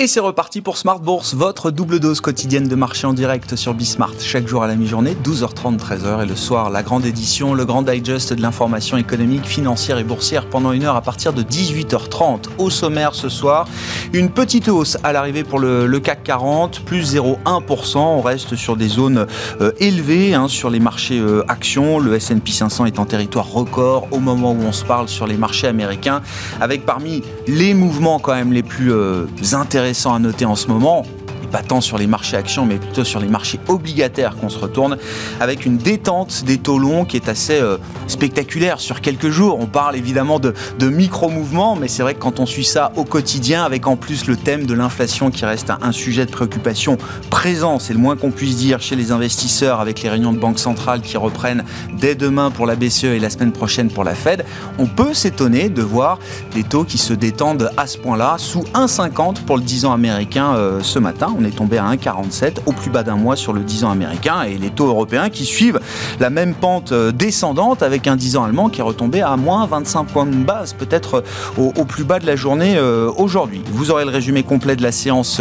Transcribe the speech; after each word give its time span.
Et 0.00 0.06
c'est 0.06 0.20
reparti 0.20 0.60
pour 0.60 0.76
Smart 0.76 1.00
Bourse, 1.00 1.34
votre 1.34 1.72
double 1.72 1.98
dose 1.98 2.20
quotidienne 2.20 2.68
de 2.68 2.76
marché 2.76 3.04
en 3.04 3.12
direct 3.12 3.56
sur 3.56 3.74
Bismart. 3.74 4.14
Chaque 4.20 4.46
jour 4.46 4.62
à 4.62 4.68
la 4.68 4.76
mi-journée, 4.76 5.16
12h30, 5.24 5.76
13h. 5.76 6.22
Et 6.22 6.26
le 6.26 6.36
soir, 6.36 6.70
la 6.70 6.84
grande 6.84 7.04
édition, 7.04 7.52
le 7.52 7.64
grand 7.64 7.82
digest 7.82 8.32
de 8.32 8.40
l'information 8.40 8.96
économique, 8.96 9.44
financière 9.44 9.98
et 9.98 10.04
boursière 10.04 10.48
pendant 10.48 10.70
une 10.70 10.84
heure 10.84 10.94
à 10.94 11.00
partir 11.00 11.32
de 11.32 11.42
18h30. 11.42 12.44
Au 12.58 12.70
sommaire 12.70 13.16
ce 13.16 13.28
soir, 13.28 13.66
une 14.12 14.30
petite 14.30 14.68
hausse 14.68 14.98
à 15.02 15.12
l'arrivée 15.12 15.42
pour 15.42 15.58
le, 15.58 15.98
CAC 15.98 16.22
40, 16.22 16.84
plus 16.84 17.16
0,1%. 17.16 17.98
On 17.98 18.20
reste 18.20 18.54
sur 18.54 18.76
des 18.76 18.86
zones 18.86 19.26
euh, 19.60 19.72
élevées 19.80 20.32
hein, 20.32 20.46
sur 20.46 20.70
les 20.70 20.78
marchés 20.78 21.18
euh, 21.18 21.42
actions. 21.48 21.98
Le 21.98 22.14
S&P 22.14 22.52
500 22.52 22.86
est 22.86 23.00
en 23.00 23.04
territoire 23.04 23.50
record 23.50 24.06
au 24.12 24.20
moment 24.20 24.52
où 24.52 24.62
on 24.62 24.70
se 24.70 24.84
parle 24.84 25.08
sur 25.08 25.26
les 25.26 25.36
marchés 25.36 25.66
américains, 25.66 26.22
avec 26.60 26.86
parmi 26.86 27.24
les 27.48 27.74
mouvements 27.74 28.20
quand 28.20 28.36
même 28.36 28.52
les 28.52 28.62
plus 28.62 28.92
euh, 28.92 29.26
intéressants 29.54 29.87
intéressant 29.88 30.12
à 30.12 30.18
noter 30.18 30.44
en 30.44 30.54
ce 30.54 30.66
moment, 30.66 31.06
pas 31.48 31.62
tant 31.62 31.80
sur 31.80 31.98
les 31.98 32.06
marchés 32.06 32.36
actions, 32.36 32.66
mais 32.66 32.76
plutôt 32.76 33.04
sur 33.04 33.20
les 33.20 33.28
marchés 33.28 33.58
obligataires 33.68 34.36
qu'on 34.36 34.48
se 34.48 34.58
retourne, 34.58 34.96
avec 35.40 35.66
une 35.66 35.78
détente 35.78 36.44
des 36.44 36.58
taux 36.58 36.78
longs 36.78 37.04
qui 37.04 37.16
est 37.16 37.28
assez 37.28 37.60
euh, 37.60 37.78
spectaculaire 38.06 38.80
sur 38.80 39.00
quelques 39.00 39.30
jours. 39.30 39.58
On 39.60 39.66
parle 39.66 39.96
évidemment 39.96 40.38
de, 40.38 40.54
micro-mouvements, 40.80 41.76
mais 41.76 41.88
c'est 41.88 42.02
vrai 42.02 42.14
que 42.14 42.20
quand 42.20 42.40
on 42.40 42.46
suit 42.46 42.64
ça 42.64 42.92
au 42.96 43.04
quotidien, 43.04 43.64
avec 43.64 43.86
en 43.86 43.96
plus 43.96 44.26
le 44.26 44.36
thème 44.36 44.66
de 44.66 44.74
l'inflation 44.74 45.30
qui 45.30 45.44
reste 45.44 45.70
un, 45.70 45.92
sujet 45.92 46.26
de 46.26 46.30
préoccupation 46.30 46.96
présent, 47.30 47.78
c'est 47.78 47.92
le 47.92 47.98
moins 47.98 48.16
qu'on 48.16 48.30
puisse 48.30 48.56
dire 48.56 48.80
chez 48.80 48.96
les 48.96 49.10
investisseurs, 49.12 49.80
avec 49.80 50.02
les 50.02 50.08
réunions 50.08 50.32
de 50.32 50.38
banque 50.38 50.58
centrale 50.58 51.00
qui 51.00 51.16
reprennent 51.16 51.64
dès 51.94 52.14
demain 52.14 52.50
pour 52.50 52.66
la 52.66 52.76
BCE 52.76 53.04
et 53.04 53.18
la 53.18 53.30
semaine 53.30 53.52
prochaine 53.52 53.90
pour 53.90 54.04
la 54.04 54.14
Fed, 54.14 54.44
on 54.78 54.86
peut 54.86 55.14
s'étonner 55.14 55.68
de 55.68 55.82
voir 55.82 56.18
des 56.54 56.62
taux 56.62 56.84
qui 56.84 56.98
se 56.98 57.12
détendent 57.12 57.70
à 57.76 57.86
ce 57.86 57.98
point-là, 57.98 58.36
sous 58.38 58.62
1,50 58.74 59.44
pour 59.44 59.56
le 59.56 59.62
10 59.62 59.84
ans 59.86 59.92
américain 59.92 60.54
euh, 60.54 60.80
ce 60.82 60.98
matin 60.98 61.34
on 61.38 61.44
est 61.44 61.54
tombé 61.54 61.78
à 61.78 61.84
1,47 61.84 62.58
au 62.66 62.72
plus 62.72 62.90
bas 62.90 63.02
d'un 63.02 63.16
mois 63.16 63.36
sur 63.36 63.52
le 63.52 63.60
10 63.60 63.84
ans 63.84 63.90
américain 63.90 64.42
et 64.42 64.58
les 64.58 64.70
taux 64.70 64.88
européens 64.88 65.30
qui 65.30 65.44
suivent 65.44 65.80
la 66.20 66.30
même 66.30 66.54
pente 66.54 66.92
euh, 66.92 67.12
descendante 67.12 67.82
avec 67.82 68.06
un 68.06 68.16
10 68.16 68.36
ans 68.36 68.44
allemand 68.44 68.68
qui 68.68 68.80
est 68.80 68.84
retombé 68.84 69.22
à 69.22 69.36
moins 69.36 69.66
25 69.66 70.04
points 70.04 70.26
de 70.26 70.34
base, 70.34 70.72
peut-être 70.72 71.22
euh, 71.58 71.72
au, 71.76 71.84
plus 71.84 72.04
bas 72.04 72.18
de 72.18 72.26
la 72.26 72.36
journée 72.36 72.76
euh, 72.76 73.10
aujourd'hui. 73.16 73.62
Vous 73.70 73.90
aurez 73.90 74.04
le 74.04 74.10
résumé 74.10 74.42
complet 74.42 74.76
de 74.76 74.82
la 74.82 74.92
séance 74.92 75.40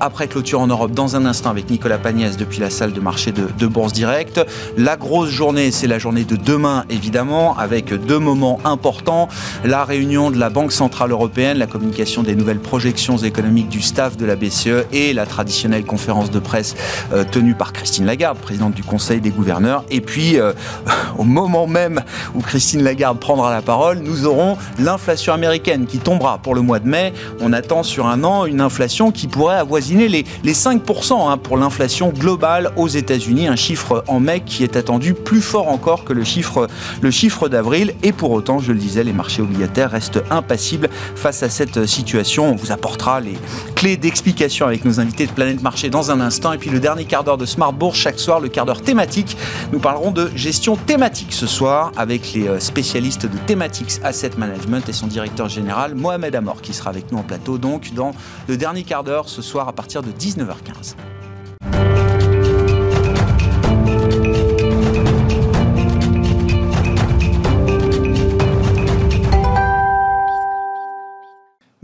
après 0.00 0.28
clôture 0.28 0.60
en 0.60 0.66
Europe 0.66 0.92
dans 0.92 1.16
un 1.16 1.26
instant 1.26 1.50
avec 1.50 1.70
Nicolas 1.70 1.98
Pagnès 1.98 2.36
depuis 2.36 2.60
la 2.60 2.70
salle 2.70 2.92
de 2.92 3.00
marché 3.00 3.32
de, 3.32 3.48
de 3.58 3.66
Bourse 3.66 3.92
Direct. 3.92 4.40
La 4.76 4.96
grosse 4.96 5.28
journée, 5.28 5.70
c'est 5.70 5.86
la 5.86 5.98
journée 5.98 6.24
de 6.24 6.36
demain 6.36 6.84
évidemment 6.88 7.56
avec 7.58 7.92
deux 7.92 8.18
moments 8.18 8.58
importants. 8.64 9.28
La 9.64 9.84
réunion 9.84 10.30
de 10.30 10.38
la 10.38 10.50
Banque 10.50 10.72
Centrale 10.72 11.10
Européenne, 11.10 11.58
la 11.58 11.66
communication 11.66 12.22
des 12.22 12.34
nouvelles 12.34 12.60
projections 12.60 13.18
économiques 13.18 13.68
du 13.68 13.82
staff 13.82 14.16
de 14.16 14.24
la 14.24 14.36
BCE 14.36 14.86
et 14.92 15.12
la 15.12 15.25
traditionnelle 15.26 15.84
conférence 15.84 16.30
de 16.30 16.38
presse 16.38 16.74
euh, 17.12 17.24
tenue 17.24 17.54
par 17.54 17.72
Christine 17.72 18.06
Lagarde, 18.06 18.38
présidente 18.38 18.74
du 18.74 18.82
Conseil 18.82 19.20
des 19.20 19.30
gouverneurs. 19.30 19.84
Et 19.90 20.00
puis, 20.00 20.38
euh, 20.38 20.52
au 21.18 21.24
moment 21.24 21.66
même 21.66 22.02
où 22.34 22.40
Christine 22.40 22.82
Lagarde 22.82 23.18
prendra 23.18 23.50
la 23.50 23.62
parole, 23.62 23.98
nous 23.98 24.26
aurons 24.26 24.56
l'inflation 24.78 25.32
américaine 25.32 25.86
qui 25.86 25.98
tombera 25.98 26.38
pour 26.38 26.54
le 26.54 26.60
mois 26.60 26.78
de 26.78 26.88
mai. 26.88 27.12
On 27.40 27.52
attend 27.52 27.82
sur 27.82 28.06
un 28.06 28.24
an 28.24 28.46
une 28.46 28.60
inflation 28.60 29.10
qui 29.10 29.26
pourrait 29.26 29.56
avoisiner 29.56 30.08
les, 30.08 30.24
les 30.44 30.54
5% 30.54 31.30
hein, 31.30 31.38
pour 31.38 31.56
l'inflation 31.56 32.10
globale 32.10 32.70
aux 32.76 32.88
États-Unis, 32.88 33.48
un 33.48 33.56
chiffre 33.56 34.04
en 34.06 34.20
mai 34.20 34.40
qui 34.40 34.62
est 34.64 34.76
attendu 34.76 35.14
plus 35.14 35.40
fort 35.40 35.68
encore 35.68 36.04
que 36.04 36.12
le 36.12 36.24
chiffre, 36.24 36.68
le 37.00 37.10
chiffre 37.10 37.48
d'avril. 37.48 37.94
Et 38.02 38.12
pour 38.12 38.30
autant, 38.32 38.58
je 38.58 38.72
le 38.72 38.78
disais, 38.78 39.04
les 39.04 39.12
marchés 39.12 39.42
obligataires 39.42 39.90
restent 39.90 40.22
impassibles 40.30 40.88
face 41.14 41.42
à 41.42 41.48
cette 41.48 41.86
situation. 41.86 42.50
On 42.50 42.54
vous 42.54 42.72
apportera 42.72 43.20
les 43.20 43.34
clés 43.74 43.96
d'explication 43.96 44.66
avec 44.66 44.84
nos 44.84 45.00
invités 45.00 45.15
de 45.24 45.32
Planète 45.32 45.62
Marché 45.62 45.88
dans 45.88 46.10
un 46.10 46.20
instant. 46.20 46.52
Et 46.52 46.58
puis 46.58 46.68
le 46.68 46.80
dernier 46.80 47.06
quart 47.06 47.24
d'heure 47.24 47.38
de 47.38 47.46
Smart 47.46 47.72
Bourse, 47.72 47.96
chaque 47.96 48.18
soir, 48.18 48.40
le 48.40 48.48
quart 48.48 48.66
d'heure 48.66 48.82
thématique. 48.82 49.36
Nous 49.72 49.78
parlerons 49.78 50.10
de 50.10 50.30
gestion 50.34 50.76
thématique 50.76 51.32
ce 51.32 51.46
soir 51.46 51.92
avec 51.96 52.34
les 52.34 52.48
euh, 52.48 52.60
spécialistes 52.60 53.24
de 53.24 53.38
Thematics 53.46 54.00
Asset 54.04 54.32
Management 54.36 54.86
et 54.88 54.92
son 54.92 55.06
directeur 55.06 55.48
général, 55.48 55.94
Mohamed 55.94 56.34
Amor, 56.34 56.60
qui 56.60 56.74
sera 56.74 56.90
avec 56.90 57.10
nous 57.10 57.18
en 57.18 57.22
plateau 57.22 57.56
donc 57.56 57.94
dans 57.94 58.12
le 58.48 58.56
dernier 58.58 58.82
quart 58.82 59.04
d'heure 59.04 59.30
ce 59.30 59.40
soir 59.40 59.68
à 59.68 59.72
partir 59.72 60.02
de 60.02 60.10
19h15. 60.10 60.96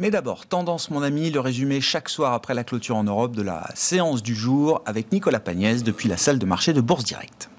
Mais 0.03 0.11
d'abord, 0.11 0.47
tendance 0.47 0.91
mon 0.91 1.01
ami, 1.01 1.31
le 1.31 1.39
résumé 1.39 1.81
chaque 1.81 2.09
soir 2.09 2.33
après 2.33 2.55
la 2.55 2.65
clôture 2.65 2.97
en 2.97 3.05
Europe 3.05 3.37
de 3.37 3.43
la 3.43 3.71
séance 3.77 4.21
du 4.21 4.35
jour 4.35 4.83
avec 4.85 5.13
Nicolas 5.13 5.39
Pagnès 5.39 5.85
depuis 5.85 6.09
la 6.09 6.17
salle 6.17 6.41
de 6.41 6.45
marché 6.45 6.73
de 6.73 6.81
Bourse 6.81 7.05
Directe. 7.05 7.52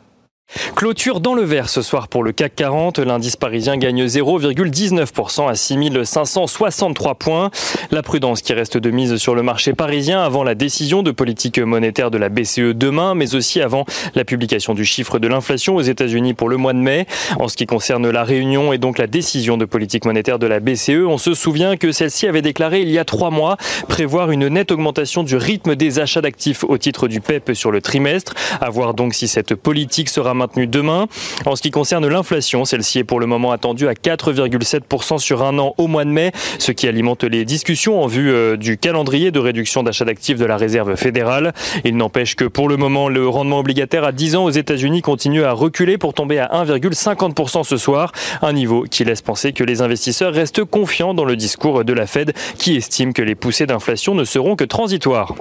Clôture 0.75 1.19
dans 1.19 1.33
le 1.33 1.43
vert 1.43 1.69
ce 1.69 1.81
soir 1.81 2.07
pour 2.07 2.23
le 2.23 2.31
CAC 2.31 2.55
40. 2.55 2.99
L'indice 2.99 3.35
parisien 3.35 3.77
gagne 3.77 4.05
0,19% 4.05 5.49
à 5.49 5.55
6563 5.55 7.15
points. 7.15 7.51
La 7.91 8.03
prudence 8.03 8.41
qui 8.41 8.53
reste 8.53 8.77
de 8.77 8.91
mise 8.91 9.15
sur 9.17 9.35
le 9.35 9.43
marché 9.43 9.73
parisien 9.73 10.21
avant 10.21 10.43
la 10.43 10.55
décision 10.55 11.03
de 11.03 11.11
politique 11.11 11.59
monétaire 11.59 12.11
de 12.11 12.17
la 12.17 12.29
BCE 12.29 12.73
demain, 12.75 13.15
mais 13.15 13.35
aussi 13.35 13.61
avant 13.61 13.85
la 14.15 14.25
publication 14.25 14.73
du 14.73 14.85
chiffre 14.85 15.19
de 15.19 15.27
l'inflation 15.27 15.75
aux 15.75 15.81
États-Unis 15.81 16.33
pour 16.33 16.49
le 16.49 16.57
mois 16.57 16.73
de 16.73 16.79
mai. 16.79 17.07
En 17.39 17.47
ce 17.47 17.57
qui 17.57 17.65
concerne 17.65 18.09
la 18.09 18.23
réunion 18.23 18.73
et 18.73 18.77
donc 18.77 18.97
la 18.97 19.07
décision 19.07 19.57
de 19.57 19.65
politique 19.65 20.05
monétaire 20.05 20.39
de 20.39 20.47
la 20.47 20.59
BCE, 20.59 21.05
on 21.07 21.17
se 21.17 21.33
souvient 21.33 21.77
que 21.77 21.91
celle-ci 21.91 22.27
avait 22.27 22.41
déclaré 22.41 22.81
il 22.81 22.91
y 22.91 22.99
a 22.99 23.05
trois 23.05 23.31
mois 23.31 23.57
prévoir 23.87 24.31
une 24.31 24.47
nette 24.47 24.71
augmentation 24.71 25.23
du 25.23 25.35
rythme 25.35 25.75
des 25.75 25.99
achats 25.99 26.21
d'actifs 26.21 26.63
au 26.63 26.77
titre 26.77 27.07
du 27.07 27.21
PEP 27.21 27.49
e 27.49 27.53
sur 27.53 27.71
le 27.71 27.81
trimestre. 27.81 28.33
À 28.61 28.69
voir 28.69 28.93
donc 28.93 29.13
si 29.13 29.27
cette 29.27 29.55
politique 29.55 30.09
sera 30.09 30.33
maintenue 30.33 30.42
demain. 30.55 31.07
En 31.45 31.55
ce 31.55 31.61
qui 31.61 31.71
concerne 31.71 32.07
l'inflation, 32.07 32.65
celle-ci 32.65 32.99
est 32.99 33.03
pour 33.03 33.19
le 33.19 33.25
moment 33.25 33.51
attendue 33.51 33.87
à 33.87 33.93
4,7% 33.93 35.19
sur 35.19 35.43
un 35.43 35.57
an 35.59 35.73
au 35.77 35.87
mois 35.87 36.05
de 36.05 36.09
mai, 36.09 36.31
ce 36.59 36.71
qui 36.71 36.87
alimente 36.87 37.23
les 37.23 37.45
discussions 37.45 38.01
en 38.01 38.07
vue 38.07 38.31
euh, 38.31 38.57
du 38.57 38.77
calendrier 38.77 39.31
de 39.31 39.39
réduction 39.39 39.83
d'achat 39.83 40.05
d'actifs 40.05 40.37
de 40.37 40.45
la 40.45 40.57
réserve 40.57 40.95
fédérale. 40.95 41.53
Il 41.83 41.97
n'empêche 41.97 42.35
que 42.35 42.45
pour 42.45 42.69
le 42.69 42.77
moment, 42.77 43.09
le 43.09 43.27
rendement 43.27 43.59
obligataire 43.59 44.03
à 44.03 44.11
10 44.11 44.35
ans 44.35 44.45
aux 44.45 44.51
États-Unis 44.51 45.01
continue 45.01 45.43
à 45.43 45.53
reculer 45.53 45.97
pour 45.97 46.13
tomber 46.13 46.39
à 46.39 46.47
1,50% 46.47 47.63
ce 47.63 47.77
soir, 47.77 48.11
un 48.41 48.53
niveau 48.53 48.83
qui 48.89 49.03
laisse 49.03 49.21
penser 49.21 49.53
que 49.53 49.63
les 49.63 49.81
investisseurs 49.81 50.33
restent 50.33 50.63
confiants 50.63 51.13
dans 51.13 51.25
le 51.25 51.35
discours 51.35 51.83
de 51.83 51.93
la 51.93 52.07
Fed 52.07 52.33
qui 52.57 52.75
estime 52.75 53.13
que 53.13 53.21
les 53.21 53.35
poussées 53.35 53.65
d'inflation 53.65 54.15
ne 54.15 54.23
seront 54.23 54.55
que 54.55 54.63
transitoires. 54.63 55.35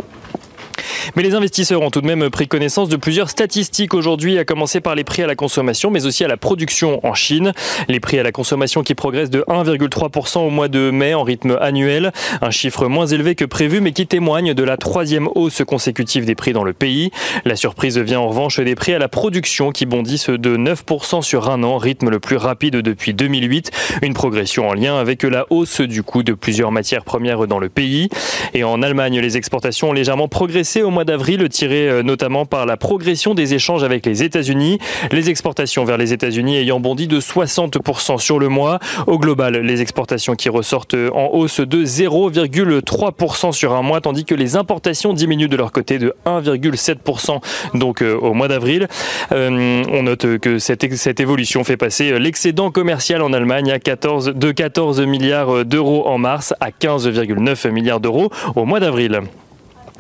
Mais 1.17 1.23
les 1.23 1.35
investisseurs 1.35 1.83
ont 1.83 1.91
tout 1.91 2.01
de 2.01 2.07
même 2.07 2.31
pris 2.31 2.49
connaissance 2.49 2.89
de 2.89 2.97
plusieurs 2.97 3.31
statistiques 3.31 3.95
aujourd'hui, 3.95 4.39
à 4.39 4.45
commencer 4.45 4.81
par 4.81 4.95
les 4.95 5.05
prix 5.05 5.23
à 5.23 5.27
la 5.27 5.35
consommation, 5.35 5.91
mais 5.91 6.07
aussi 6.07 6.25
à 6.25 6.29
la 6.29 6.37
production 6.37 7.05
en 7.07 7.15
Chine. 7.15 7.53
Les 7.89 8.01
prix 8.01 8.19
à 8.19 8.23
la 8.23 8.33
consommation 8.33 8.83
qui 8.83 8.95
progressent 8.95 9.31
de 9.31 9.45
1,3% 9.49 10.39
au 10.39 10.51
mois 10.51 10.69
de 10.69 10.91
mai 10.91 11.15
en 11.15 11.23
rythme 11.23 11.59
annuel, 11.61 12.13
un 12.41 12.51
chiffre 12.51 12.87
moins 12.87 13.07
élevé 13.07 13.35
que 13.35 13.45
prévu, 13.45 13.81
mais 13.81 13.93
qui 13.93 14.07
témoigne 14.07 14.55
de 14.55 14.63
la 14.63 14.77
troisième 14.77 15.29
hausse 15.35 15.63
consécutive 15.67 16.25
des 16.25 16.35
prix 16.35 16.53
dans 16.53 16.65
le 16.65 16.73
pays. 16.73 17.11
La 17.45 17.57
surprise 17.57 17.99
vient 17.99 18.21
en 18.21 18.29
revanche 18.29 18.61
des 18.61 18.75
prix 18.75 18.95
à 18.95 18.99
la 18.99 19.09
production 19.09 19.73
qui 19.73 19.87
bondissent 19.87 20.31
de 20.31 20.57
9% 20.57 21.23
sur 21.23 21.51
un 21.51 21.63
an, 21.63 21.79
rythme 21.79 22.11
le 22.11 22.21
plus 22.21 22.37
rapide 22.37 22.77
depuis 22.77 23.15
2008, 23.15 23.71
une 24.03 24.15
progression 24.15 24.69
en 24.69 24.75
lien 24.75 24.97
avec 24.97 25.23
la 25.23 25.47
hausse 25.51 25.81
du 25.81 26.03
coût 26.03 26.23
de 26.23 26.33
plusieurs 26.33 26.73
matières 26.73 27.05
premières 27.05 27.47
dans 27.47 27.59
le 27.59 27.69
pays. 27.69 28.09
Et 28.55 28.65
en 28.65 28.83
Allemagne, 28.83 29.21
les 29.21 29.37
exportations 29.37 29.91
ont 29.91 29.93
légèrement 29.93 30.29
progressé 30.29 30.83
au 30.83 30.91
mois 30.93 31.05
d'avril, 31.05 31.49
tiré 31.49 31.89
euh, 31.89 32.03
notamment 32.03 32.47
par 32.47 32.67
la 32.67 32.77
progression 32.77 33.35
des 33.35 33.55
échanges 33.55 33.83
avec 33.83 34.07
les 34.07 34.23
États-Unis. 34.23 34.79
Les 35.11 35.31
exportations 35.31 35.85
vers 35.85 35.97
les 35.97 36.13
États-Unis 36.13 36.57
ayant 36.57 36.79
bondi 36.79 37.09
de 37.09 37.21
60% 37.21 38.19
sur 38.19 38.39
le 38.39 38.49
mois. 38.49 38.79
Au 39.07 39.19
global, 39.19 39.57
les 39.57 39.81
exportations 39.81 40.35
qui 40.35 40.49
ressortent 40.49 40.95
en 40.95 41.31
hausse 41.33 41.61
de 41.61 41.85
0,3% 41.85 43.53
sur 43.53 43.73
un 43.73 43.83
mois, 43.83 44.01
tandis 44.01 44.25
que 44.25 44.35
les 44.35 44.57
importations 44.57 45.13
diminuent 45.13 45.49
de 45.49 45.57
leur 45.57 45.73
côté 45.73 45.99
de 45.99 46.15
1,7% 46.27 47.41
donc 47.75 48.03
euh, 48.03 48.15
au 48.15 48.35
mois 48.35 48.49
d'avril. 48.49 48.89
Euh, 49.33 49.83
on 49.91 50.03
note 50.05 50.39
que 50.39 50.59
cette, 50.59 50.83
évolution 51.21 51.65
fait 51.65 51.77
passer 51.77 52.19
l'excédent 52.19 52.71
commercial 52.71 53.23
en 53.23 53.33
Allemagne 53.33 53.71
à 53.71 53.79
14, 53.79 54.33
de 54.35 54.53
14 54.53 55.01
milliards 55.03 55.65
d'euros 55.65 56.07
en 56.07 56.19
mars 56.19 56.55
à 56.61 56.71
15,9 56.71 57.71
milliards 57.71 58.01
d'euros 58.01 58.31
au 58.55 58.65
mois 58.65 58.81
d'avril. 58.81 59.21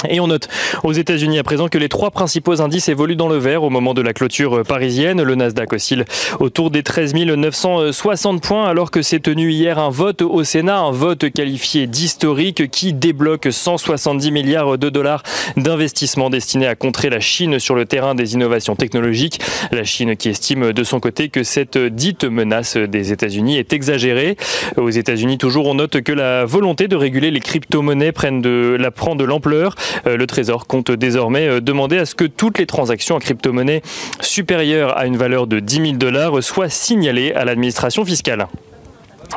Et 0.09 0.21
on 0.21 0.27
note 0.27 0.49
aux 0.83 0.93
États-Unis 0.93 1.39
à 1.39 1.43
présent 1.43 1.69
que 1.69 1.79
les 1.79 1.89
trois 1.89 2.11
principaux 2.11 2.61
indices 2.61 2.89
évoluent 2.89 3.17
dans 3.17 3.29
le 3.29 3.37
vert 3.37 3.63
au 3.63 3.71
moment 3.71 3.95
de 3.95 4.03
la 4.03 4.13
clôture 4.13 4.63
parisienne. 4.63 5.23
Le 5.23 5.35
Nasdaq 5.35 5.73
oscille 5.73 6.05
autour 6.41 6.71
des 6.71 6.83
13 6.83 7.15
960 7.15 8.43
points 8.43 8.67
alors 8.67 8.91
que 8.91 9.03
s'est 9.03 9.21
tenu 9.21 9.51
hier 9.51 9.79
un 9.79 9.91
vote 9.91 10.23
au 10.23 10.45
Sénat, 10.45 10.79
un 10.79 10.91
vote 10.91 11.31
qualifié 11.31 11.87
d'historique 11.87 12.71
qui 12.71 12.93
débloque 12.93 13.49
170 13.51 14.31
milliards 14.31 14.79
de 14.79 14.89
dollars 14.89 15.23
d'investissements 15.57 16.31
destinés 16.31 16.67
à 16.67 16.75
contrer 16.75 17.11
la 17.11 17.21
Chine 17.21 17.59
sur 17.59 17.75
le 17.75 17.85
terrain 17.85 18.15
des 18.15 18.35
innovations 18.35 18.77
technologiques. 18.77 19.41
La 19.71 19.85
Chine 19.85 20.17
qui 20.17 20.29
estime 20.29 20.73
de 20.73 20.85
son 20.85 21.01
côté 21.01 21.29
que 21.29 21.43
cette 21.43 21.79
dite 21.79 22.25
menace 22.25 22.77
des 22.77 23.13
États-Unis 23.13 23.59
est 23.59 23.73
exagérée. 23.73 24.37
Aux 24.77 24.91
États-Unis 24.91 25.39
toujours 25.39 25.67
on 25.67 25.75
note 25.75 26.01
que 26.01 26.13
la 26.13 26.45
volonté 26.45 26.89
de 26.89 26.97
réguler 26.97 27.31
les 27.31 27.41
crypto-monnaies 27.41 28.13
prend 28.13 28.33
de 28.33 29.25
l'ampleur. 29.25 29.75
Euh, 30.07 30.17
le 30.17 30.27
Trésor 30.27 30.67
compte 30.67 30.91
désormais 30.91 31.49
euh, 31.49 31.61
demander 31.61 31.99
à 31.99 32.07
ce 32.07 32.15
que 32.15 32.25
toutes 32.25 32.59
les 32.59 32.67
transactions 32.67 33.17
en 33.17 33.19
crypto-monnaie 33.19 33.83
supérieures 34.21 34.97
à 34.97 35.07
une 35.07 35.17
valeur 35.17 35.47
de 35.47 35.61
10 35.61 35.75
000 35.75 35.93
dollars 35.95 36.43
soient 36.43 36.69
signalées 36.69 37.33
à 37.33 37.45
l'administration 37.45 38.05
fiscale. 38.05 38.47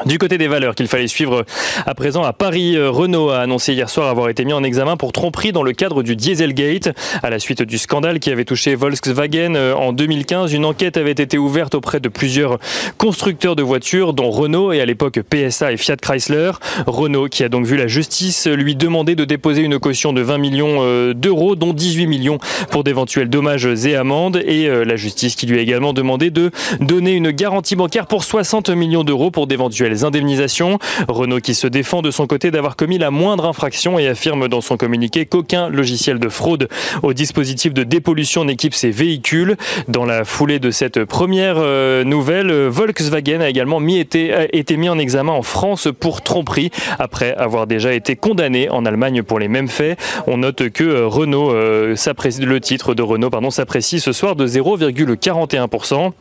Du 0.03 0.17
côté 0.17 0.37
des 0.37 0.47
valeurs 0.47 0.75
qu'il 0.75 0.87
fallait 0.87 1.07
suivre 1.07 1.45
à 1.85 1.95
présent 1.95 2.23
à 2.23 2.33
Paris, 2.33 2.75
euh, 2.75 2.91
Renault 2.91 3.29
a 3.29 3.39
annoncé 3.39 3.73
hier 3.73 3.89
soir 3.89 4.09
avoir 4.09 4.29
été 4.29 4.43
mis 4.43 4.51
en 4.51 4.61
examen 4.61 4.97
pour 4.97 5.13
tromperie 5.13 5.53
dans 5.53 5.63
le 5.63 5.71
cadre 5.71 6.03
du 6.03 6.15
Dieselgate. 6.15 6.89
À 7.23 7.29
la 7.29 7.39
suite 7.39 7.63
du 7.63 7.77
scandale 7.77 8.19
qui 8.19 8.29
avait 8.29 8.43
touché 8.43 8.75
Volkswagen 8.75 9.55
euh, 9.55 9.73
en 9.73 9.93
2015, 9.93 10.53
une 10.53 10.65
enquête 10.65 10.97
avait 10.97 11.11
été 11.11 11.37
ouverte 11.37 11.75
auprès 11.75 12.01
de 12.01 12.09
plusieurs 12.09 12.59
constructeurs 12.97 13.55
de 13.55 13.63
voitures, 13.63 14.13
dont 14.13 14.29
Renault 14.29 14.73
et 14.73 14.81
à 14.81 14.85
l'époque 14.85 15.21
PSA 15.21 15.71
et 15.71 15.77
Fiat 15.77 15.97
Chrysler. 15.97 16.51
Renault 16.87 17.27
qui 17.29 17.43
a 17.43 17.49
donc 17.49 17.65
vu 17.65 17.77
la 17.77 17.87
justice 17.87 18.47
lui 18.47 18.75
demander 18.75 19.15
de 19.15 19.23
déposer 19.23 19.61
une 19.61 19.79
caution 19.79 20.11
de 20.11 20.21
20 20.21 20.37
millions 20.37 20.77
euh, 20.81 21.13
d'euros, 21.13 21.55
dont 21.55 21.73
18 21.73 22.07
millions 22.07 22.37
pour 22.69 22.83
d'éventuels 22.83 23.29
dommages 23.29 23.65
et 23.65 23.95
amendes. 23.95 24.41
Et 24.45 24.67
la 24.67 24.95
justice 24.95 25.35
qui 25.35 25.45
lui 25.45 25.57
a 25.57 25.61
également 25.61 25.93
demandé 25.93 26.29
de 26.31 26.51
donner 26.81 27.13
une 27.13 27.31
garantie 27.31 27.75
bancaire 27.75 28.07
pour 28.07 28.23
60 28.23 28.69
millions 28.69 29.03
d'euros 29.03 29.31
pour 29.31 29.47
d'éventuels 29.47 29.84
les 29.89 30.03
indemnisations. 30.03 30.79
Renault 31.07 31.39
qui 31.39 31.55
se 31.55 31.67
défend 31.67 32.01
de 32.01 32.11
son 32.11 32.27
côté 32.27 32.51
d'avoir 32.51 32.75
commis 32.75 32.97
la 32.97 33.11
moindre 33.11 33.45
infraction 33.45 33.99
et 33.99 34.07
affirme 34.07 34.47
dans 34.47 34.61
son 34.61 34.77
communiqué 34.77 35.25
qu'aucun 35.25 35.69
logiciel 35.69 36.19
de 36.19 36.29
fraude 36.29 36.67
au 37.03 37.13
dispositif 37.13 37.73
de 37.73 37.83
dépollution 37.83 38.45
n'équipe 38.45 38.73
ses 38.73 38.91
véhicules. 38.91 39.57
Dans 39.87 40.05
la 40.05 40.25
foulée 40.25 40.59
de 40.59 40.71
cette 40.71 41.05
première 41.05 41.55
euh, 41.57 42.03
nouvelle, 42.03 42.51
Volkswagen 42.51 43.41
a 43.41 43.49
également 43.49 43.79
mis, 43.79 43.99
été, 43.99 44.33
été 44.53 44.77
mis 44.77 44.89
en 44.89 44.97
examen 44.97 45.31
en 45.31 45.41
France 45.41 45.87
pour 45.99 46.21
tromperie 46.21 46.71
après 46.99 47.33
avoir 47.35 47.67
déjà 47.67 47.93
été 47.93 48.15
condamné 48.15 48.69
en 48.69 48.85
Allemagne 48.85 49.23
pour 49.23 49.39
les 49.39 49.47
mêmes 49.47 49.67
faits. 49.67 49.99
On 50.27 50.37
note 50.37 50.69
que 50.69 50.83
euh, 50.83 51.07
Renault, 51.07 51.51
euh, 51.51 51.95
le 52.39 52.59
titre 52.59 52.93
de 52.93 53.01
Renault 53.01 53.29
s'apprécie 53.51 53.99
ce 53.99 54.11
soir 54.11 54.35
de 54.35 54.47
0,41%. 54.47 56.13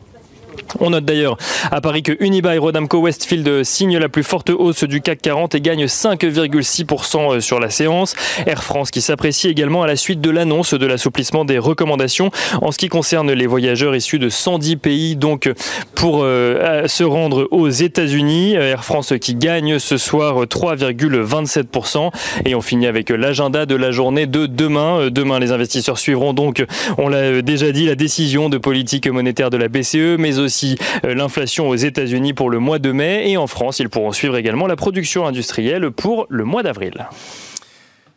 On 0.79 0.89
note 0.89 1.05
d'ailleurs 1.05 1.37
à 1.71 1.81
Paris 1.81 2.03
que 2.03 2.15
Unibail 2.19 2.57
Rodamco 2.57 2.99
Westfield 2.99 3.63
signe 3.63 3.97
la 3.97 4.09
plus 4.09 4.23
forte 4.23 4.49
hausse 4.49 4.83
du 4.83 5.01
CAC 5.01 5.21
40 5.21 5.55
et 5.55 5.61
gagne 5.61 5.85
5,6% 5.85 7.39
sur 7.39 7.59
la 7.59 7.69
séance. 7.69 8.15
Air 8.45 8.63
France 8.63 8.91
qui 8.91 9.01
s'apprécie 9.01 9.47
également 9.47 9.83
à 9.83 9.87
la 9.87 9.95
suite 9.95 10.21
de 10.21 10.29
l'annonce 10.29 10.73
de 10.73 10.85
l'assouplissement 10.85 11.45
des 11.45 11.59
recommandations 11.59 12.31
en 12.61 12.71
ce 12.71 12.77
qui 12.77 12.89
concerne 12.89 13.31
les 13.31 13.47
voyageurs 13.47 13.95
issus 13.95 14.19
de 14.19 14.29
110 14.29 14.77
pays 14.77 15.15
donc 15.15 15.51
pour 15.95 16.21
euh, 16.23 16.87
se 16.87 17.03
rendre 17.03 17.47
aux 17.51 17.69
États-Unis. 17.69 18.53
Air 18.53 18.83
France 18.83 19.13
qui 19.21 19.35
gagne 19.35 19.79
ce 19.79 19.97
soir 19.97 20.43
3,27% 20.43 22.11
et 22.45 22.55
on 22.55 22.61
finit 22.61 22.87
avec 22.87 23.09
l'agenda 23.09 23.65
de 23.65 23.75
la 23.75 23.91
journée 23.91 24.27
de 24.27 24.45
demain. 24.45 25.09
Demain 25.09 25.39
les 25.39 25.51
investisseurs 25.51 25.97
suivront 25.97 26.33
donc, 26.33 26.65
on 26.97 27.07
l'a 27.07 27.41
déjà 27.41 27.71
dit, 27.71 27.85
la 27.85 27.95
décision 27.95 28.49
de 28.49 28.57
politique 28.57 29.07
monétaire 29.07 29.49
de 29.49 29.57
la 29.57 29.67
BCE 29.67 30.17
mais 30.17 30.37
aussi 30.45 30.77
euh, 31.03 31.13
l'inflation 31.13 31.67
aux 31.67 31.75
États-Unis 31.75 32.33
pour 32.33 32.49
le 32.49 32.59
mois 32.59 32.79
de 32.79 32.91
mai 32.91 33.29
et 33.29 33.37
en 33.37 33.47
France, 33.47 33.79
ils 33.79 33.89
pourront 33.89 34.13
suivre 34.13 34.37
également 34.37 34.67
la 34.67 34.77
production 34.77 35.25
industrielle 35.25 35.91
pour 35.91 36.25
le 36.29 36.45
mois 36.45 36.63
d'avril. 36.63 37.07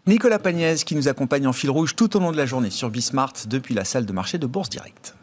Nicolas 0.06 0.38
Pagnès 0.38 0.84
qui 0.84 0.94
nous 0.94 1.08
accompagne 1.08 1.46
en 1.46 1.52
fil 1.52 1.70
rouge 1.70 1.96
tout 1.96 2.16
au 2.16 2.20
long 2.20 2.32
de 2.32 2.36
la 2.36 2.46
journée 2.46 2.70
sur 2.70 2.88
Bismart 2.88 3.32
depuis 3.46 3.74
la 3.74 3.84
salle 3.84 4.06
de 4.06 4.12
marché 4.12 4.38
de 4.38 4.46
Bourse 4.46 4.70
Direct. 4.70 5.14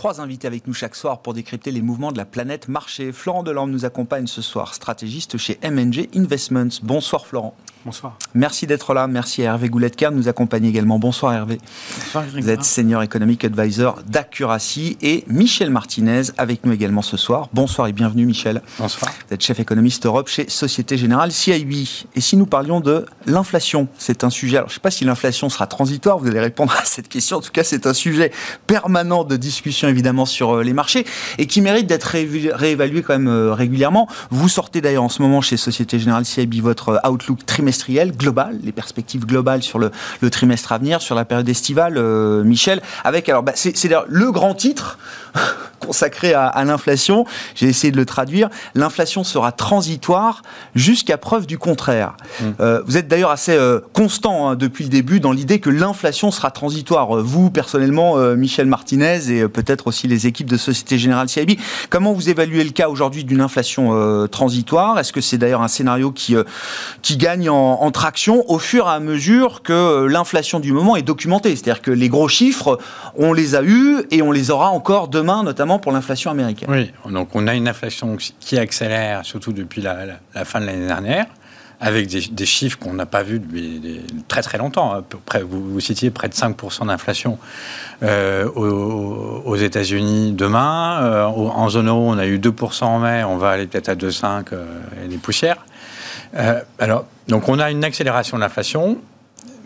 Trois 0.00 0.22
invités 0.22 0.46
avec 0.46 0.66
nous 0.66 0.72
chaque 0.72 0.94
soir 0.94 1.20
pour 1.20 1.34
décrypter 1.34 1.70
les 1.70 1.82
mouvements 1.82 2.10
de 2.10 2.16
la 2.16 2.24
planète 2.24 2.68
marché. 2.68 3.12
Florent 3.12 3.42
Delorme 3.42 3.70
nous 3.70 3.84
accompagne 3.84 4.26
ce 4.26 4.40
soir, 4.40 4.72
stratégiste 4.72 5.36
chez 5.36 5.58
MNG 5.62 6.08
Investments. 6.16 6.80
Bonsoir 6.82 7.26
Florent. 7.26 7.54
Bonsoir. 7.86 8.18
Merci 8.34 8.66
d'être 8.66 8.92
là. 8.92 9.06
Merci 9.06 9.40
à 9.42 9.46
Hervé 9.46 9.70
Gouletker 9.70 10.10
de 10.10 10.14
nous 10.14 10.28
accompagner 10.28 10.68
également. 10.68 10.98
Bonsoir 10.98 11.32
Hervé. 11.32 11.58
Bonsoir 11.96 12.24
Vous 12.34 12.50
êtes 12.50 12.62
senior 12.62 13.02
economic 13.02 13.42
advisor 13.42 14.00
d'Accuracy 14.06 14.98
et 15.00 15.24
Michel 15.28 15.70
Martinez 15.70 16.24
avec 16.36 16.66
nous 16.66 16.72
également 16.72 17.00
ce 17.00 17.16
soir. 17.16 17.48
Bonsoir 17.54 17.88
et 17.88 17.92
bienvenue 17.92 18.26
Michel. 18.26 18.60
Bonsoir. 18.78 19.10
Vous 19.26 19.34
êtes 19.34 19.42
chef 19.42 19.60
économiste 19.60 20.04
Europe 20.04 20.28
chez 20.28 20.50
Société 20.50 20.98
Générale 20.98 21.32
CIB. 21.32 21.72
Et 22.14 22.20
si 22.20 22.36
nous 22.36 22.44
parlions 22.44 22.80
de 22.80 23.06
l'inflation, 23.24 23.88
c'est 23.96 24.24
un 24.24 24.30
sujet, 24.30 24.58
alors 24.58 24.68
je 24.68 24.74
ne 24.74 24.76
sais 24.76 24.80
pas 24.80 24.90
si 24.90 25.06
l'inflation 25.06 25.48
sera 25.48 25.66
transitoire, 25.66 26.18
vous 26.18 26.26
allez 26.26 26.40
répondre 26.40 26.74
à 26.78 26.84
cette 26.84 27.08
question. 27.08 27.38
En 27.38 27.40
tout 27.40 27.52
cas, 27.52 27.64
c'est 27.64 27.86
un 27.86 27.94
sujet 27.94 28.30
permanent 28.66 29.24
de 29.24 29.36
discussion 29.36 29.88
évidemment 29.88 30.26
sur 30.26 30.58
euh, 30.58 30.62
les 30.62 30.74
marchés 30.74 31.06
et 31.38 31.46
qui 31.46 31.62
mérite 31.62 31.86
d'être 31.86 32.04
réévalué 32.04 33.00
quand 33.00 33.14
même 33.14 33.28
euh, 33.28 33.54
régulièrement. 33.54 34.06
Vous 34.30 34.50
sortez 34.50 34.82
d'ailleurs 34.82 35.04
en 35.04 35.08
ce 35.08 35.22
moment 35.22 35.40
chez 35.40 35.56
Société 35.56 35.98
Générale 35.98 36.26
CIB 36.26 36.60
votre 36.60 36.90
euh, 36.90 37.08
outlook 37.08 37.46
trimestriel 37.46 37.69
trimestriel, 37.78 38.12
global, 38.16 38.58
les 38.62 38.72
perspectives 38.72 39.26
globales 39.26 39.62
sur 39.62 39.78
le, 39.78 39.90
trimestre 40.30 40.72
à 40.72 40.78
venir, 40.78 41.00
sur 41.00 41.14
la 41.14 41.24
période 41.24 41.48
estivale, 41.48 41.96
euh, 41.96 42.42
Michel, 42.42 42.82
avec, 43.04 43.28
alors, 43.28 43.42
bah, 43.42 43.52
c'est 43.54 43.88
le 44.08 44.32
grand 44.32 44.54
titre 44.54 44.98
consacré 45.80 46.34
à, 46.34 46.62
l'inflation. 46.64 47.24
J'ai 47.54 47.66
essayé 47.66 47.90
de 47.90 47.96
le 47.96 48.04
traduire. 48.04 48.48
L'inflation 48.74 49.24
sera 49.24 49.50
transitoire 49.50 50.42
jusqu'à 50.74 51.16
preuve 51.16 51.46
du 51.46 51.58
contraire. 51.58 52.16
Mmh. 52.40 52.44
Euh, 52.60 52.82
vous 52.86 52.96
êtes 52.96 53.08
d'ailleurs 53.08 53.30
assez 53.30 53.56
euh, 53.56 53.80
constant 53.94 54.50
hein, 54.50 54.56
depuis 54.56 54.84
le 54.84 54.90
début 54.90 55.20
dans 55.20 55.32
l'idée 55.32 55.58
que 55.58 55.70
l'inflation 55.70 56.30
sera 56.30 56.50
transitoire. 56.50 57.16
Vous, 57.16 57.50
personnellement, 57.50 58.16
Michel 58.36 58.66
Martinez 58.66 59.30
et 59.30 59.48
peut-être 59.48 59.86
aussi 59.86 60.06
les 60.06 60.26
équipes 60.26 60.48
de 60.48 60.56
Société 60.56 60.98
Générale 60.98 61.28
CIB, 61.28 61.58
comment 61.88 62.12
vous 62.12 62.28
évaluez 62.28 62.62
le 62.62 62.70
cas 62.70 62.88
aujourd'hui 62.88 63.24
d'une 63.24 63.40
inflation 63.40 64.28
transitoire? 64.28 64.98
Est-ce 64.98 65.12
que 65.12 65.20
c'est 65.20 65.38
d'ailleurs 65.38 65.62
un 65.62 65.68
scénario 65.68 66.12
qui, 66.12 66.36
qui 67.02 67.16
gagne 67.16 67.48
en 67.48 67.60
en, 67.60 67.90
traction 67.90 68.44
au 68.50 68.58
fur 68.58 68.86
et 68.86 68.90
à 68.90 69.00
mesure 69.00 69.62
que 69.62 69.72
euh, 69.72 70.08
l'inflation 70.08 70.60
du 70.60 70.72
moment 70.72 70.96
est 70.96 71.02
documentée? 71.02 71.50
C'est-à-dire 71.50 71.82
que 71.82 71.90
les 71.90 72.08
gros 72.08 72.28
chiffres, 72.28 72.78
on 73.16 73.32
les 73.32 73.54
a 73.54 73.62
eus 73.62 74.02
et 74.10 74.22
on 74.22 74.32
les 74.32 74.50
aura 74.50 74.70
encore 74.70 75.08
demain, 75.20 75.42
notamment 75.42 75.78
pour 75.78 75.92
l'inflation 75.92 76.30
américaine. 76.30 76.68
Oui, 76.70 76.90
donc 77.10 77.34
on 77.34 77.46
a 77.46 77.54
une 77.54 77.68
inflation 77.68 78.16
qui 78.16 78.58
accélère, 78.58 79.24
surtout 79.24 79.52
depuis 79.52 79.82
la, 79.82 80.18
fin 80.44 80.60
de 80.60 80.66
l'année 80.66 80.86
dernière 80.86 81.26
avec 81.82 82.08
des, 82.08 82.44
chiffres 82.44 82.78
qu'on 82.78 82.92
n'a 82.92 83.06
pas 83.06 83.22
vus 83.22 83.38
depuis 83.38 84.02
très 84.28 84.42
très 84.42 84.58
longtemps. 84.58 84.94
Hein. 84.94 85.02
Vous, 85.48 85.80
citiez 85.80 86.10
près 86.10 86.28
de 86.28 86.34
5% 86.34 86.86
d'inflation 86.88 87.38
euh, 88.02 88.46
aux, 88.50 89.56
États-Unis 89.56 90.32
demain. 90.32 91.00
Euh, 91.02 91.24
en 91.24 91.70
zone 91.70 91.88
euro, 91.88 92.10
on 92.10 92.18
a 92.18 92.26
eu 92.26 92.36
2% 92.38 92.84
en 92.84 92.98
mai, 92.98 93.24
on 93.24 93.38
va 93.38 93.50
aller 93.52 93.66
peut-être 93.66 93.88
à 93.88 93.94
2,5 93.94 94.52
et 95.02 95.08
des 95.08 95.16
poussières. 95.16 95.64
alors, 96.78 97.06
donc 97.28 97.48
on 97.48 97.58
a 97.58 97.70
une 97.70 97.82
accélération 97.82 98.36
de 98.36 98.42
l'inflation, 98.42 98.98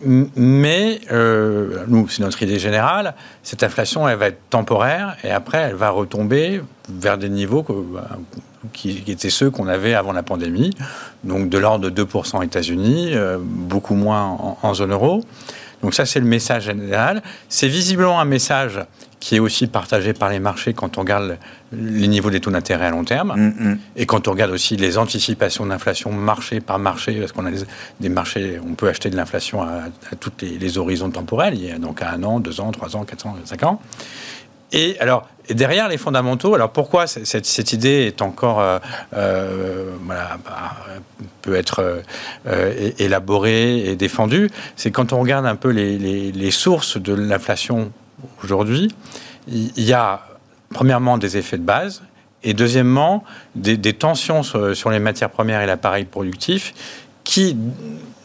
mais 0.03 0.99
euh, 1.11 1.85
nous, 1.87 2.07
c'est 2.09 2.21
notre 2.21 2.41
idée 2.43 2.59
générale, 2.59 3.15
cette 3.43 3.63
inflation, 3.63 4.07
elle 4.07 4.17
va 4.17 4.27
être 4.27 4.49
temporaire 4.49 5.15
et 5.23 5.31
après, 5.31 5.59
elle 5.59 5.75
va 5.75 5.89
retomber 5.89 6.61
vers 6.89 7.17
des 7.17 7.29
niveaux 7.29 7.65
qui, 8.73 9.03
étaient 9.07 9.29
ceux 9.29 9.49
qu'on 9.49 9.67
avait 9.67 9.93
avant 9.93 10.11
la 10.11 10.23
pandémie, 10.23 10.71
donc 11.23 11.49
de 11.49 11.57
l'ordre 11.57 11.89
de 11.89 12.03
2% 12.03 12.37
aux 12.37 12.43
États-Unis, 12.43 13.11
euh, 13.13 13.37
beaucoup 13.39 13.95
moins 13.95 14.57
en, 14.61 14.73
zone 14.73 14.91
euro. 14.91 15.23
Donc 15.81 15.93
ça, 15.93 16.05
c'est 16.05 16.19
le 16.19 16.25
message 16.25 16.63
général. 16.63 17.21
C'est 17.47 17.67
visiblement 17.67 18.19
un 18.19 18.25
message 18.25 18.79
qui 19.25 19.37
est 19.37 19.39
aussi 19.39 19.65
partagé 19.65 20.13
par 20.13 20.29
les 20.29 20.39
marchés 20.39 20.75
quand 20.75 20.99
on 20.99 21.01
regarde 21.01 21.39
les 21.71 22.07
niveaux 22.07 22.29
des 22.29 22.39
taux 22.39 22.51
d'intérêt 22.51 22.85
à 22.85 22.89
long 22.91 23.03
terme 23.03 23.33
mm, 23.35 23.69
mm. 23.69 23.79
et 23.95 24.05
quand 24.05 24.27
on 24.27 24.31
regarde 24.31 24.51
aussi 24.51 24.77
les 24.77 24.99
anticipations 24.99 25.65
d'inflation 25.65 26.11
marché 26.11 26.59
par 26.59 26.77
marché, 26.77 27.15
parce 27.19 27.31
qu'on 27.31 27.47
a 27.47 27.51
des, 27.99 28.09
marchés, 28.09 28.59
on 28.63 28.75
peut 28.75 28.87
acheter 28.87 29.09
de 29.09 29.15
l'inflation 29.15 29.63
à, 29.63 29.85
à 30.11 30.15
tous 30.19 30.31
les, 30.41 30.77
horizons 30.77 31.09
temporels, 31.09 31.57
donc 31.79 32.03
à 32.03 32.11
un 32.11 32.21
an, 32.21 32.39
deux 32.39 32.61
ans, 32.61 32.71
trois 32.71 32.95
ans, 32.95 33.03
quatre 33.03 33.25
ans, 33.25 33.35
cinq 33.45 33.63
ans. 33.63 33.81
Et 34.71 34.95
alors, 34.99 35.27
derrière 35.49 35.89
les 35.89 35.97
fondamentaux, 35.97 36.53
alors 36.53 36.71
pourquoi 36.71 37.07
cette, 37.07 37.73
idée 37.73 38.05
est 38.05 38.21
encore, 38.21 38.59
euh, 38.59 38.77
euh, 39.15 39.89
voilà, 40.03 40.37
bah, 40.45 40.75
peut 41.41 41.55
être 41.55 42.03
euh, 42.45 42.91
élaborée 42.99 43.89
et 43.89 43.95
défendue, 43.95 44.51
c'est 44.75 44.91
quand 44.91 45.13
on 45.13 45.19
regarde 45.19 45.47
un 45.47 45.55
peu 45.55 45.69
les, 45.69 45.97
les 46.31 46.51
sources 46.51 46.97
de 46.97 47.15
l'inflation 47.15 47.91
aujourd'hui, 48.43 48.93
il 49.47 49.83
y 49.83 49.93
a 49.93 50.21
premièrement, 50.75 51.17
des 51.17 51.37
effets 51.37 51.57
de 51.57 51.63
base, 51.63 52.01
et 52.43 52.53
deuxièmement, 52.53 53.23
des, 53.55 53.77
tensions 53.93 54.43
sur, 54.43 54.89
les 54.89 54.99
matières 54.99 55.29
premières 55.29 55.61
et 55.61 55.65
l'appareil 55.65 56.05
productif 56.05 56.73
qui, 57.23 57.57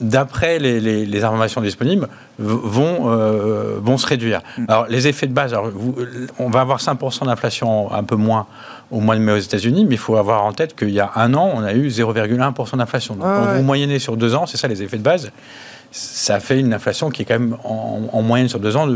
d'après 0.00 0.59
les, 0.59 1.25
informations 1.25 1.62
disponibles, 1.62 2.09
vont, 2.38 3.11
euh, 3.11 3.78
vont 3.80 3.97
se 3.97 4.07
réduire. 4.07 4.42
Mm. 4.59 4.64
Alors, 4.69 4.87
les 4.88 5.07
effets 5.07 5.26
de 5.26 5.33
base, 5.33 5.54
on 6.38 6.50
va 6.50 6.61
avoir 6.61 6.80
5% 6.80 7.26
d'inflation, 7.26 7.92
un 7.92 8.04
peu 8.04 8.16
moins 8.16 8.47
au 8.90 9.00
mois 9.00 9.14
de 9.14 9.21
mai 9.21 9.33
aux 9.33 9.38
États-Unis, 9.38 9.87
mais 9.87 9.95
il 9.95 9.99
faut 9.99 10.16
avoir 10.16 10.45
en 10.45 10.52
tête 10.52 10.76
qu'il 10.76 10.90
y 10.90 11.00
a 11.00 11.12
un 11.14 11.33
an, 11.35 11.50
on 11.54 11.62
a 11.62 11.73
eu 11.73 11.87
0,1% 11.88 12.76
d'inflation. 12.76 13.14
Donc, 13.14 13.25
quand 13.25 13.54
vous 13.54 13.62
moyennez 13.62 14.00
sur 14.00 14.16
deux 14.16 14.35
ans, 14.35 14.47
c'est 14.47 14.57
ça 14.57 14.69
les 14.69 14.83
effets 14.83 14.99
de 14.99 15.02
base 15.02 15.30
ça 15.92 16.38
fait 16.38 16.61
une 16.61 16.73
inflation 16.73 17.11
qui 17.11 17.23
est 17.23 17.25
quand 17.25 17.38
même 17.38 17.56
en, 17.64 18.23
moyenne 18.23 18.49
sur 18.49 18.61
deux 18.61 18.76
ans 18.76 18.88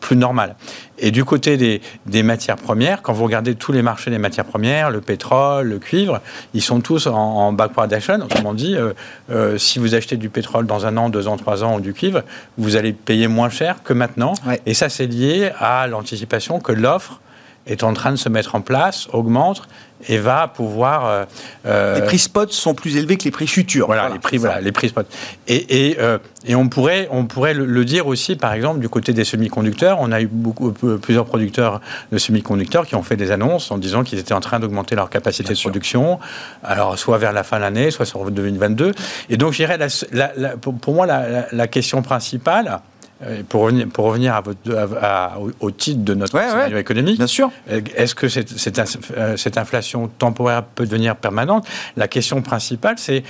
plus 0.00 0.16
normale. 0.16 0.54
Et 0.98 1.10
du 1.10 1.24
côté 1.24 1.56
des, 1.56 2.22
matières 2.22 2.56
premières, 2.56 3.02
quand 3.02 3.12
vous 3.12 3.24
regardez 3.24 3.54
tous 3.54 3.72
les 3.72 3.82
marchés 3.82 4.10
des 4.10 4.18
matières 4.18 4.44
premières, 4.44 4.90
le 4.90 5.00
pétrole, 5.00 5.68
le 5.68 5.78
cuivre, 5.78 6.20
ils 6.52 6.62
sont 6.62 6.80
tous 6.80 7.06
en, 7.06 7.14
en 7.14 7.52
backwardation. 7.52 8.16
Autrement 8.16 8.54
dit, 8.54 8.76
euh, 8.76 8.92
euh, 9.30 9.58
si 9.58 9.78
vous 9.78 9.94
achetez 9.94 10.16
du 10.16 10.28
pétrole 10.28 10.66
dans 10.66 10.86
un 10.86 10.96
an, 10.96 11.08
deux 11.08 11.28
ans, 11.28 11.36
trois 11.36 11.64
ans 11.64 11.76
ou 11.76 11.80
du 11.80 11.94
cuivre, 11.94 12.22
vous 12.58 12.76
allez 12.76 12.92
payer 12.92 13.28
moins 13.28 13.50
cher 13.50 13.82
que 13.82 13.92
maintenant. 13.92 14.34
Et 14.66 14.74
ça, 14.74 14.88
c'est 14.88 15.06
lié 15.06 15.52
à 15.58 15.86
l'anticipation 15.86 16.60
que 16.60 16.72
l'offre 16.72 17.20
est 17.66 17.82
en 17.82 17.92
train 17.94 18.12
de 18.12 18.16
se 18.16 18.28
mettre 18.28 18.54
en 18.54 18.60
place, 18.60 19.08
augmente 19.12 19.68
et 20.08 20.18
va 20.18 20.48
pouvoir. 20.48 21.06
Euh, 21.06 21.24
euh, 21.66 21.96
les 21.96 22.02
prix 22.02 22.18
spot 22.18 22.52
sont 22.52 22.74
plus 22.74 22.96
élevés 22.96 23.16
que 23.16 23.24
les 23.24 23.30
prix 23.30 23.46
futurs. 23.46 23.86
Voilà, 23.86 24.08
les 24.08 24.18
prix, 24.18 24.38
voilà, 24.38 24.60
les 24.60 24.72
prix 24.72 24.88
spot. 24.88 25.06
Et, 25.48 25.88
et, 25.88 26.00
euh, 26.00 26.18
et, 26.46 26.54
on 26.54 26.68
pourrait, 26.68 27.08
on 27.10 27.24
pourrait 27.24 27.54
le, 27.54 27.84
dire 27.84 28.06
aussi, 28.06 28.36
par 28.36 28.52
exemple, 28.52 28.80
du 28.80 28.88
côté 28.88 29.12
des 29.12 29.24
semi-conducteurs. 29.24 29.98
On 30.00 30.12
a 30.12 30.20
eu 30.20 30.26
beaucoup, 30.26 30.72
plusieurs 30.72 31.26
producteurs 31.26 31.80
de 32.12 32.18
semi-conducteurs 32.18 32.86
qui 32.86 32.94
ont 32.94 33.02
fait 33.02 33.16
des 33.16 33.30
annonces 33.30 33.70
en 33.70 33.78
disant 33.78 34.04
qu'ils 34.04 34.18
étaient 34.18 34.34
en 34.34 34.40
train 34.40 34.60
d'augmenter 34.60 34.94
leur 34.94 35.10
capacité 35.10 35.54
de 35.54 35.58
production, 35.58 36.18
alors 36.62 36.98
soit 36.98 37.18
vers 37.18 37.32
la 37.32 37.42
fin 37.42 37.56
de 37.56 37.62
l'année, 37.62 37.90
soit 37.90 38.06
sur 38.06 38.30
2022. 38.30 38.92
Et 39.30 39.36
donc, 39.36 39.52
je 39.52 39.58
dirais, 39.58 39.78
pour, 40.60 40.94
moi, 40.94 41.06
la 41.06 41.66
question 41.68 42.02
principale, 42.02 42.80
pour 43.48 43.62
revenir, 43.62 43.88
pour 43.88 44.06
revenir 44.06 44.34
à 44.34 44.40
votre, 44.42 44.60
au, 45.60 45.70
titre 45.70 46.04
de 46.04 46.14
notre 46.14 46.38
scénario 46.38 46.76
économique, 46.76 47.16
bien 47.16 47.26
sûr. 47.26 47.50
Euh, 47.70 47.80
est-ce 47.96 48.14
que 48.14 48.28
cette, 48.28 48.52
euh, 49.16 49.36
cette, 49.36 49.58
inflation 49.58 50.08
temporaire 50.08 50.62
peut 50.62 50.86
devenir 50.86 51.16
permanente? 51.16 51.66
La 51.96 52.08
question 52.08 52.42
principale, 52.42 52.96
c'est 52.98 53.22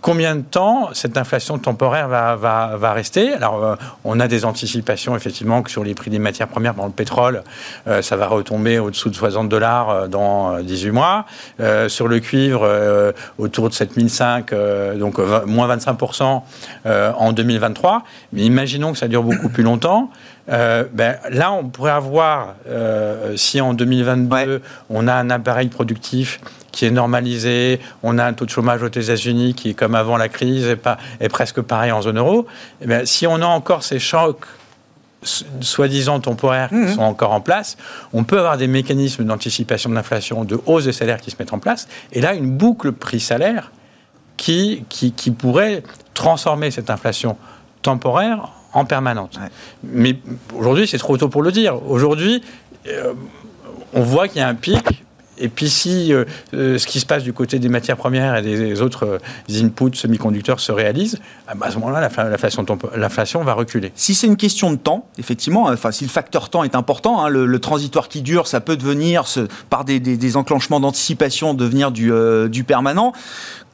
combien 0.00 0.36
de 0.36 0.42
temps 0.42 0.90
cette 0.92 1.16
inflation 1.16 1.58
temporaire 1.58 2.08
va, 2.08 2.36
va, 2.36 2.76
va 2.76 2.92
rester 2.92 3.32
Alors, 3.32 3.64
euh, 3.64 3.74
on 4.04 4.20
a 4.20 4.28
des 4.28 4.44
anticipations, 4.44 5.16
effectivement, 5.16 5.62
que 5.62 5.70
sur 5.70 5.84
les 5.84 5.94
prix 5.94 6.10
des 6.10 6.18
matières 6.18 6.48
premières, 6.48 6.74
dans 6.74 6.86
le 6.86 6.92
pétrole, 6.92 7.42
euh, 7.86 8.02
ça 8.02 8.16
va 8.16 8.26
retomber 8.26 8.78
au-dessous 8.78 9.10
de 9.10 9.14
60 9.14 9.48
dollars 9.48 9.90
euh, 9.90 10.08
dans 10.08 10.60
18 10.60 10.90
mois. 10.90 11.26
sur 11.88 12.08
le 12.08 12.20
cuivre, 12.20 13.12
autour 13.38 13.68
de 13.68 13.74
7005, 13.74 14.52
donc 14.98 15.18
moins 15.46 15.76
25% 15.76 16.42
en 16.86 17.32
2023. 17.32 18.02
Mais 18.32 18.42
imaginons 18.42 18.92
que 18.92 18.98
ça 18.98 19.08
dure 19.08 19.22
beaucoup 19.22 19.48
plus 19.48 19.62
longtemps. 19.62 20.10
ben, 20.48 21.16
là, 21.30 21.52
on 21.52 21.68
pourrait 21.68 21.92
avoir, 21.92 22.54
si 23.36 23.60
en 23.60 23.74
2022, 23.74 24.62
on 24.88 25.08
a 25.08 25.14
un 25.14 25.30
appareil 25.30 25.68
productif 25.68 26.40
qui 26.72 26.86
est 26.86 26.90
normalisé, 26.90 27.80
on 28.02 28.18
a 28.18 28.24
un 28.24 28.32
taux 28.32 28.44
de 28.44 28.50
chômage 28.50 28.82
aux 28.82 28.88
États-Unis 28.88 29.54
qui 29.54 29.74
comme 29.74 29.94
avant 29.94 30.16
la 30.16 30.28
crise 30.28 30.76
pas, 30.82 30.98
est 31.20 31.28
presque 31.28 31.60
pareil 31.60 31.92
en 31.92 32.02
zone 32.02 32.18
euro, 32.18 32.46
et 32.80 32.86
eh 32.88 33.06
si 33.06 33.26
on 33.26 33.36
a 33.36 33.46
encore 33.46 33.82
ces 33.82 33.98
chocs 33.98 34.44
soi-disant 35.22 36.20
temporaires 36.20 36.70
qui 36.70 36.76
mhm. 36.76 36.94
sont 36.94 37.02
encore 37.02 37.32
en 37.32 37.40
place, 37.40 37.76
on 38.12 38.24
peut 38.24 38.38
avoir 38.38 38.56
des 38.56 38.66
mécanismes 38.66 39.24
d'anticipation 39.24 39.90
de 39.90 39.94
l'inflation, 39.94 40.44
de 40.44 40.58
hausse 40.66 40.84
des 40.84 40.92
salaires 40.92 41.20
qui 41.20 41.30
se 41.30 41.36
mettent 41.38 41.52
en 41.52 41.58
place, 41.58 41.88
et 42.12 42.20
là 42.20 42.34
une 42.34 42.50
boucle 42.50 42.92
prix-salaire 42.92 43.70
qui, 44.36 44.84
qui, 44.88 45.12
qui, 45.12 45.30
pourrait 45.30 45.82
transformer 46.14 46.70
cette 46.70 46.88
inflation 46.88 47.36
temporaire 47.82 48.52
en 48.72 48.86
permanente. 48.86 49.38
Mais 49.82 50.16
aujourd'hui, 50.56 50.86
c'est 50.86 50.96
trop 50.96 51.18
tôt 51.18 51.28
pour 51.28 51.42
le 51.42 51.52
dire. 51.52 51.82
Aujourd'hui, 51.90 52.42
euh, 52.86 53.12
on 53.92 54.00
voit 54.00 54.28
qu'il 54.28 54.38
y 54.38 54.42
a 54.42 54.48
un 54.48 54.54
pic 54.54 55.04
et 55.40 55.48
puis 55.48 55.68
si 55.68 56.12
euh, 56.12 56.24
euh, 56.54 56.78
ce 56.78 56.86
qui 56.86 57.00
se 57.00 57.06
passe 57.06 57.22
du 57.22 57.32
côté 57.32 57.58
des 57.58 57.68
matières 57.68 57.96
premières 57.96 58.36
et 58.36 58.42
des, 58.42 58.82
autres 58.82 59.06
euh, 59.06 59.62
inputs 59.62 59.96
semi-conducteurs 59.96 60.60
se 60.60 60.72
réalise, 60.72 61.18
ah 61.48 61.54
bah, 61.54 61.66
à 61.66 61.70
ce 61.70 61.78
moment-là, 61.78 62.08
l'inflation 62.96 63.42
va 63.42 63.54
reculer. 63.54 63.92
Si 63.94 64.14
c'est 64.14 64.26
une 64.26 64.36
question 64.36 64.70
de 64.70 64.76
temps, 64.76 65.06
effectivement, 65.18 65.64
enfin 65.64 65.90
si 65.90 66.04
le 66.04 66.10
facteur 66.10 66.50
temps 66.50 66.62
est 66.62 66.74
important, 66.74 67.24
hein, 67.24 67.28
le, 67.28 67.58
transitoire 67.60 68.08
qui 68.08 68.22
dure, 68.22 68.46
ça 68.46 68.60
peut 68.60 68.76
devenir, 68.76 69.24
par 69.68 69.84
des, 69.84 70.36
enclenchements 70.36 70.80
d'anticipation, 70.80 71.54
devenir 71.54 71.90
du, 71.90 72.12
du 72.48 72.64
permanent. 72.64 73.12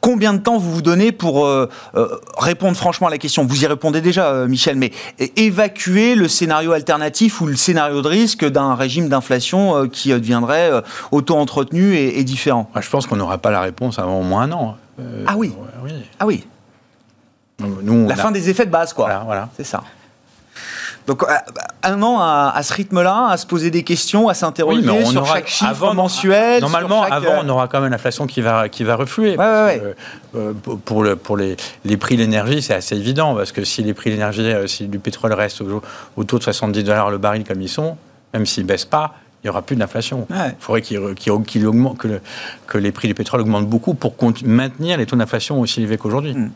Combien 0.01 0.35
de 0.35 0.39
temps 0.39 0.59
vous 0.59 0.71
vous 0.71 0.83
donnez 0.83 1.11
pour 1.11 1.47
euh, 1.47 1.69
euh, 1.95 2.09
répondre 2.39 2.77
franchement 2.77 3.09
à 3.09 3.11
la 3.11 3.19
question? 3.19 3.45
Vous 3.45 3.65
y 3.65 3.67
répondez 3.67 4.01
déjà, 4.01 4.29
euh, 4.29 4.47
Michel, 4.47 4.77
mais 4.77 4.93
évacuer 5.37 6.15
le 6.15 6.29
scénario 6.29 6.73
alternatif 6.73 7.41
ou 7.41 7.47
le 7.47 7.57
scénario 7.57 8.03
de 8.03 8.09
risque 8.09 8.45
d'un 8.45 8.75
régime 8.75 9.09
d'inflation 9.09 9.89
qui 9.89 10.11
deviendrait 10.11 10.71
auto-entretenu 11.11 11.97
et, 11.97 12.23
différent? 12.25 12.71
Je 12.79 12.89
pense 12.89 13.07
qu'on 13.07 13.17
n'aura 13.17 13.39
pas 13.39 13.51
la 13.51 13.61
réponse 13.61 13.99
avant 13.99 14.21
au 14.21 14.23
moins 14.23 14.43
un 14.43 14.53
an. 14.53 14.77
ah 15.27 15.35
oui. 15.37 15.53
Ah 16.21 16.27
oui. 16.27 16.47
Nous, 17.59 18.07
la 18.07 18.17
fin 18.17 18.31
des 18.31 18.51
effets 18.51 18.67
de 18.67 18.71
base, 18.71 18.93
quoi. 18.93 19.07
Voilà, 19.07 19.23
voilà. 19.25 19.49
C'est 19.57 19.65
ça. 19.65 19.83
Donc 21.07 21.23
euh, 21.23 21.27
un 21.83 22.03
an 22.03 22.19
à, 22.21 22.61
ce 22.63 22.73
rythme-là, 22.73 23.29
à 23.29 23.37
se 23.37 23.47
poser 23.47 23.71
des 23.71 23.85
questions, 23.85 24.29
à 24.29 24.35
s'interroger 24.35 25.05
sur 25.05 25.27
chaque 25.27 25.47
chiffre 25.47 25.71
avant, 25.71 25.95
mensuel. 25.95 26.61
Normalement, 26.61 27.03
avant, 27.05 27.31
euh, 27.31 27.43
on 27.45 27.49
aura 27.49 27.69
quand 27.69 27.81
même 27.81 27.93
l'inflation 27.93 28.27
qui 28.27 28.41
va 28.41 28.69
qui 28.69 28.85
va 28.85 28.97
refluer. 28.97 29.37
Euh, 29.39 30.53
pour 30.85 31.03
le, 31.03 31.17
pour 31.17 31.37
les, 31.37 31.57
les 31.85 31.97
prix 31.97 32.17
de 32.17 32.23
l'énergie, 32.23 32.61
c'est 32.61 32.75
assez 32.75 32.97
évident 32.97 33.35
parce 33.35 33.53
que 33.53 33.65
si 33.65 33.83
les 33.83 33.95
prix 33.95 34.11
de 34.11 34.17
l'énergie, 34.17 34.53
si 34.67 34.87
du 34.87 34.99
pétrole 34.99 35.33
reste 35.33 35.63
autour 36.17 36.39
de 36.39 36.45
70 36.45 36.85
dollars 36.85 37.11
le 37.11 37.19
baril 37.19 37.45
comme 37.45 37.63
ils 37.63 37.69
sont, 37.69 37.97
même 38.35 38.45
s'ils 38.45 38.67
baissent 38.67 38.85
pas, 38.85 39.15
il 39.43 39.47
n'y 39.47 39.51
aura 39.51 39.63
plus 39.63 39.77
d'inflation. 39.77 40.27
Il 40.31 40.55
faudrait 40.59 40.83
qu'il 40.83 41.67
augmente, 41.67 41.99
que, 41.99 42.21
que, 42.67 42.79
les 42.79 42.91
prix 42.91 43.07
du 43.09 43.15
pétrole 43.15 43.41
augmentent 43.41 43.69
beaucoup 43.69 43.95
pour 43.95 44.15
maintenir 44.45 44.99
les 44.99 45.07
taux 45.07 45.17
d'inflation 45.17 45.61
aussi 45.61 45.81
élevés 45.81 45.99
qu'aujourd'hui. 45.99 46.35
Hmm. 46.35 46.51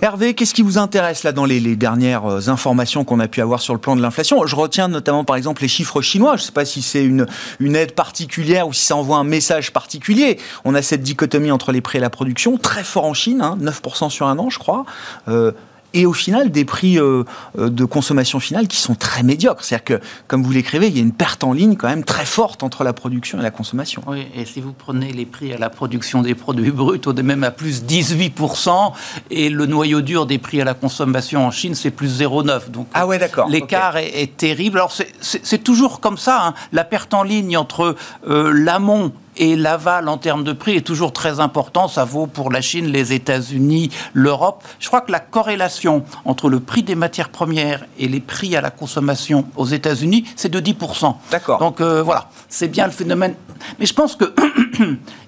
Hervé, 0.00 0.34
qu'est-ce 0.34 0.54
qui 0.54 0.62
vous 0.62 0.78
intéresse 0.78 1.22
là 1.22 1.32
dans 1.32 1.44
les, 1.44 1.76
dernières 1.76 2.26
euh, 2.26 2.48
informations 2.48 3.04
qu'on 3.04 3.20
a 3.20 3.28
pu 3.28 3.40
avoir 3.40 3.60
sur 3.60 3.74
le 3.74 3.80
plan 3.80 3.96
de 3.96 4.02
l'inflation? 4.02 4.46
Je 4.46 4.56
retiens 4.56 4.88
notamment 4.88 5.24
par 5.24 5.36
exemple 5.36 5.62
les 5.62 5.68
chiffres 5.68 6.02
chinois. 6.02 6.36
Je 6.36 6.42
ne 6.42 6.46
sais 6.46 6.52
pas 6.52 6.64
si 6.64 6.82
c'est 6.82 7.04
une, 7.04 7.26
aide 7.60 7.92
particulière 7.92 8.68
ou 8.68 8.72
si 8.72 8.84
ça 8.84 8.96
envoie 8.96 9.16
un 9.16 9.24
message 9.24 9.72
particulier. 9.72 10.38
On 10.64 10.74
a 10.74 10.82
cette 10.82 11.02
dichotomie 11.02 11.50
entre 11.50 11.72
les 11.72 11.80
prix 11.80 11.98
et 11.98 12.00
la 12.00 12.10
production, 12.10 12.58
très 12.58 12.84
fort 12.84 13.04
en 13.04 13.14
Chine, 13.14 13.42
9% 13.60 14.04
hein, 14.04 14.08
sur 14.10 14.26
un 14.26 14.38
an 14.38 14.50
je 14.50 14.58
crois. 14.58 14.84
Euh, 15.28 15.52
et 15.94 16.06
au 16.06 16.12
final 16.12 16.50
des 16.50 16.64
prix 16.64 16.98
euh, 16.98 17.24
euh, 17.58 17.70
de 17.70 17.84
consommation 17.84 18.40
finale 18.40 18.68
qui 18.68 18.76
sont 18.76 18.94
très 18.94 19.22
médiocres. 19.22 19.64
C'est-à-dire 19.64 19.84
que, 19.84 20.00
comme 20.26 20.42
vous 20.42 20.50
l'écrivez, 20.50 20.88
il 20.88 20.96
y 20.96 20.98
a 20.98 21.02
une 21.02 21.12
perte 21.12 21.44
en 21.44 21.52
ligne 21.52 21.76
quand 21.76 21.88
même 21.88 22.04
très 22.04 22.26
forte 22.26 22.62
entre 22.62 22.84
la 22.84 22.92
production 22.92 23.38
et 23.38 23.42
la 23.42 23.50
consommation. 23.50 24.02
Oui, 24.06 24.26
et 24.34 24.44
si 24.44 24.60
vous 24.60 24.72
prenez 24.72 25.12
les 25.12 25.24
prix 25.24 25.52
à 25.52 25.58
la 25.58 25.70
production 25.70 26.20
des 26.20 26.34
produits 26.34 26.72
bruts, 26.72 27.00
au 27.06 27.12
même 27.22 27.44
à 27.44 27.50
plus 27.50 27.84
18%, 27.84 28.92
et 29.30 29.48
le 29.48 29.66
noyau 29.66 30.00
dur 30.00 30.26
des 30.26 30.38
prix 30.38 30.60
à 30.60 30.64
la 30.64 30.74
consommation 30.74 31.46
en 31.46 31.50
Chine, 31.50 31.74
c'est 31.74 31.92
plus 31.92 32.20
0,9. 32.20 32.70
Donc 32.70 32.88
ah 32.92 33.06
ouais, 33.06 33.18
d'accord. 33.18 33.48
L'écart 33.48 33.96
est, 33.96 34.36
terrible. 34.36 34.78
Alors 34.78 34.92
c'est 35.20 35.62
toujours 35.62 36.00
comme 36.00 36.18
ça, 36.18 36.46
hein. 36.46 36.54
la 36.72 36.82
perte 36.82 37.14
en 37.14 37.22
ligne 37.22 37.56
entre 37.56 37.94
euh, 38.28 38.52
l'amont 38.52 39.12
et 39.36 39.56
l'aval 39.56 40.08
en 40.08 40.18
termes 40.18 40.44
de 40.44 40.52
prix 40.52 40.76
est 40.76 40.86
toujours 40.86 41.12
très 41.12 41.40
important. 41.40 41.88
Ça 41.88 42.04
vaut 42.04 42.26
pour 42.26 42.50
la 42.50 42.60
Chine, 42.60 42.86
les 42.86 43.12
États-Unis, 43.12 43.90
l'Europe. 44.12 44.62
Je 44.78 44.88
crois 44.88 45.00
que 45.00 45.12
la 45.12 45.20
corrélation 45.20 46.04
entre 46.24 46.48
le 46.48 46.60
prix 46.60 46.82
des 46.82 46.94
matières 46.94 47.28
premières 47.28 47.84
et 47.98 48.08
les 48.08 48.20
prix 48.20 48.56
à 48.56 48.60
la 48.60 48.70
consommation 48.70 49.46
aux 49.56 49.66
États-Unis, 49.66 50.24
c'est 50.36 50.48
de 50.48 50.60
10%. 50.60 51.14
D'accord. 51.30 51.58
Donc 51.58 51.80
euh, 51.80 52.02
voilà, 52.02 52.28
c'est 52.48 52.68
bien 52.68 52.86
le 52.86 52.92
phénomène. 52.92 53.34
Mais 53.78 53.86
je 53.86 53.94
pense 53.94 54.16
que 54.16 54.34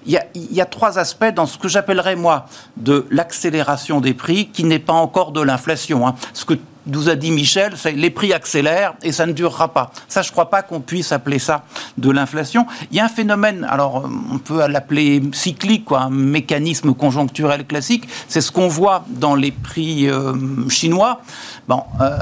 il, 0.05 0.11
y 0.11 0.17
a, 0.17 0.25
il 0.35 0.53
y 0.53 0.61
a 0.61 0.65
trois 0.65 0.99
aspects 0.99 1.33
dans 1.33 1.45
ce 1.45 1.57
que 1.57 1.67
j'appellerais 1.67 2.15
moi 2.15 2.45
de 2.77 3.05
l'accélération 3.11 4.01
des 4.01 4.13
prix 4.13 4.49
qui 4.49 4.63
n'est 4.63 4.79
pas 4.79 4.93
encore 4.93 5.31
de 5.31 5.41
l'inflation. 5.41 6.07
Hein. 6.07 6.15
Ce 6.33 6.45
que 6.45 6.55
nous 6.87 7.09
a 7.09 7.15
dit 7.15 7.31
Michel, 7.31 7.73
les 7.95 8.09
prix 8.09 8.33
accélèrent 8.33 8.95
et 9.03 9.11
ça 9.11 9.25
ne 9.25 9.33
durera 9.33 9.73
pas. 9.73 9.91
Ça, 10.07 10.21
je 10.21 10.29
ne 10.29 10.31
crois 10.31 10.49
pas 10.49 10.61
qu'on 10.61 10.79
puisse 10.79 11.11
appeler 11.11 11.39
ça 11.39 11.63
de 11.97 12.09
l'inflation. 12.11 12.65
Il 12.91 12.97
y 12.97 12.99
a 12.99 13.05
un 13.05 13.09
phénomène, 13.09 13.65
alors 13.69 14.05
euh, 14.05 14.09
on 14.31 14.37
peut 14.37 14.65
l'appeler 14.67 15.21
cyclique, 15.33 15.85
quoi, 15.85 16.01
un 16.01 16.09
mécanisme 16.09 16.93
conjoncturel 16.93 17.65
classique. 17.65 18.07
C'est 18.27 18.41
ce 18.41 18.51
qu'on 18.51 18.67
voit 18.67 19.05
dans 19.09 19.35
les 19.35 19.51
prix 19.51 20.09
euh, 20.09 20.33
chinois. 20.69 21.21
Bon, 21.67 21.83
euh, 22.01 22.17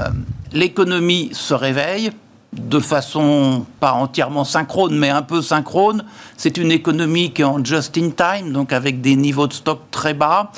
l'économie 0.52 1.30
se 1.32 1.54
réveille 1.54 2.10
de 2.52 2.80
façon 2.80 3.66
pas 3.80 3.92
entièrement 3.92 4.44
synchrone, 4.44 4.96
mais 4.96 5.10
un 5.10 5.22
peu 5.22 5.42
synchrone. 5.42 6.04
C'est 6.36 6.56
une 6.56 6.72
économie 6.72 7.32
qui 7.32 7.42
est 7.42 7.44
en 7.44 7.62
just 7.62 7.98
in 7.98 8.10
time, 8.10 8.52
donc 8.52 8.72
avec 8.72 9.00
des 9.00 9.14
niveaux 9.14 9.46
de 9.46 9.52
stock 9.52 9.80
très 9.90 10.14
bas 10.14 10.50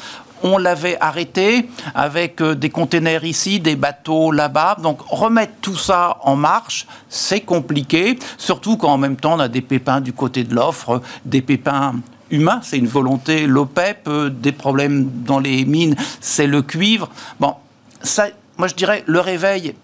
on 0.42 0.59
l'avait 0.59 0.99
arrêté 1.00 1.68
avec 1.95 2.40
euh, 2.40 2.54
des 2.54 2.71
containers 2.71 3.25
ici, 3.25 3.61
des 3.61 3.76
bateaux 3.76 4.33
là-bas. 4.33 4.76
Donc 4.83 5.00
remettre 5.09 5.52
tout 5.61 5.76
ça 5.76 6.18
en 6.23 6.37
marche, 6.37 6.87
c'est 7.09 7.40
compliqué, 7.40 8.18
surtout 8.37 8.76
quand 8.76 8.92
en 8.92 8.99
même 8.99 9.16
temps 9.16 9.35
on 9.35 9.40
a 9.40 9.49
des 9.49 9.62
pépins 9.62 10.00
du 10.00 10.12
côté 10.12 10.45
de 10.45 10.54
l'offre, 10.54 11.02
des 11.25 11.42
pépins 11.42 11.95
humains, 12.30 12.61
c'est 12.62 12.78
une 12.78 12.87
volonté, 12.87 13.47
l'OPEP, 13.47 14.09
euh, 14.09 14.30
des 14.30 14.52
problèmes 14.52 15.11
dans 15.25 15.38
les 15.38 15.64
mines, 15.64 15.97
c'est 16.21 16.47
le 16.47 16.62
cuivre. 16.62 17.09
Bon, 17.40 17.54
moi 18.57 18.68
je 18.68 18.75
dirais, 18.75 19.02
le 19.07 19.21
réveil 19.21 19.75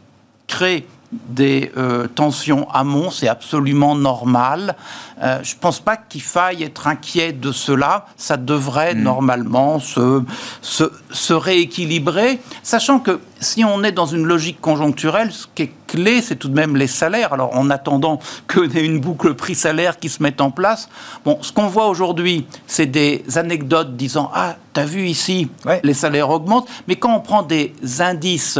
crée 0.46 0.86
des 1.28 1.72
euh, 1.76 2.06
tensions 2.06 2.68
amont, 2.70 3.10
c'est 3.10 3.28
absolument 3.28 3.94
normal. 3.94 4.76
Euh, 5.22 5.38
je 5.42 5.54
ne 5.54 5.60
pense 5.60 5.80
pas 5.80 5.96
qu'il 5.96 6.22
faille 6.22 6.62
être 6.62 6.86
inquiet 6.86 7.32
de 7.32 7.52
cela. 7.52 8.06
Ça 8.16 8.36
devrait 8.36 8.94
mm. 8.94 9.02
normalement 9.02 9.78
se, 9.78 10.22
se, 10.60 10.84
se, 11.10 11.32
rééquilibrer, 11.32 12.40
sachant 12.62 12.98
que 12.98 13.20
si 13.40 13.64
on 13.64 13.82
est 13.84 13.92
dans 13.92 14.06
une 14.06 14.24
logique 14.24 14.60
conjoncturelle, 14.60 15.32
ce 15.32 15.46
qui 15.54 15.64
est 15.64 15.72
clé, 15.86 16.22
c'est 16.22 16.36
tout 16.36 16.48
de 16.48 16.54
même 16.54 16.76
les 16.76 16.86
salaires. 16.86 17.32
Alors, 17.32 17.56
en 17.56 17.70
attendant 17.70 18.18
que 18.46 18.76
ait 18.76 18.84
une 18.84 19.00
boucle 19.00 19.34
prix-salaire 19.34 19.98
qui 19.98 20.08
se 20.08 20.22
mette 20.22 20.40
en 20.40 20.50
place, 20.50 20.88
bon, 21.24 21.38
ce 21.42 21.52
qu'on 21.52 21.68
voit 21.68 21.88
aujourd'hui, 21.88 22.46
c'est 22.66 22.86
des 22.86 23.24
anecdotes 23.36 23.96
disant 23.96 24.30
Ah, 24.34 24.56
t'as 24.72 24.84
vu 24.84 25.06
ici, 25.06 25.48
les 25.82 25.94
salaires 25.94 26.30
augmentent. 26.30 26.68
Mais 26.88 26.96
quand 26.96 27.14
on 27.14 27.20
prend 27.20 27.42
des 27.42 27.74
indices 28.00 28.58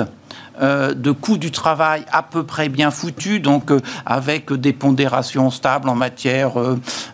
euh, 0.62 0.94
de 0.94 1.10
coût 1.10 1.36
du 1.36 1.50
travail 1.50 2.04
à 2.12 2.22
peu 2.22 2.44
près 2.44 2.68
bien 2.68 2.90
foutu, 2.90 3.40
donc 3.40 3.70
euh, 3.70 3.80
avec 4.06 4.52
des 4.52 4.72
pondérations 4.72 5.50
stables 5.50 5.88
en 5.88 5.94
matière 5.94 6.52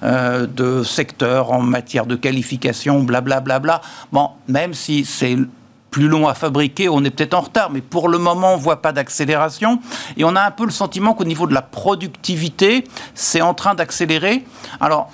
euh, 0.02 0.46
de 0.46 0.82
secteur, 0.82 1.50
en 1.52 1.60
matière 1.60 2.06
de 2.06 2.16
qualification, 2.16 3.02
blablabla. 3.02 3.40
Bla, 3.40 3.58
bla, 3.58 3.78
bla. 3.78 3.88
Bon, 4.12 4.30
même 4.48 4.74
si 4.74 5.04
c'est 5.04 5.36
plus 5.90 6.08
long 6.08 6.28
à 6.28 6.34
fabriquer, 6.34 6.88
on 6.88 7.02
est 7.04 7.10
peut-être 7.10 7.34
en 7.34 7.40
retard, 7.40 7.70
mais 7.70 7.80
pour 7.80 8.08
le 8.08 8.18
moment, 8.18 8.54
on 8.54 8.56
ne 8.56 8.62
voit 8.62 8.82
pas 8.82 8.92
d'accélération. 8.92 9.80
Et 10.16 10.24
on 10.24 10.36
a 10.36 10.42
un 10.42 10.50
peu 10.50 10.64
le 10.64 10.70
sentiment 10.70 11.14
qu'au 11.14 11.24
niveau 11.24 11.46
de 11.46 11.54
la 11.54 11.62
productivité, 11.62 12.84
c'est 13.14 13.40
en 13.40 13.54
train 13.54 13.74
d'accélérer. 13.74 14.44
Alors, 14.80 15.10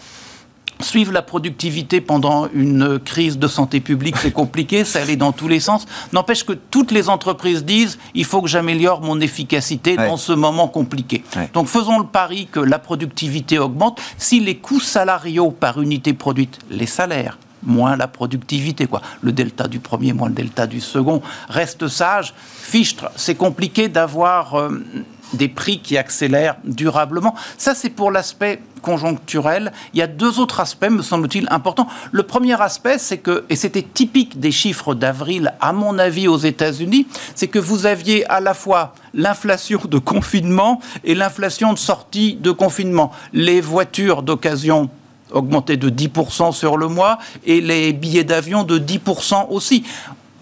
Suivre 0.81 1.13
la 1.13 1.23
productivité 1.23 2.01
pendant 2.01 2.49
une 2.53 2.99
crise 2.99 3.39
de 3.39 3.49
santé 3.49 3.81
publique, 3.81 4.17
c'est 4.19 4.33
compliqué, 4.33 4.85
ça 4.85 5.01
allait 5.01 5.17
dans 5.17 5.33
tous 5.33 5.49
les 5.49 5.61
sens. 5.61 5.87
N'empêche 6.13 6.45
que 6.45 6.53
toutes 6.53 6.93
les 6.93 7.09
entreprises 7.09 7.65
disent 7.65 7.99
il 8.15 8.25
faut 8.25 8.43
que 8.43 8.49
j'améliore 8.49 9.01
mon 9.01 9.21
efficacité 9.21 9.97
dans 9.97 10.17
ce 10.17 10.33
moment 10.33 10.69
compliqué. 10.69 11.25
Donc 11.55 11.67
faisons 11.67 11.99
le 11.99 12.07
pari 12.07 12.47
que 12.51 12.61
la 12.61 12.79
productivité 12.79 13.59
augmente. 13.59 14.01
Si 14.19 14.41
les 14.41 14.57
coûts 14.57 14.81
salariaux 14.81 15.51
par 15.51 15.81
unité 15.81 16.13
produite, 16.13 16.59
les 16.71 16.87
salaires, 16.87 17.39
moins 17.63 17.97
la 17.97 18.09
productivité, 18.09 18.87
quoi. 18.87 19.03
Le 19.21 19.33
delta 19.33 19.69
du 19.69 19.81
premier 19.81 20.13
moins 20.13 20.29
le 20.29 20.35
delta 20.35 20.67
du 20.67 20.81
second 20.81 21.21
reste 21.49 21.89
sage. 21.89 22.33
Fichtre, 22.37 23.11
c'est 23.17 23.35
compliqué 23.35 23.89
d'avoir 23.89 24.55
euh, 24.55 24.85
des 25.33 25.49
prix 25.49 25.81
qui 25.81 25.97
accélèrent 25.97 26.57
durablement. 26.65 27.35
Ça, 27.59 27.75
c'est 27.75 27.91
pour 27.91 28.11
l'aspect 28.11 28.61
conjoncturel. 28.83 29.73
Il 29.95 29.99
y 29.99 30.03
a 30.03 30.07
deux 30.07 30.39
autres 30.39 30.61
aspects, 30.61 30.89
me 30.89 31.03
semble-t-il, 31.03 31.49
importants. 31.51 31.89
Le 32.13 32.23
premier 32.23 32.61
aspect, 32.61 32.99
c'est 32.99 33.19
que, 33.19 33.45
et 33.49 33.57
c'était 33.57 33.83
typique 33.83 34.39
des 34.39 34.53
chiffres 34.53 34.95
d'avril, 34.95 35.53
à 35.61 35.73
mon 35.73 35.99
avis, 35.99 36.29
aux 36.29 36.39
États-Unis, 36.39 37.07
c'est 37.35 37.49
que 37.49 37.59
vous 37.59 37.87
aviez 37.87 38.25
à 38.27 38.41
la 38.41 38.55
fois 38.55 38.95
l'inflation 39.15 39.81
de 39.89 39.99
confinement 39.99 40.81
et 41.05 41.15
l'inflation 41.15 41.73
de 41.73 41.79
sortie 41.79 42.37
de 42.37 42.53
confinement. 42.53 43.11
Les 43.33 43.61
voitures 43.61 44.23
d'occasion 44.23 44.89
augmentaient 45.33 45.77
de 45.77 45.91
10% 45.91 46.53
sur 46.53 46.77
le 46.77 46.89
mois 46.89 47.19
et 47.45 47.61
les 47.61 47.93
billets 47.93 48.25
d'avion 48.25 48.63
de 48.63 48.79
10% 48.79 49.49
aussi. 49.51 49.85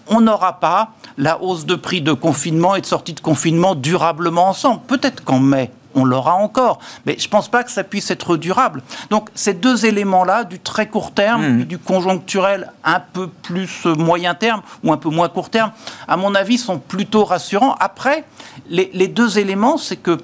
On 0.07 0.21
n'aura 0.21 0.59
pas 0.59 0.89
la 1.17 1.41
hausse 1.41 1.65
de 1.65 1.75
prix 1.75 2.01
de 2.01 2.13
confinement 2.13 2.75
et 2.75 2.81
de 2.81 2.85
sortie 2.85 3.13
de 3.13 3.19
confinement 3.19 3.75
durablement 3.75 4.49
ensemble. 4.49 4.81
Peut-être 4.87 5.23
qu'en 5.23 5.39
mai, 5.39 5.71
on 5.95 6.03
l'aura 6.03 6.35
encore. 6.35 6.79
Mais 7.05 7.15
je 7.17 7.25
ne 7.25 7.29
pense 7.29 7.49
pas 7.49 7.63
que 7.63 7.71
ça 7.71 7.83
puisse 7.83 8.11
être 8.11 8.37
durable. 8.37 8.83
Donc 9.09 9.29
ces 9.33 9.53
deux 9.53 9.85
éléments-là, 9.85 10.43
du 10.43 10.59
très 10.59 10.87
court 10.87 11.11
terme, 11.11 11.47
mmh. 11.47 11.63
du 11.63 11.77
conjoncturel 11.79 12.71
un 12.83 12.99
peu 12.99 13.27
plus 13.27 13.85
moyen 13.85 14.35
terme 14.35 14.61
ou 14.83 14.91
un 14.91 14.97
peu 14.97 15.09
moins 15.09 15.29
court 15.29 15.49
terme, 15.49 15.71
à 16.07 16.17
mon 16.17 16.35
avis, 16.35 16.57
sont 16.57 16.79
plutôt 16.79 17.23
rassurants. 17.23 17.75
Après, 17.79 18.25
les, 18.69 18.91
les 18.93 19.07
deux 19.07 19.39
éléments, 19.39 19.77
c'est 19.77 19.97
que 19.97 20.17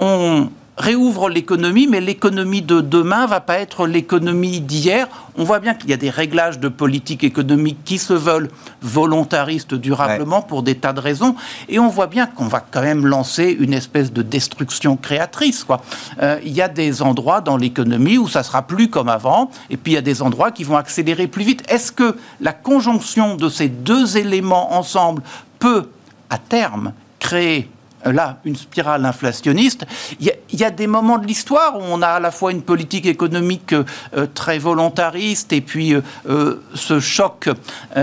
on, 0.00 0.50
réouvre 0.78 1.28
l'économie, 1.28 1.88
mais 1.88 2.00
l'économie 2.00 2.62
de 2.62 2.80
demain 2.80 3.26
va 3.26 3.40
pas 3.40 3.58
être 3.58 3.86
l'économie 3.86 4.60
d'hier. 4.60 5.08
On 5.36 5.44
voit 5.44 5.58
bien 5.58 5.74
qu'il 5.74 5.90
y 5.90 5.92
a 5.92 5.96
des 5.96 6.10
réglages 6.10 6.60
de 6.60 6.68
politique 6.68 7.24
économique 7.24 7.78
qui 7.84 7.98
se 7.98 8.12
veulent 8.12 8.48
volontaristes 8.80 9.74
durablement 9.74 10.40
pour 10.40 10.62
des 10.62 10.76
tas 10.76 10.92
de 10.92 11.00
raisons, 11.00 11.34
et 11.68 11.78
on 11.78 11.88
voit 11.88 12.06
bien 12.06 12.26
qu'on 12.26 12.46
va 12.46 12.60
quand 12.60 12.82
même 12.82 13.06
lancer 13.06 13.56
une 13.58 13.74
espèce 13.74 14.12
de 14.12 14.22
destruction 14.22 14.96
créatrice. 14.96 15.64
Quoi. 15.64 15.80
Euh, 16.22 16.38
il 16.44 16.52
y 16.52 16.62
a 16.62 16.68
des 16.68 17.02
endroits 17.02 17.40
dans 17.40 17.56
l'économie 17.56 18.18
où 18.18 18.28
ça 18.28 18.42
sera 18.42 18.62
plus 18.62 18.88
comme 18.88 19.08
avant, 19.08 19.50
et 19.70 19.76
puis 19.76 19.92
il 19.92 19.94
y 19.96 19.98
a 19.98 20.02
des 20.02 20.22
endroits 20.22 20.52
qui 20.52 20.64
vont 20.64 20.76
accélérer 20.76 21.26
plus 21.26 21.44
vite. 21.44 21.64
Est-ce 21.68 21.90
que 21.90 22.16
la 22.40 22.52
conjonction 22.52 23.34
de 23.34 23.48
ces 23.48 23.68
deux 23.68 24.16
éléments 24.16 24.74
ensemble 24.74 25.22
peut, 25.58 25.90
à 26.30 26.38
terme, 26.38 26.92
créer 27.18 27.68
là 28.04 28.38
une 28.44 28.56
spirale 28.56 29.04
inflationniste. 29.04 29.86
Il 30.20 30.32
y, 30.52 30.64
a, 30.64 30.70
des 30.70 30.86
moments 30.86 31.18
de 31.18 31.26
l'histoire 31.26 31.76
où 31.78 31.82
on 31.82 32.02
a 32.02 32.08
à 32.08 32.20
la 32.20 32.30
fois 32.30 32.52
une 32.52 32.62
politique 32.62 33.06
économique 33.06 33.72
euh, 33.72 34.26
très 34.34 34.58
volontariste 34.58 35.52
et 35.52 35.60
puis 35.60 35.94
euh, 35.94 36.02
euh, 36.28 36.62
ce 36.74 37.00
choc 37.00 37.48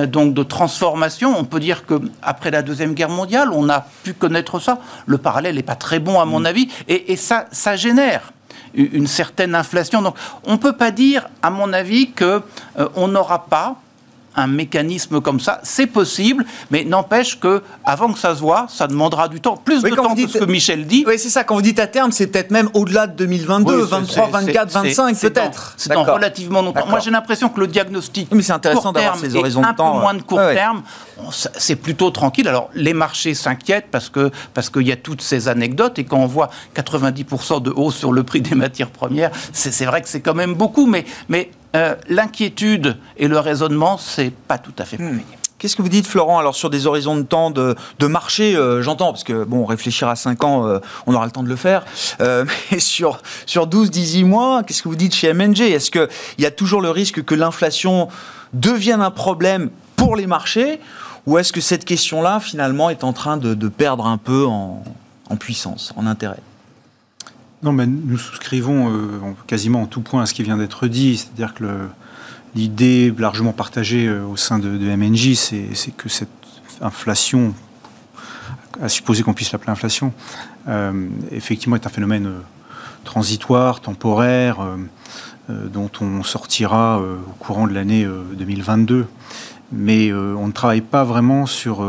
donc 0.08 0.34
de 0.34 0.43
transformation. 0.43 1.36
On 1.38 1.43
peut 1.43 1.60
dire 1.60 1.86
que 1.86 1.99
après 2.21 2.51
la 2.51 2.62
deuxième 2.62 2.93
guerre 2.93 3.10
mondiale, 3.10 3.49
on 3.51 3.69
a 3.69 3.86
pu 4.03 4.13
connaître 4.13 4.60
ça. 4.60 4.79
Le 5.05 5.17
parallèle 5.17 5.55
n'est 5.55 5.63
pas 5.63 5.75
très 5.75 5.99
bon 5.99 6.19
à 6.19 6.25
mon 6.25 6.41
mm. 6.41 6.45
avis, 6.45 6.69
et, 6.88 7.15
ça, 7.15 7.45
ça 7.51 7.75
génère 7.75 8.31
une 8.73 9.08
certaine 9.08 9.55
inflation. 9.55 10.01
Donc, 10.01 10.15
on 10.43 10.53
ne 10.53 10.58
peut 10.58 10.75
pas 10.75 10.91
dire, 10.91 11.27
à 11.41 11.49
mon 11.49 11.71
avis, 11.71 12.12
que 12.12 12.41
on 12.95 13.08
n'aura 13.08 13.45
pas 13.45 13.77
un 14.36 14.48
mécanisme 14.48 15.21
comme 15.21 15.39
ça. 15.39 15.60
C'est 15.63 15.88
possible, 15.88 16.45
mais 16.71 16.84
n'empêche 16.84 17.39
que 17.39 17.63
avant 17.84 18.12
que 18.12 18.19
ça 18.19 18.36
se 18.36 18.41
voit, 18.41 18.67
ça 18.69 18.88
demandera 18.88 19.28
du 19.28 19.41
temps, 19.41 19.58
plus 19.58 19.82
de 19.82 19.89
temps 19.89 20.13
que 20.13 20.28
ce 20.28 20.38
que 20.38 20.45
Michel 20.45 20.86
dit. 20.86 21.04
Oui, 21.08 21.17
c'est 21.17 21.30
ça. 21.30 21.43
Quand 21.43 21.56
vous 21.56 21.62
dites 21.62 21.80
à 21.80 21.88
terme, 21.88 22.12
c'est 22.12 22.28
peut-être 22.28 22.52
même 22.52 22.69
au-delà 22.74 23.08
de 23.08 23.13
2022, 23.13 23.84
23, 23.84 24.28
24, 24.28 24.71
25 24.71 25.19
peut-être. 25.19 25.74
C'est 25.78 25.93
dans 25.93 26.04
relativement 26.04 26.62
longtemps. 26.62 26.88
Moi, 26.88 27.00
j'ai 27.00 27.12
l'impression 27.12 27.50
que 27.50 27.60
le 27.60 27.67
diagnostic 27.67 28.30
mais 28.32 28.41
c'est 28.41 28.54
intéressant 28.54 28.91
d'avoir 28.91 29.17
ces 29.17 29.36
horizons 29.36 29.62
de 29.62 29.76
temps. 29.76 29.89
Un 29.89 29.93
peu 29.93 30.02
moins 30.02 30.13
de 30.13 30.21
court 30.21 30.39
terme, 30.39 30.84
c'est 31.32 31.76
plutôt 31.76 32.12
tranquille. 32.12 32.48
Alors, 32.48 32.69
les 32.74 32.93
marchés 32.93 33.34
s'inquiètent 33.34 33.88
parce 33.91 34.10
que 34.10 34.32
parce 34.54 34.69
qu'il 34.69 34.88
y 34.88 34.91
a 34.91 34.95
toutes 34.95 35.21
ces 35.21 35.48
anecdotes 35.48 36.00
et 36.00 36.04
quand 36.04 36.17
on 36.17 36.28
voit 36.28 36.50
90% 36.76 37.62
de 37.62 37.71
hausse 37.71 37.95
sur 37.95 38.12
le 38.12 38.24
prix 38.24 38.41
des 38.41 38.56
matières 38.56 38.89
premières, 38.89 39.32
c'est 39.54 39.86
vrai 39.86 40.02
que 40.02 40.10
c'est 40.10 40.21
quand 40.21 40.34
même 40.34 40.54
beaucoup, 40.54 40.86
mais 40.86 41.06
mais 41.30 41.52
euh, 41.75 41.95
l'inquiétude 42.07 42.95
et 43.17 43.27
le 43.27 43.38
raisonnement, 43.38 43.97
c'est 43.97 44.31
pas 44.31 44.57
tout 44.57 44.73
à 44.79 44.85
fait 44.85 44.97
hmm. 44.97 45.19
Qu'est-ce 45.57 45.75
que 45.75 45.81
vous 45.81 45.89
dites, 45.89 46.07
Florent, 46.07 46.39
alors 46.39 46.55
sur 46.55 46.69
des 46.69 46.85
horizons 46.85 47.17
de 47.17 47.23
temps 47.23 47.49
de, 47.49 47.75
marché, 48.01 48.55
euh, 48.55 48.81
j'entends, 48.81 49.11
parce 49.11 49.23
que, 49.23 49.43
bon, 49.43 49.65
réfléchir 49.65 50.07
à 50.07 50.15
5 50.15 50.43
ans, 50.43 50.67
euh, 50.67 50.79
on 51.05 51.13
aura 51.13 51.25
le 51.25 51.31
temps 51.31 51.43
de 51.43 51.49
le 51.49 51.55
faire, 51.55 51.85
mais 52.19 52.79
sur, 52.79 53.21
sur 53.45 53.67
12, 53.67 53.89
18 53.89 54.23
mois, 54.23 54.63
qu'est-ce 54.63 54.83
que 54.83 54.89
vous 54.89 54.95
dites 54.95 55.15
chez 55.15 55.33
MNG 55.33 55.61
Est-ce 55.61 55.91
qu'il 55.91 56.07
y 56.39 56.45
a 56.45 56.51
toujours 56.51 56.81
le 56.81 56.91
risque 56.91 57.23
que 57.23 57.35
l'inflation 57.35 58.09
devienne 58.53 59.01
un 59.01 59.11
problème 59.11 59.69
pour 59.95 60.15
les 60.15 60.27
marchés, 60.27 60.79
ou 61.25 61.38
est-ce 61.38 61.51
que 61.51 61.61
cette 61.61 61.85
question-là, 61.85 62.39
finalement, 62.39 62.89
est 62.89 63.03
en 63.03 63.13
train 63.13 63.38
de, 63.38 63.67
perdre 63.69 64.05
un 64.05 64.17
peu 64.17 64.45
en 64.45 64.83
puissance, 65.39 65.93
en 65.95 66.05
intérêt? 66.05 66.41
Non, 67.63 67.72
mais 67.72 67.88
nous 67.88 68.18
souscrivons 68.18 68.91
euh, 68.91 69.20
quasiment 69.48 69.84
en 69.84 69.86
tout 69.86 70.02
point 70.02 70.22
à 70.22 70.26
ce 70.26 70.34
qui 70.34 70.44
vient 70.44 70.58
d'être 70.58 70.88
dit, 70.88 71.18
c'est-à-dire 71.18 71.54
que 71.54 71.88
l'idée 72.54 73.13
largement 73.18 73.54
partagée 73.54 74.08
euh, 74.08 74.26
au 74.26 74.36
sein 74.36 74.60
de, 74.60 74.70
MNJ, 74.70 75.34
c'est 75.36 75.91
que 75.96 76.10
cette 76.10 76.30
inflation, 76.82 77.54
à 78.82 78.89
supposer 78.89 79.24
qu'on 79.24 79.34
puisse 79.34 79.52
l'appeler 79.52 79.72
inflation, 79.72 80.13
euh, 80.68 81.08
effectivement 81.32 81.76
est 81.76 81.88
un 81.88 81.89
phénomène 81.89 82.32
transitoire, 83.04 83.82
temporaire, 83.82 84.58
dont 85.48 85.91
on 86.02 86.24
sortira 86.24 87.00
au 87.00 87.34
courant 87.38 87.68
de 87.68 87.74
l'année 87.74 88.04
2022. 88.34 89.06
Mais 89.72 90.12
on 90.12 90.48
ne 90.48 90.52
travaille 90.52 90.82
pas 90.82 91.04
vraiment 91.04 91.46
sur 91.46 91.88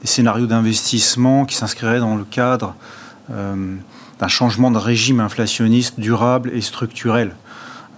des 0.00 0.06
scénarios 0.06 0.46
d'investissement 0.46 1.44
qui 1.44 1.56
s'inscriraient 1.56 1.98
dans 1.98 2.16
le 2.16 2.24
cadre 2.24 2.74
d'un 4.18 4.28
changement 4.28 4.70
de 4.70 4.78
régime 4.78 5.20
inflationniste 5.20 6.00
durable 6.00 6.50
et 6.54 6.60
structurel. 6.60 7.34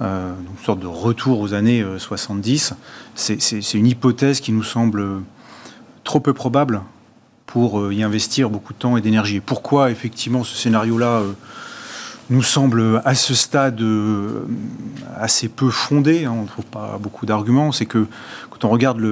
Euh, 0.01 0.33
une 0.33 0.65
sorte 0.65 0.79
de 0.79 0.87
retour 0.87 1.41
aux 1.41 1.55
années 1.55 1.85
70. 1.99 2.73
Euh, 2.73 3.37
c'est 3.39 3.75
une 3.75 3.87
hypothèse 3.87 4.41
qui 4.41 4.53
nous 4.53 4.63
semble 4.63 5.05
trop 6.05 6.21
peu 6.21 6.33
probable 6.33 6.83
pour 7.47 7.81
euh, 7.81 7.93
y 7.93 8.05
investir 8.05 8.49
beaucoup 8.49 8.73
de 8.73 8.79
temps 8.79 8.97
et 8.97 9.01
d'énergie. 9.01 9.41
Pourquoi 9.41 9.91
effectivement 9.91 10.45
ce 10.45 10.57
scénario-là 10.57 11.23
nous 12.31 12.43
semble 12.43 13.01
à 13.05 13.15
ce 13.15 13.35
stade 13.35 13.83
assez 15.17 15.49
peu 15.49 15.71
fondé, 15.71 16.27
hein, 16.27 16.35
on 16.37 16.43
ne 16.43 16.47
trouve 16.47 16.67
pas 16.67 16.99
beaucoup 17.01 17.25
d'arguments, 17.25 17.73
c'est 17.73 17.87
que 17.87 18.07
quand 18.51 18.67
on 18.67 18.69
regarde 18.69 19.03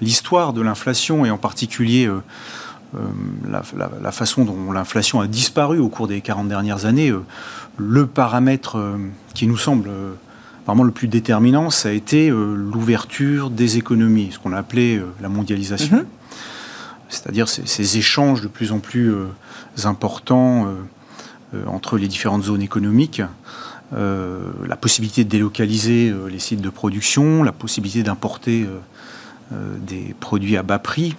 l'histoire 0.00 0.52
de 0.52 0.62
l'inflation 0.62 1.26
et 1.26 1.30
en 1.30 1.38
particulier 1.38 2.08
la, 3.48 4.12
façon 4.12 4.44
dont 4.44 4.72
l'inflation 4.72 5.20
a 5.20 5.26
disparu 5.26 5.78
au 5.78 5.88
cours 5.88 6.06
des 6.06 6.20
40 6.20 6.48
dernières 6.48 6.86
années, 6.86 7.12
le 7.76 8.06
paramètre 8.06 8.78
qui 9.34 9.46
nous 9.46 9.56
semble 9.56 9.90
vraiment 10.66 10.84
le 10.84 10.90
plus 10.90 11.08
déterminant, 11.08 11.70
ça 11.70 11.90
a 11.90 11.92
été 11.92 12.30
l'ouverture 12.30 13.50
des 13.50 13.76
économies, 13.76 14.30
ce 14.32 14.38
qu'on 14.38 14.52
a 14.52 14.58
appelé 14.58 15.00
la 15.20 15.28
mondialisation. 15.28 15.98
Mm-hmm. 15.98 16.04
C'est-à-dire 17.08 17.48
ces, 17.48 17.98
échanges 17.98 18.40
de 18.40 18.48
plus 18.48 18.72
en 18.72 18.78
plus 18.78 19.14
importants 19.84 20.68
entre 21.66 21.98
les 21.98 22.08
différentes 22.08 22.44
zones 22.44 22.62
économiques 22.62 23.22
euh, 23.92 24.50
la 24.66 24.76
possibilité 24.76 25.22
de 25.22 25.28
délocaliser 25.28 26.10
euh, 26.10 26.28
les 26.28 26.40
sites 26.40 26.60
de 26.60 26.70
production, 26.70 27.44
la 27.44 27.52
possibilité 27.52 28.02
d'importer 28.02 28.66
euh, 29.52 29.76
des 29.78 30.12
produits 30.18 30.56
à 30.56 30.64
bas 30.64 30.80
prix. 30.80 31.14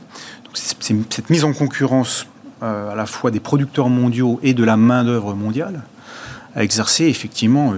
Cette 0.57 1.29
mise 1.29 1.43
en 1.43 1.53
concurrence 1.53 2.27
à 2.61 2.95
la 2.95 3.05
fois 3.05 3.29
des 3.29 3.39
producteurs 3.39 3.89
mondiaux 3.89 4.39
et 4.41 4.53
de 4.53 4.63
la 4.63 4.77
main-d'œuvre 4.77 5.35
mondiale 5.35 5.83
a 6.55 6.63
exercé 6.63 7.05
effectivement 7.05 7.73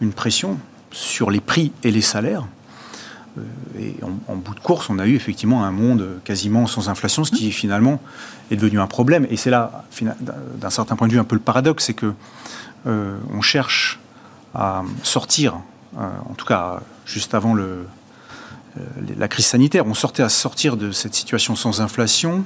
une 0.00 0.12
pression 0.12 0.58
sur 0.90 1.30
les 1.30 1.40
prix 1.40 1.70
et 1.84 1.92
les 1.92 2.00
salaires. 2.00 2.44
Et 3.78 3.94
en, 4.02 4.36
bout 4.36 4.54
de 4.54 4.60
course, 4.60 4.90
on 4.90 4.98
a 4.98 5.06
eu 5.06 5.14
effectivement 5.14 5.64
un 5.64 5.70
monde 5.70 6.20
quasiment 6.24 6.66
sans 6.66 6.88
inflation, 6.88 7.24
ce 7.24 7.30
qui 7.30 7.52
finalement 7.52 8.00
est 8.50 8.56
devenu 8.56 8.80
un 8.80 8.86
problème. 8.86 9.26
Et 9.30 9.36
c'est 9.36 9.50
là, 9.50 9.84
d'un 10.56 10.70
certain 10.70 10.96
point 10.96 11.06
de 11.06 11.12
vue, 11.12 11.20
un 11.20 11.24
peu 11.24 11.36
le 11.36 11.40
paradoxe, 11.40 11.84
c'est 11.84 11.94
que 11.94 12.12
on 12.86 13.40
cherche 13.40 14.00
à 14.54 14.82
sortir, 15.02 15.56
euh, 15.98 16.08
en 16.30 16.34
tout 16.34 16.46
cas 16.46 16.80
juste 17.06 17.34
avant 17.34 17.54
le, 17.54 17.64
euh, 17.64 17.84
la 19.18 19.28
crise 19.28 19.46
sanitaire, 19.46 19.86
on 19.86 19.94
sortait 19.94 20.22
à 20.22 20.28
sortir 20.28 20.76
de 20.76 20.90
cette 20.90 21.14
situation 21.14 21.56
sans 21.56 21.80
inflation 21.80 22.44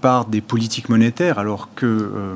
par 0.00 0.26
des 0.26 0.40
politiques 0.40 0.88
monétaires, 0.88 1.38
alors 1.38 1.68
que, 1.74 1.86
euh, 1.86 2.34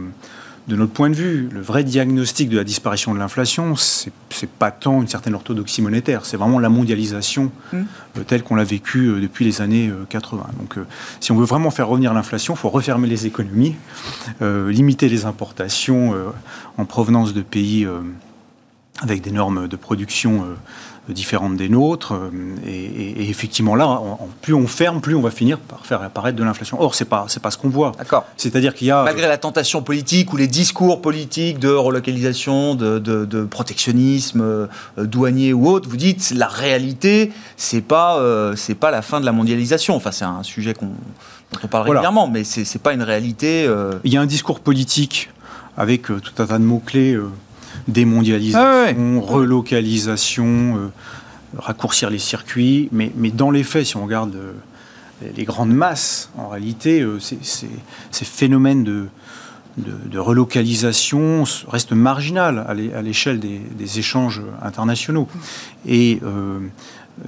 de 0.68 0.76
notre 0.76 0.92
point 0.92 1.10
de 1.10 1.14
vue, 1.14 1.48
le 1.52 1.60
vrai 1.60 1.82
diagnostic 1.82 2.48
de 2.48 2.56
la 2.56 2.64
disparition 2.64 3.12
de 3.12 3.18
l'inflation, 3.18 3.74
c'est 3.76 4.12
pas 4.58 4.70
tant 4.70 5.02
une 5.02 5.08
certaine 5.08 5.34
orthodoxie 5.34 5.82
monétaire, 5.82 6.24
c'est 6.24 6.36
vraiment 6.36 6.60
la 6.60 6.68
mondialisation 6.68 7.50
mmh. 7.72 7.82
telle 8.26 8.44
qu'on 8.44 8.54
l'a 8.54 8.64
vécue 8.64 9.20
depuis 9.20 9.44
les 9.44 9.60
années 9.60 9.90
80. 10.08 10.46
Donc, 10.58 10.76
si 11.18 11.32
on 11.32 11.36
veut 11.36 11.44
vraiment 11.44 11.70
faire 11.70 11.88
revenir 11.88 12.14
l'inflation, 12.14 12.54
il 12.54 12.58
faut 12.58 12.68
refermer 12.68 13.08
les 13.08 13.26
économies, 13.26 13.74
limiter 14.40 15.08
les 15.08 15.24
importations 15.24 16.14
en 16.78 16.84
provenance 16.84 17.34
de 17.34 17.42
pays 17.42 17.88
avec 19.02 19.22
des 19.22 19.30
normes 19.30 19.68
de 19.68 19.76
production 19.76 20.44
euh, 20.44 20.54
différentes 21.12 21.56
des 21.56 21.68
nôtres. 21.68 22.14
Euh, 22.14 22.30
et, 22.66 23.28
effectivement, 23.30 23.74
là, 23.74 24.00
plus 24.42 24.54
on 24.54 24.66
ferme, 24.66 25.00
plus 25.00 25.14
on 25.14 25.20
va 25.20 25.30
finir 25.30 25.58
par 25.58 25.84
faire 25.86 26.02
apparaître 26.02 26.36
de 26.36 26.44
l'inflation. 26.44 26.80
Or, 26.80 26.94
c'est 26.94 27.04
pas, 27.04 27.26
c'est 27.28 27.42
pas 27.42 27.50
ce 27.50 27.58
qu'on 27.58 27.68
voit. 27.68 27.92
D'accord. 27.98 28.24
C'est-à-dire 28.36 28.74
qu'il 28.74 28.86
y 28.86 28.90
a 28.90 29.04
malgré 29.04 29.28
la 29.28 29.38
tentation 29.38 29.82
politique 29.82 30.32
ou 30.32 30.36
les 30.36 30.46
discours 30.46 31.00
politiques 31.00 31.58
de 31.58 31.70
relocalisation, 31.70 32.74
de, 32.74 32.98
de, 32.98 33.44
protectionnisme 33.44 34.40
euh, 34.42 34.66
douanier 34.98 35.52
ou 35.52 35.68
autre, 35.68 35.88
vous 35.88 35.96
dites 35.96 36.32
la 36.34 36.48
réalité, 36.48 37.32
c'est 37.56 37.80
pas, 37.80 38.20
c'est 38.56 38.74
pas 38.74 38.90
la 38.90 39.02
fin 39.02 39.20
de 39.20 39.26
la 39.26 39.32
mondialisation. 39.32 39.96
Enfin, 39.96 40.12
c'est 40.12 40.24
un 40.24 40.42
sujet 40.42 40.74
qu'on 40.74 40.86
dont 41.52 41.58
on 41.64 41.66
parle 41.66 41.88
régulièrement, 41.88 42.28
mais 42.28 42.44
c'est, 42.44 42.64
c'est 42.64 42.78
pas 42.78 42.92
une 42.92 43.02
réalité. 43.02 43.68
Il 44.04 44.12
y 44.12 44.16
a 44.16 44.20
un 44.20 44.26
discours 44.26 44.60
politique 44.60 45.30
avec 45.76 46.02
tout 46.02 46.32
un 46.38 46.46
tas 46.46 46.58
de 46.58 46.64
mots 46.64 46.82
clés 46.84 47.18
démondialisation, 47.88 49.22
ah 49.22 49.26
relocalisation, 49.26 50.46
euh, 50.46 50.88
raccourcir 51.56 52.10
les 52.10 52.18
circuits. 52.18 52.88
Mais, 52.92 53.12
mais, 53.16 53.30
dans 53.30 53.50
les 53.50 53.64
faits, 53.64 53.86
si 53.86 53.96
on 53.96 54.04
regarde 54.04 54.34
euh, 54.34 54.52
les 55.36 55.44
grandes 55.44 55.72
masses, 55.72 56.30
en 56.36 56.48
réalité, 56.48 57.00
euh, 57.00 57.18
ces 57.20 58.24
phénomènes 58.24 58.84
de, 58.84 59.06
de, 59.76 60.18
relocalisation 60.18 61.44
restent 61.68 61.92
marginal 61.92 62.64
à 62.66 63.02
l'échelle 63.02 63.40
des, 63.40 63.98
échanges 63.98 64.42
internationaux. 64.62 65.28
Et 65.86 66.20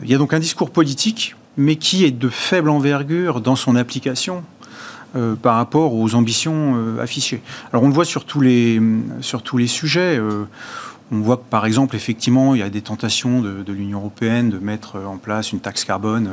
il 0.03 0.11
y 0.11 0.15
a 0.15 0.19
donc 0.19 0.33
un 0.33 0.38
discours 0.38 0.71
politique, 0.71 1.37
mais 1.57 1.77
qui 1.77 2.05
est 2.05 2.11
de 2.11 2.29
faible 2.29 2.71
envergure 2.71 3.41
dans 3.41 3.57
son 3.57 3.77
application. 3.77 4.43
Euh, 5.14 5.35
par 5.35 5.57
rapport 5.57 5.94
aux 5.94 6.14
ambitions 6.14 6.75
euh, 6.75 7.03
affichées. 7.03 7.42
Alors 7.70 7.83
on 7.83 7.88
le 7.88 7.92
voit 7.92 8.07
sur 8.07 8.25
tous 8.25 8.40
les, 8.40 8.81
sur 9.20 9.42
tous 9.42 9.59
les 9.59 9.66
sujets. 9.66 10.16
Euh, 10.16 10.44
on 11.11 11.20
voit 11.20 11.37
que 11.37 11.44
par 11.51 11.66
exemple, 11.66 11.96
effectivement, 11.96 12.55
il 12.55 12.61
y 12.61 12.62
a 12.62 12.70
des 12.70 12.81
tentations 12.81 13.42
de, 13.42 13.72
l'Union 13.72 13.98
européenne 13.98 14.48
de 14.48 14.59
mettre 14.59 14.96
en 15.07 15.18
place 15.18 15.53
une 15.53 15.61
taxe 15.61 15.85
carbone 15.85 16.31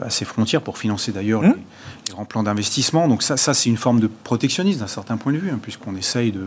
à 0.00 0.08
ses 0.08 0.24
frontières 0.24 0.62
pour 0.62 0.78
financer 0.78 1.10
d'ailleurs 1.10 1.42
mmh. 1.42 1.54
les, 2.06 2.12
grands 2.12 2.24
plans 2.24 2.44
d'investissement. 2.44 3.08
Donc 3.08 3.24
ça, 3.24 3.36
ça 3.36 3.54
c'est 3.54 3.68
une 3.68 3.76
forme 3.76 3.98
de 3.98 4.06
protectionnisme 4.06 4.78
d'un 4.78 4.86
certain 4.86 5.16
point 5.16 5.32
de 5.32 5.38
vue, 5.38 5.50
hein, 5.50 5.58
puisqu'on 5.60 5.96
essaye 5.96 6.30
de, 6.30 6.46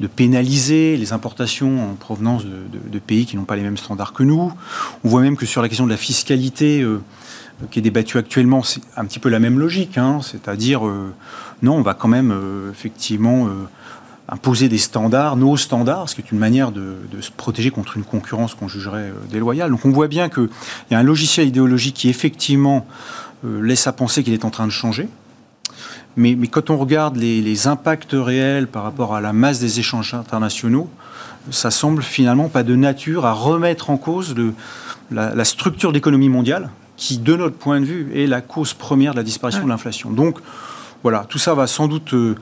de, 0.00 0.06
pénaliser 0.06 0.98
les 0.98 1.14
importations 1.14 1.92
en 1.92 1.94
provenance 1.94 2.44
de, 2.44 2.66
de 2.92 2.98
pays 2.98 3.24
qui 3.24 3.36
n'ont 3.36 3.44
pas 3.44 3.56
les 3.56 3.62
mêmes 3.62 3.78
standards 3.78 4.12
que 4.12 4.22
nous. 4.22 4.52
On 5.02 5.08
voit 5.08 5.22
même 5.22 5.38
que 5.38 5.46
sur 5.46 5.62
la 5.62 5.68
question 5.68 5.86
de 5.86 5.90
la 5.90 5.96
fiscalité, 5.96 6.84
qui 7.70 7.80
est 7.80 7.82
débattu 7.82 8.18
actuellement, 8.18 8.62
c'est 8.62 8.80
un 8.96 9.04
petit 9.04 9.18
peu 9.18 9.28
la 9.28 9.40
même 9.40 9.58
logique, 9.58 9.98
hein. 9.98 10.20
c'est-à-dire 10.22 10.86
euh, 10.86 11.12
non, 11.62 11.76
on 11.76 11.82
va 11.82 11.94
quand 11.94 12.08
même 12.08 12.30
euh, 12.30 12.70
effectivement 12.70 13.46
euh, 13.46 13.50
imposer 14.28 14.68
des 14.68 14.78
standards, 14.78 15.36
nos 15.36 15.56
standards, 15.56 16.08
ce 16.08 16.14
qui 16.14 16.20
est 16.20 16.30
une 16.30 16.38
manière 16.38 16.70
de, 16.70 16.96
se 17.20 17.30
protéger 17.30 17.70
contre 17.70 17.96
une 17.96 18.04
concurrence 18.04 18.54
qu'on 18.54 18.68
jugerait 18.68 19.12
déloyale. 19.30 19.70
Donc 19.70 19.84
on 19.84 19.90
voit 19.90 20.08
bien 20.08 20.28
qu'il 20.28 20.48
y 20.90 20.94
a 20.94 20.98
un 20.98 21.02
logiciel 21.02 21.48
idéologique 21.48 21.94
qui 21.94 22.08
effectivement 22.08 22.86
laisse 23.42 23.86
à 23.86 23.92
penser 23.92 24.22
qu'il 24.22 24.34
est 24.34 24.44
en 24.44 24.50
train 24.50 24.66
de 24.66 24.72
changer. 24.72 25.08
Mais, 26.16 26.36
quand 26.48 26.68
on 26.68 26.76
regarde 26.76 27.16
les, 27.16 27.68
impacts 27.68 28.12
réels 28.12 28.66
par 28.66 28.82
rapport 28.82 29.14
à 29.14 29.20
la 29.20 29.32
masse 29.32 29.60
des 29.60 29.78
échanges 29.78 30.14
internationaux, 30.14 30.90
ça 31.50 31.70
semble 31.70 32.02
finalement 32.02 32.48
pas 32.48 32.64
de 32.64 32.74
nature 32.74 33.24
à 33.24 33.32
remettre 33.32 33.88
en 33.88 33.96
cause 33.96 34.34
la, 35.10 35.44
structure 35.44 35.92
d'économie 35.92 36.28
mondiale, 36.28 36.70
qui, 36.98 37.16
de 37.18 37.36
notre 37.36 37.56
point 37.56 37.80
de 37.80 37.86
vue, 37.86 38.10
est 38.14 38.26
la 38.26 38.42
cause 38.42 38.74
première 38.74 39.12
de 39.12 39.16
la 39.16 39.22
disparition 39.22 39.64
de 39.64 39.68
l'inflation. 39.68 40.10
Donc, 40.10 40.40
voilà, 41.02 41.24
tout 41.28 41.38
ça 41.38 41.54
va 41.54 41.66
sans 41.66 41.86
doute 41.86 42.12
euh, 42.12 42.34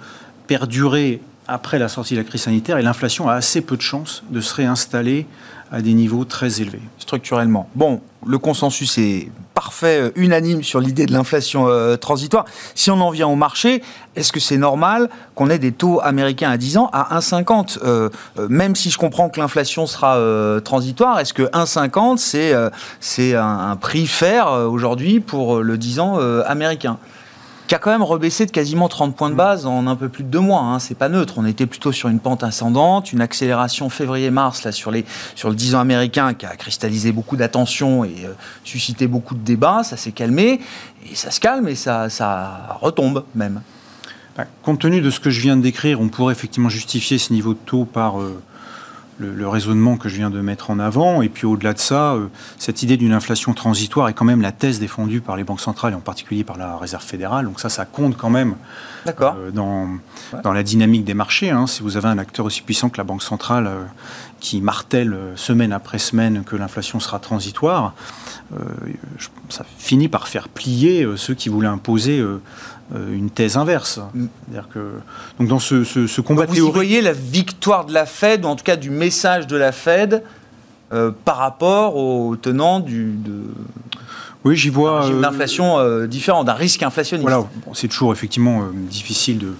perdurer 0.48 1.20
après 1.48 1.78
la 1.78 1.88
sortie 1.88 2.14
de 2.14 2.20
la 2.20 2.24
crise 2.24 2.42
sanitaire 2.42 2.78
et 2.78 2.82
l'inflation 2.82 3.28
a 3.28 3.34
assez 3.34 3.60
peu 3.60 3.76
de 3.76 3.82
chances 3.82 4.22
de 4.30 4.40
se 4.40 4.54
réinstaller 4.54 5.26
à 5.72 5.82
des 5.82 5.94
niveaux 5.94 6.24
très 6.24 6.60
élevés. 6.60 6.82
Structurellement. 6.98 7.68
Bon, 7.74 8.00
le 8.24 8.38
consensus 8.38 8.98
est 8.98 9.30
parfait, 9.54 10.00
euh, 10.00 10.10
unanime 10.14 10.62
sur 10.62 10.80
l'idée 10.80 11.06
de 11.06 11.12
l'inflation 11.12 11.66
euh, 11.66 11.96
transitoire. 11.96 12.44
Si 12.74 12.90
on 12.90 13.00
en 13.00 13.10
vient 13.10 13.26
au 13.26 13.34
marché, 13.34 13.82
est-ce 14.14 14.32
que 14.32 14.38
c'est 14.38 14.58
normal 14.58 15.08
qu'on 15.34 15.50
ait 15.50 15.58
des 15.58 15.72
taux 15.72 16.00
américains 16.02 16.50
à 16.50 16.56
10 16.56 16.76
ans 16.76 16.90
à 16.92 17.18
1,50 17.18 17.78
euh, 17.84 18.10
Même 18.48 18.76
si 18.76 18.90
je 18.90 18.98
comprends 18.98 19.28
que 19.28 19.40
l'inflation 19.40 19.86
sera 19.86 20.20
transitoire, 20.60 21.18
est-ce 21.18 21.34
que 21.34 21.42
1,50 21.42 22.70
c'est 23.00 23.34
un, 23.34 23.76
prix 23.76 24.06
fair 24.06 24.48
aujourd'hui 24.50 25.20
pour 25.20 25.62
le 25.62 25.78
10 25.78 26.00
ans 26.00 26.18
américain? 26.44 26.98
Qui 27.66 27.74
a 27.74 27.78
quand 27.78 27.90
même 27.90 28.02
rebaissé 28.02 28.46
de 28.46 28.50
quasiment 28.50 28.88
30 28.88 29.16
points 29.16 29.30
de 29.30 29.34
base 29.34 29.66
en 29.66 29.86
un 29.86 29.96
peu 29.96 30.08
plus 30.08 30.24
de 30.24 30.28
deux 30.28 30.40
mois. 30.40 30.60
Hein. 30.60 30.78
C'est 30.78 30.94
pas 30.94 31.08
neutre. 31.08 31.34
On 31.36 31.46
était 31.46 31.66
plutôt 31.66 31.92
sur 31.92 32.08
une 32.08 32.20
pente 32.20 32.42
ascendante, 32.42 33.12
une 33.12 33.20
accélération 33.20 33.88
février-mars 33.90 34.64
là 34.64 34.72
sur 34.72 34.90
les 34.90 35.04
sur 35.34 35.48
le 35.48 35.56
10 35.56 35.74
ans 35.74 35.80
américain 35.80 36.34
qui 36.34 36.46
a 36.46 36.54
cristallisé 36.56 37.12
beaucoup 37.12 37.36
d'attention 37.36 38.04
et 38.04 38.24
euh, 38.24 38.32
suscité 38.64 39.06
beaucoup 39.06 39.34
de 39.34 39.40
débats. 39.40 39.82
Ça 39.82 39.96
s'est 39.96 40.12
calmé 40.12 40.60
et 41.10 41.14
ça 41.14 41.30
se 41.30 41.40
calme 41.40 41.68
et 41.68 41.74
ça 41.74 42.08
ça 42.08 42.78
retombe 42.80 43.24
même. 43.34 43.60
Bah, 44.36 44.44
compte 44.62 44.80
tenu 44.80 45.00
de 45.00 45.10
ce 45.10 45.18
que 45.18 45.30
je 45.30 45.40
viens 45.40 45.56
de 45.56 45.62
décrire, 45.62 46.00
on 46.00 46.08
pourrait 46.08 46.32
effectivement 46.32 46.68
justifier 46.68 47.16
ce 47.16 47.32
niveau 47.32 47.54
de 47.54 47.58
taux 47.64 47.86
par 47.86 48.20
euh, 48.20 48.42
le, 49.18 49.48
raisonnement 49.48 49.96
que 49.96 50.08
je 50.08 50.16
viens 50.16 50.30
de 50.30 50.40
mettre 50.40 50.70
en 50.70 50.78
avant. 50.78 51.22
Et 51.22 51.28
puis 51.28 51.46
au-delà 51.46 51.72
de 51.72 51.78
ça, 51.78 52.14
euh, 52.14 52.26
cette 52.58 52.82
idée 52.82 52.96
d'une 52.96 53.12
inflation 53.12 53.54
transitoire 53.54 54.08
est 54.08 54.12
quand 54.12 54.24
même 54.24 54.42
la 54.42 54.52
thèse 54.52 54.78
défendue 54.78 55.20
par 55.20 55.36
les 55.36 55.44
banques 55.44 55.60
centrales 55.60 55.92
et 55.92 55.96
en 55.96 56.00
particulier 56.00 56.44
par 56.44 56.56
la 56.56 56.76
Réserve 56.76 57.02
fédérale. 57.02 57.46
Donc 57.46 57.60
ça, 57.60 57.68
ça 57.68 57.84
compte 57.84 58.16
quand 58.16 58.30
même 58.30 58.54
euh, 59.06 59.50
dans, 59.52 59.88
dans 60.42 60.52
la 60.52 60.62
dynamique 60.62 61.04
des 61.04 61.14
marchés. 61.14 61.50
Hein. 61.50 61.66
Si 61.66 61.82
vous 61.82 61.96
avez 61.96 62.08
un 62.08 62.18
acteur 62.18 62.46
aussi 62.46 62.62
puissant 62.62 62.88
que 62.88 62.98
la 62.98 63.04
Banque 63.04 63.22
centrale 63.22 63.66
euh, 63.66 63.84
qui 64.40 64.60
martèle 64.60 65.16
semaine 65.36 65.72
après 65.72 65.98
semaine 65.98 66.44
que 66.44 66.56
l'inflation 66.56 67.00
sera 67.00 67.18
transitoire, 67.18 67.94
ça 69.48 69.64
finit 69.78 70.08
par 70.08 70.28
faire 70.28 70.48
plier 70.48 71.08
ceux 71.16 71.34
qui 71.34 71.48
voulaient 71.48 71.66
imposer 71.66 72.22
une 72.94 73.30
thèse 73.30 73.56
inverse. 73.56 74.00
Mm. 74.14 74.26
Que, 74.72 74.92
donc 75.38 75.48
dans 75.48 75.58
ce, 75.58 75.84
ce, 75.84 76.20
combat 76.20 76.46
Vous 76.46 76.72
voyez 76.72 77.00
la 77.00 77.12
victoire 77.12 77.84
de 77.84 77.92
la 77.92 78.06
Fed, 78.06 78.44
ou 78.44 78.48
en 78.48 78.56
tout 78.56 78.64
cas 78.64 78.76
du 78.76 78.90
message 78.90 79.46
de 79.46 79.56
la 79.56 79.72
Fed, 79.72 80.22
euh, 80.92 81.10
par 81.24 81.38
rapport 81.38 81.96
aux 81.96 82.36
tenants 82.36 82.80
du, 82.80 83.12
de, 83.12 83.42
oui, 84.44 84.56
j'y 84.56 84.70
vois. 84.70 85.04
Un 85.04 85.20
d'inflation 85.20 85.78
euh, 85.78 86.06
différent, 86.06 86.44
d'un 86.44 86.54
risque 86.54 86.82
inflationniste. 86.82 87.28
Voilà, 87.28 87.44
c'est 87.74 87.88
toujours 87.88 88.12
effectivement 88.12 88.62
difficile 88.72 89.38
de, 89.38 89.54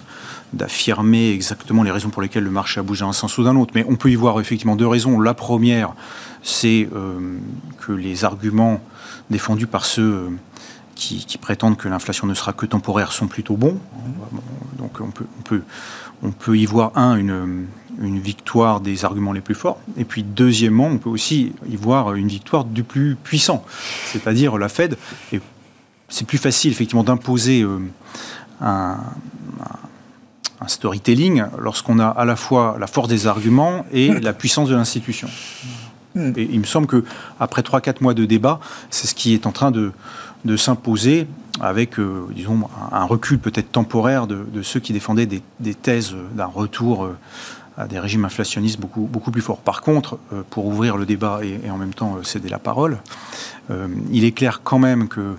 d'affirmer 0.53 1.31
exactement 1.31 1.83
les 1.83 1.91
raisons 1.91 2.09
pour 2.09 2.21
lesquelles 2.21 2.45
le 2.45 2.51
marché 2.51 2.79
a 2.79 2.83
bougé 2.83 3.03
d'un 3.03 3.11
sens 3.11 3.37
ou 3.37 3.43
d'un 3.43 3.57
autre, 3.57 3.73
mais 3.75 3.85
on 3.89 3.97
peut 3.97 4.09
y 4.09 4.15
voir 4.15 4.39
effectivement 4.39 4.77
deux 4.77 4.87
raisons. 4.87 5.19
La 5.19 5.33
première, 5.33 5.93
c'est 6.43 6.87
que 7.81 7.91
les 7.91 8.23
arguments 8.23 8.81
défendus 9.29 9.67
par 9.67 9.83
ceux 9.83 10.29
qui, 10.97 11.37
prétendent 11.37 11.77
que 11.77 11.87
l'inflation 11.87 12.27
ne 12.27 12.33
sera 12.33 12.53
que 12.53 12.65
temporaire 12.65 13.11
sont 13.11 13.27
plutôt 13.27 13.55
bons. 13.55 13.79
Donc 14.77 14.99
on 14.99 15.11
peut, 15.11 15.25
on 15.39 15.41
peut, 15.43 15.61
on 16.23 16.31
peut 16.31 16.57
y 16.57 16.65
voir, 16.65 16.91
un, 16.95 17.17
une, 17.17 17.67
victoire 17.99 18.81
des 18.81 19.05
arguments 19.05 19.33
les 19.33 19.41
plus 19.41 19.55
forts, 19.55 19.79
et 19.97 20.05
puis 20.05 20.23
deuxièmement, 20.23 20.87
on 20.87 20.97
peut 20.97 21.09
aussi 21.09 21.53
y 21.69 21.75
voir 21.75 22.13
une 22.13 22.27
victoire 22.27 22.65
du 22.65 22.83
plus 22.83 23.15
puissant, 23.15 23.63
c'est-à-dire 24.05 24.57
la 24.57 24.69
Fed. 24.69 24.97
Et 25.31 25.41
c'est 26.09 26.25
plus 26.25 26.37
facile 26.37 26.71
effectivement 26.71 27.03
d'imposer 27.03 27.61
euh, 27.63 27.79
un, 28.61 28.97
un 30.59 30.67
storytelling 30.67 31.43
lorsqu'on 31.59 31.99
a 31.99 32.07
à 32.07 32.25
la 32.25 32.35
fois 32.35 32.77
la 32.79 32.87
force 32.87 33.07
des 33.07 33.27
arguments 33.27 33.85
et 33.91 34.19
la 34.19 34.33
puissance 34.33 34.69
de 34.69 34.75
l'institution. 34.75 35.27
Et 36.35 36.49
il 36.51 36.59
me 36.59 36.65
semble 36.65 36.87
que 36.87 37.03
après 37.39 37.61
3-4 37.61 38.01
mois 38.01 38.13
de 38.13 38.25
débat, 38.25 38.59
c'est 38.89 39.07
ce 39.07 39.13
qui 39.13 39.33
est 39.33 39.45
en 39.45 39.51
train 39.51 39.71
de, 39.71 39.91
de 40.45 40.55
s'imposer 40.57 41.27
avec, 41.59 41.99
euh, 41.99 42.27
un 42.91 43.05
recul 43.05 43.39
peut-être 43.39 43.71
temporaire 43.71 44.27
de, 44.27 44.61
ceux 44.61 44.79
qui 44.79 44.93
défendaient 44.93 45.25
des, 45.25 45.73
thèses 45.73 46.15
d'un 46.35 46.45
retour 46.45 47.05
euh, 47.05 47.17
à 47.77 47.87
des 47.87 47.99
régimes 47.99 48.25
inflationnistes 48.25 48.79
beaucoup, 48.79 49.01
beaucoup 49.01 49.31
plus 49.31 49.41
forts. 49.41 49.59
Par 49.59 49.81
contre, 49.81 50.17
euh, 50.33 50.43
pour 50.49 50.65
ouvrir 50.65 50.97
le 50.97 51.05
débat 51.05 51.41
et, 51.43 51.69
en 51.69 51.77
même 51.77 51.93
temps 51.93 52.23
céder 52.23 52.49
la 52.49 52.59
parole, 52.59 52.99
il 54.11 54.23
est 54.23 54.31
clair 54.31 54.61
quand 54.63 54.79
même 54.79 55.09
que 55.09 55.35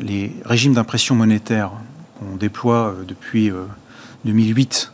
les 0.00 0.32
régimes 0.44 0.74
d'impression 0.74 1.16
monétaire 1.16 1.72
qu'on 2.18 2.36
déploie 2.36 2.94
depuis 3.06 3.50
2008, 4.24 4.92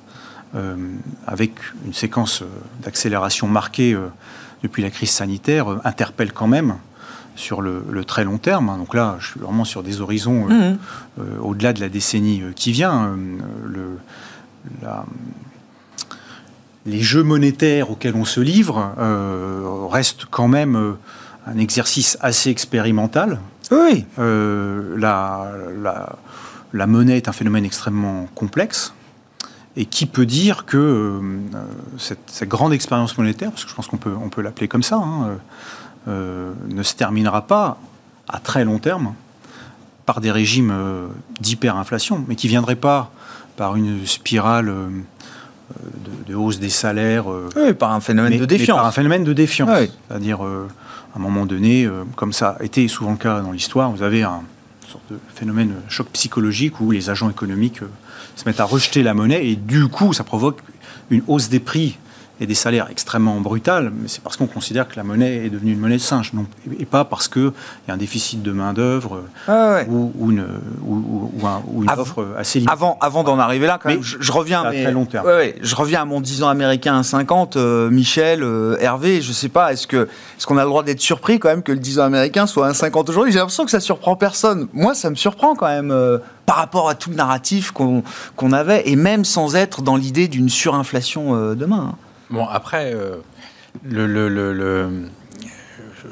avec 1.27 1.53
une 1.85 1.93
séquence 1.93 2.43
d'accélération 2.83 3.49
marquée 3.49 3.95
depuis 4.63 4.83
la 4.83 4.89
crise 4.89 5.11
sanitaire, 5.11 5.67
interpellent 5.85 6.33
quand 6.33 6.49
même 6.49 6.77
sur 7.37 7.63
le, 7.63 8.05
très 8.05 8.25
long 8.25 8.39
terme. 8.39 8.69
Hein. 8.69 8.79
Donc 8.79 8.95
là, 8.95 9.17
je 9.21 9.29
suis 9.29 9.41
vraiment 9.41 9.65
sur 9.65 9.83
des 9.83 10.01
horizons 10.01 10.47
euh, 10.51 10.73
mmh. 10.73 10.79
euh, 11.21 11.39
au-delà 11.41 11.73
de 11.73 11.81
la 11.81 11.89
décennie 11.89 12.43
euh, 12.43 12.53
qui 12.55 12.73
vient. 12.73 13.17
le, 13.65 13.99
les 16.87 17.01
jeux 17.01 17.23
monétaires 17.23 17.91
auxquels 17.91 18.15
on 18.15 18.27
se 18.27 18.41
livre 18.41 18.95
restent 19.91 20.27
quand 20.31 20.49
même 20.49 20.97
un 21.47 21.59
exercice 21.59 22.19
assez 22.21 22.51
expérimental. 22.51 23.41
Oui. 23.71 24.05
La, 24.19 25.51
la, 26.73 26.87
monnaie 26.87 27.17
est 27.17 27.29
un 27.29 27.33
phénomène 27.33 27.65
extrêmement 27.65 28.27
complexe. 28.35 28.93
Et 29.77 29.87
qui 29.87 30.07
peut 30.07 30.27
dire 30.27 30.67
que 30.67 31.21
cette, 31.99 32.45
grande 32.49 32.73
expérience 32.73 33.17
monétaire, 33.19 33.51
parce 33.51 33.65
que 33.65 33.71
je 33.71 33.75
pense 33.75 33.87
qu'on 33.87 33.97
peut, 33.97 34.15
on 34.23 34.29
peut 34.29 34.43
l'appeler 34.43 34.69
comme 34.69 34.83
ça, 34.83 34.97
hein, 34.97 35.39
ne 36.07 36.83
se 36.83 36.95
terminera 36.95 37.47
pas 37.47 37.79
à 38.29 38.39
très 38.39 38.65
long 38.65 38.79
terme 38.79 39.15
par 40.07 40.21
des 40.21 40.31
régimes 40.31 40.71
euh, 40.73 41.07
d'hyperinflation, 41.41 42.25
mais 42.29 42.37
qui 42.37 42.47
ne 42.47 42.51
viendraient 42.51 42.77
pas 42.77 43.11
par 43.57 43.77
une 43.77 44.07
spirale 44.07 44.69
euh, 44.69 44.89
de, 46.27 46.35
hausse 46.35 46.59
des 46.59 46.69
salaires. 46.69 47.27
oui, 47.57 47.73
par 47.73 47.93
un 47.93 48.01
phénomène 48.01 48.39
de 48.39 48.45
défiance. 48.45 48.77
par 48.77 48.87
un 48.87 48.93
phénomène 48.93 49.25
de 49.25 49.33
défiance. 49.33 49.71
C'est-à-dire, 50.09 50.43
à 50.43 51.17
un 51.17 51.19
moment 51.19 51.47
donné, 51.47 51.89
comme 52.17 52.33
ça 52.33 52.57
a 52.61 52.65
été 52.65 52.87
souvent 52.87 53.13
le 53.13 53.17
cas 53.17 53.41
dans 53.41 53.53
l'histoire, 53.53 53.91
vous 53.91 54.03
avez 54.03 54.23
un 54.23 54.43
sorte 54.87 55.05
de 55.11 55.19
phénomène 55.35 55.75
choc 55.89 56.09
psychologique 56.13 56.81
où 56.81 56.91
les 56.91 57.09
agents 57.09 57.31
économiques 57.31 57.81
se 58.37 58.45
mettent 58.45 58.61
à 58.61 58.65
rejeter 58.65 59.03
la 59.03 59.15
monnaie 59.15 59.47
et 59.47 59.57
du 59.57 59.89
coup, 59.89 60.13
ça 60.13 60.23
provoque 60.23 60.59
une 61.11 61.23
hausse 61.27 61.49
des 61.49 61.61
prix 61.61 61.97
et 62.41 62.47
des 62.47 62.55
salaires 62.55 62.89
extrêmement 62.91 63.41
brutales, 63.41 63.93
mais 63.95 64.09
c'est 64.09 64.23
parce 64.23 64.37
qu'on 64.37 64.47
considère 64.47 64.89
que 64.89 64.97
la 64.97 65.05
monnaie 65.05 65.47
est 65.47 65.51
devenue 65.51 65.73
une 65.73 65.79
monnaie 65.79 65.97
de 65.97 66.01
singe, 66.01 66.33
non, 66.33 66.47
et 66.79 66.85
pas 66.85 67.05
parce 67.05 67.29
qu'il 67.29 67.53
y 67.87 67.91
a 67.91 67.95
un 67.95 67.97
déficit 67.97 68.43
de 68.43 68.51
main-d'œuvre 68.51 69.23
ah 69.47 69.83
ou, 69.89 70.13
une, 70.31 70.45
ou, 70.85 71.31
une 71.83 71.91
offre 71.91 72.27
assez 72.37 72.59
limitée. 72.59 72.73
Avant, 72.73 72.99
avant 73.01 73.23
d'en 73.23 73.39
arriver 73.39 73.69
là, 73.69 73.79
quand 73.81 73.89
même, 73.89 74.03
je, 74.03 74.33
reviens 74.33 74.63
à 74.63 74.73
très 74.73 74.91
long 74.91 75.05
terme. 75.05 75.27
je 75.61 75.75
reviens 75.77 76.03
à 76.03 76.05
mon 76.05 76.21
10 76.21 76.43
ans 76.43 76.49
américain 76.49 76.99
à 76.99 77.03
50, 77.05 77.57
euh, 77.57 77.89
Michel, 77.91 78.43
euh, 78.43 78.77
Hervé, 78.81 79.21
je 79.21 79.33
sais 79.33 79.49
pas, 79.49 79.73
est-ce 79.73 79.87
que 79.87 80.09
est-ce 80.37 80.47
qu'on 80.47 80.59
a 80.59 80.63
le 80.63 80.69
droit 80.69 80.83
d'être 80.83 81.01
surpris 81.01 81.39
quand 81.39 81.49
même 81.49 81.63
que 81.63 81.73
le 81.73 81.79
10 81.79 82.01
ans 82.01 82.05
américain 82.05 82.47
soit 82.47 82.67
à 82.67 82.75
50 82.75 83.11
aujourd'hui? 83.11 83.33
J'ai 83.33 83.39
l'impression 83.39 83.65
que 83.65 83.71
ça 83.71 83.81
surprend 83.81 84.17
personne. 84.17 84.67
Moi, 84.73 84.95
ça 84.95 85.09
me 85.11 85.15
surprend 85.15 85.55
quand 85.55 85.69
même. 85.69 85.91
Euh, 85.91 86.19
par 86.47 86.57
rapport 86.57 86.91
à 86.91 86.95
tout 86.95 87.09
le 87.09 87.17
narratif 87.17 87.71
qu'on 87.71 88.03
avait, 88.53 88.87
et 88.87 88.97
même 88.97 89.25
sans 89.25 89.57
être 89.57 89.81
dans 89.81 89.97
l'idée 89.97 90.29
d'une 90.29 90.51
surinflation 90.51 91.55
demain. 91.55 91.95
Bon, 92.31 92.47
après, 92.47 92.93
euh, 92.95 93.17
le, 93.85 94.07
le, 94.07 94.29
le, 94.29 95.09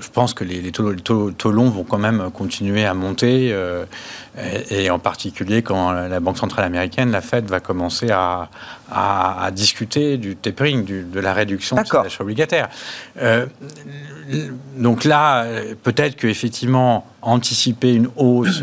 je 0.00 0.08
pense 0.10 0.34
que 0.34 0.44
les, 0.44 0.72
taux, 0.72 0.92
longs 1.50 1.70
vont 1.70 1.84
quand 1.84 1.98
même 1.98 2.30
continuer 2.30 2.84
à 2.84 2.94
monter, 2.94 3.50
euh, 3.52 3.84
et, 4.70 4.90
en 4.90 4.98
particulier 4.98 5.62
quand 5.62 5.92
la 5.92 6.20
Banque 6.20 6.38
centrale 6.38 6.64
américaine, 6.64 7.10
la 7.10 7.20
Fed, 7.20 7.46
va 7.46 7.60
commencer 7.60 8.10
à, 8.10 8.50
à, 8.90 9.50
discuter 9.52 10.16
du 10.18 10.36
tapering, 10.36 11.10
de 11.10 11.20
la 11.20 11.32
réduction 11.32 11.76
de 11.76 12.02
l'achat 12.02 12.22
obligataire. 12.22 12.68
Euh, 13.20 13.46
donc 14.76 15.04
là, 15.04 15.46
peut-être 15.82 16.16
qu'effectivement, 16.16 17.06
anticiper 17.22 17.94
une 17.94 18.08
hausse 18.16 18.62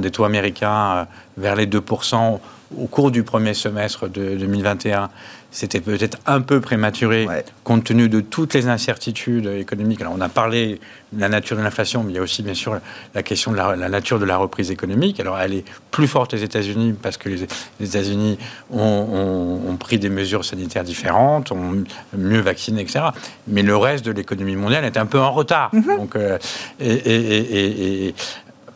des 0.00 0.10
taux 0.10 0.24
américains 0.24 1.06
vers 1.36 1.56
les 1.56 1.66
2% 1.66 2.38
au 2.76 2.86
cours 2.86 3.10
du 3.10 3.22
premier 3.22 3.54
semestre 3.54 4.08
de 4.08 4.36
2021 4.36 5.10
c'était 5.56 5.80
peut-être 5.80 6.18
un 6.26 6.42
peu 6.42 6.60
prématuré 6.60 7.26
compte 7.64 7.84
tenu 7.84 8.10
de 8.10 8.20
toutes 8.20 8.52
les 8.52 8.68
incertitudes 8.68 9.46
économiques. 9.46 10.02
Alors 10.02 10.12
on 10.14 10.20
a 10.20 10.28
parlé 10.28 10.80
de 11.12 11.20
la 11.20 11.30
nature 11.30 11.56
de 11.56 11.62
l'inflation, 11.62 12.02
mais 12.02 12.12
il 12.12 12.16
y 12.16 12.18
a 12.18 12.22
aussi 12.22 12.42
bien 12.42 12.52
sûr 12.52 12.78
la 13.14 13.22
question 13.22 13.52
de 13.52 13.56
la, 13.56 13.88
nature 13.88 14.18
de 14.18 14.26
la 14.26 14.36
reprise 14.36 14.70
économique. 14.70 15.18
Alors 15.18 15.38
elle 15.38 15.54
est 15.54 15.64
plus 15.90 16.08
forte 16.08 16.34
aux 16.34 16.38
États-Unis 16.38 16.94
parce 17.00 17.16
que 17.16 17.30
les, 17.30 17.46
États-Unis 17.80 18.38
ont, 18.70 19.76
pris 19.80 19.98
des 19.98 20.10
mesures 20.10 20.44
sanitaires 20.44 20.84
différentes, 20.84 21.52
ont 21.52 21.84
mieux 22.16 22.40
vacciné, 22.40 22.82
etc. 22.82 23.06
Mais 23.46 23.62
le 23.62 23.76
reste 23.78 24.04
de 24.04 24.12
l'économie 24.12 24.56
mondiale 24.56 24.84
est 24.84 24.98
un 24.98 25.06
peu 25.06 25.20
en 25.20 25.32
retard. 25.32 25.70
Mm-hmm. 25.72 25.96
Donc, 25.96 26.16
euh, 26.16 26.38
et, 26.80 28.14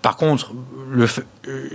par 0.02 0.16
contre, 0.16 0.52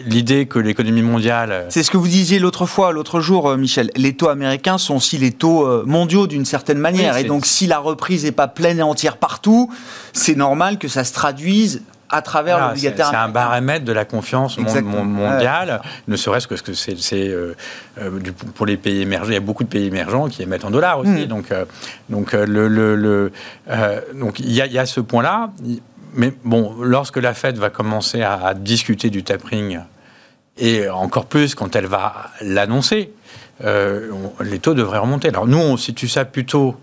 l'idée 0.06 0.48
que 0.48 0.58
l'économie 0.58 1.04
mondiale... 1.04 1.52
Euh, 1.52 1.66
c'est 1.70 1.84
ce 1.84 1.92
que 1.92 1.98
vous 1.98 2.08
disiez 2.08 2.40
l'autre 2.40 2.66
fois, 2.66 2.92
l'autre 2.92 3.22
jour, 3.22 3.50
euh, 3.50 3.58
Michel. 3.58 3.92
Les 3.96 4.14
taux 4.14 4.30
américains 4.30 4.80
sont 4.80 4.96
aussi 4.96 5.18
les 5.18 5.32
taux 5.32 5.66
euh, 5.66 5.84
mondiaux 5.86 6.26
d'une 6.26 6.46
certaine 6.46 6.80
manière. 6.80 7.18
et 7.18 7.24
donc, 7.24 7.46
si 7.46 7.68
la 7.68 7.78
reprise 7.78 8.26
n'est 8.26 8.32
pas 8.32 8.48
pleine 8.48 8.80
et 8.80 8.84
entière 8.84 9.18
partout, 9.18 9.72
c'est 10.12 10.36
normal 10.36 10.80
que 10.80 10.88
ça 10.88 11.04
se 11.04 11.14
traduise 11.14 11.84
à 12.10 12.22
travers 12.22 12.68
l'obligataire. 12.68 13.10
C'est 13.10 13.16
un 13.16 13.30
baromètre 13.30 13.86
de 13.86 13.92
la 13.92 14.06
confiance 14.06 14.58
mondiale, 14.58 15.82
ne 16.08 16.16
serait-ce 16.16 16.48
que 16.48 16.56
que 16.56 16.74
c'est 16.74 17.36
pour 18.54 18.66
les 18.66 18.78
pays 18.78 19.02
émergents. 19.02 19.30
Il 19.30 19.34
y 19.34 19.38
a 19.38 19.42
beaucoup 19.42 19.64
de 19.64 19.70
pays 19.70 19.88
émergents 19.88 20.30
qui 20.30 20.44
émettent 20.44 20.66
en 20.66 20.72
dollars 20.72 21.00
aussi. 21.00 21.28
Donc, 21.28 21.52
donc, 22.10 22.34
le, 22.34 22.68
le, 22.68 23.32
donc 24.14 24.40
il 24.40 24.52
y, 24.52 24.62
a, 24.62 24.68
il 24.68 24.74
y 24.74 24.80
a 24.80 24.86
ce 24.86 25.02
point-là 25.02 25.52
mais 26.16 26.34
bon, 26.44 26.76
lorsque 26.82 27.18
la 27.18 27.34
Fed 27.34 27.58
va 27.58 27.70
commencer 27.70 28.22
à, 28.22 28.54
discuter 28.54 29.10
du 29.10 29.24
tapering, 29.24 29.80
et 30.58 30.90
encore 30.90 31.26
plus 31.26 31.56
quand 31.56 31.76
elle 31.76 31.86
va 31.86 32.32
l'annoncer, 32.42 33.12
euh, 33.64 34.12
les 34.42 34.60
taux 34.60 34.74
devraient 34.74 35.00
remonter. 35.00 35.30
Alors 35.30 35.48
nous, 35.48 35.58
on 35.58 35.78
situe 35.78 36.08
ça 36.08 36.26
plutôt 36.26 36.76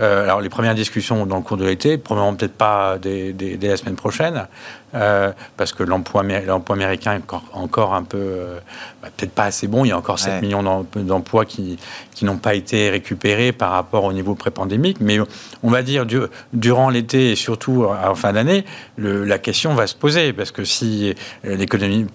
euh, 0.00 0.24
alors 0.24 0.40
les 0.40 0.48
premières 0.48 0.74
discussions 0.74 1.26
dans 1.26 1.36
le 1.36 1.42
cours 1.42 1.58
de 1.58 1.64
l'été, 1.64 1.98
probablement 1.98 2.34
peut-être 2.34 2.56
pas 2.56 2.98
dès, 2.98 3.34
la 3.60 3.76
semaine 3.76 3.96
prochaine, 3.96 4.46
euh, 4.94 5.32
parce 5.56 5.72
que 5.72 5.82
l'emploi 5.82 6.22
américain 6.22 7.14
est 7.14 7.32
encore, 7.52 7.94
un 7.94 8.02
peu, 8.02 8.18
euh, 8.18 8.58
bah, 9.02 9.08
peut-être 9.16 9.32
pas 9.32 9.44
assez 9.44 9.66
bon. 9.66 9.84
Il 9.84 9.88
y 9.88 9.92
a 9.92 9.98
encore 9.98 10.18
7 10.18 10.42
millions 10.42 10.86
d'emplois 10.94 11.44
qui, 11.44 11.78
n'ont 12.22 12.36
pas 12.36 12.54
été 12.54 12.88
récupérés 12.88 13.50
par 13.50 13.72
rapport 13.72 14.04
au 14.04 14.12
niveau 14.12 14.36
pré-pandémique. 14.36 14.98
Mais 15.00 15.18
on 15.64 15.70
va 15.70 15.82
dire 15.82 16.06
durant 16.52 16.88
l'été 16.88 17.32
et 17.32 17.36
surtout 17.36 17.84
en 17.84 18.14
fin 18.14 18.32
d'année, 18.32 18.64
la 18.96 19.38
question 19.38 19.74
va 19.74 19.88
se 19.88 19.96
poser, 19.96 20.32
parce 20.32 20.52
que 20.52 20.64
si 20.64 21.14
l'économie 21.42 22.06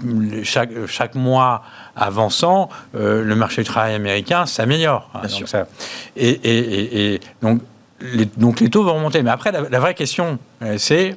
chaque, 0.43 0.69
chaque 0.87 1.15
mois 1.15 1.63
avançant, 1.97 2.69
le 2.93 3.35
marché 3.35 3.63
du 3.63 3.67
travail 3.67 3.95
américain 3.95 4.45
s'améliore. 4.45 5.09
Hein, 5.13 5.27
et, 6.15 7.19
donc, 7.41 7.61
les, 8.01 8.25
donc 8.25 8.59
les 8.59 8.69
taux 8.69 8.83
vont 8.83 8.95
remonter. 8.95 9.23
Mais 9.23 9.31
après, 9.31 9.51
la, 9.51 9.79
vraie 9.79 9.93
question, 9.93 10.39
euh, 10.61 10.75
c'est, 10.77 11.15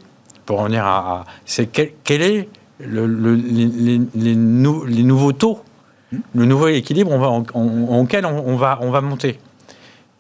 pour 0.50 0.58
revenir 0.58 0.84
à, 0.84 1.26
c'est 1.46 1.66
quel, 1.66 2.22
est 2.22 2.48
le, 2.80 3.06
les, 3.06 4.34
nouveaux 4.34 5.30
taux, 5.30 5.62
le 6.34 6.44
nouveau 6.44 6.66
équilibre 6.66 7.12
on 7.12 7.20
va, 7.20 7.28
en, 7.28 7.44
auquel 8.00 8.26
on, 8.26 8.56
va, 8.56 8.80
on 8.82 8.90
va 8.90 9.00
monter. 9.00 9.38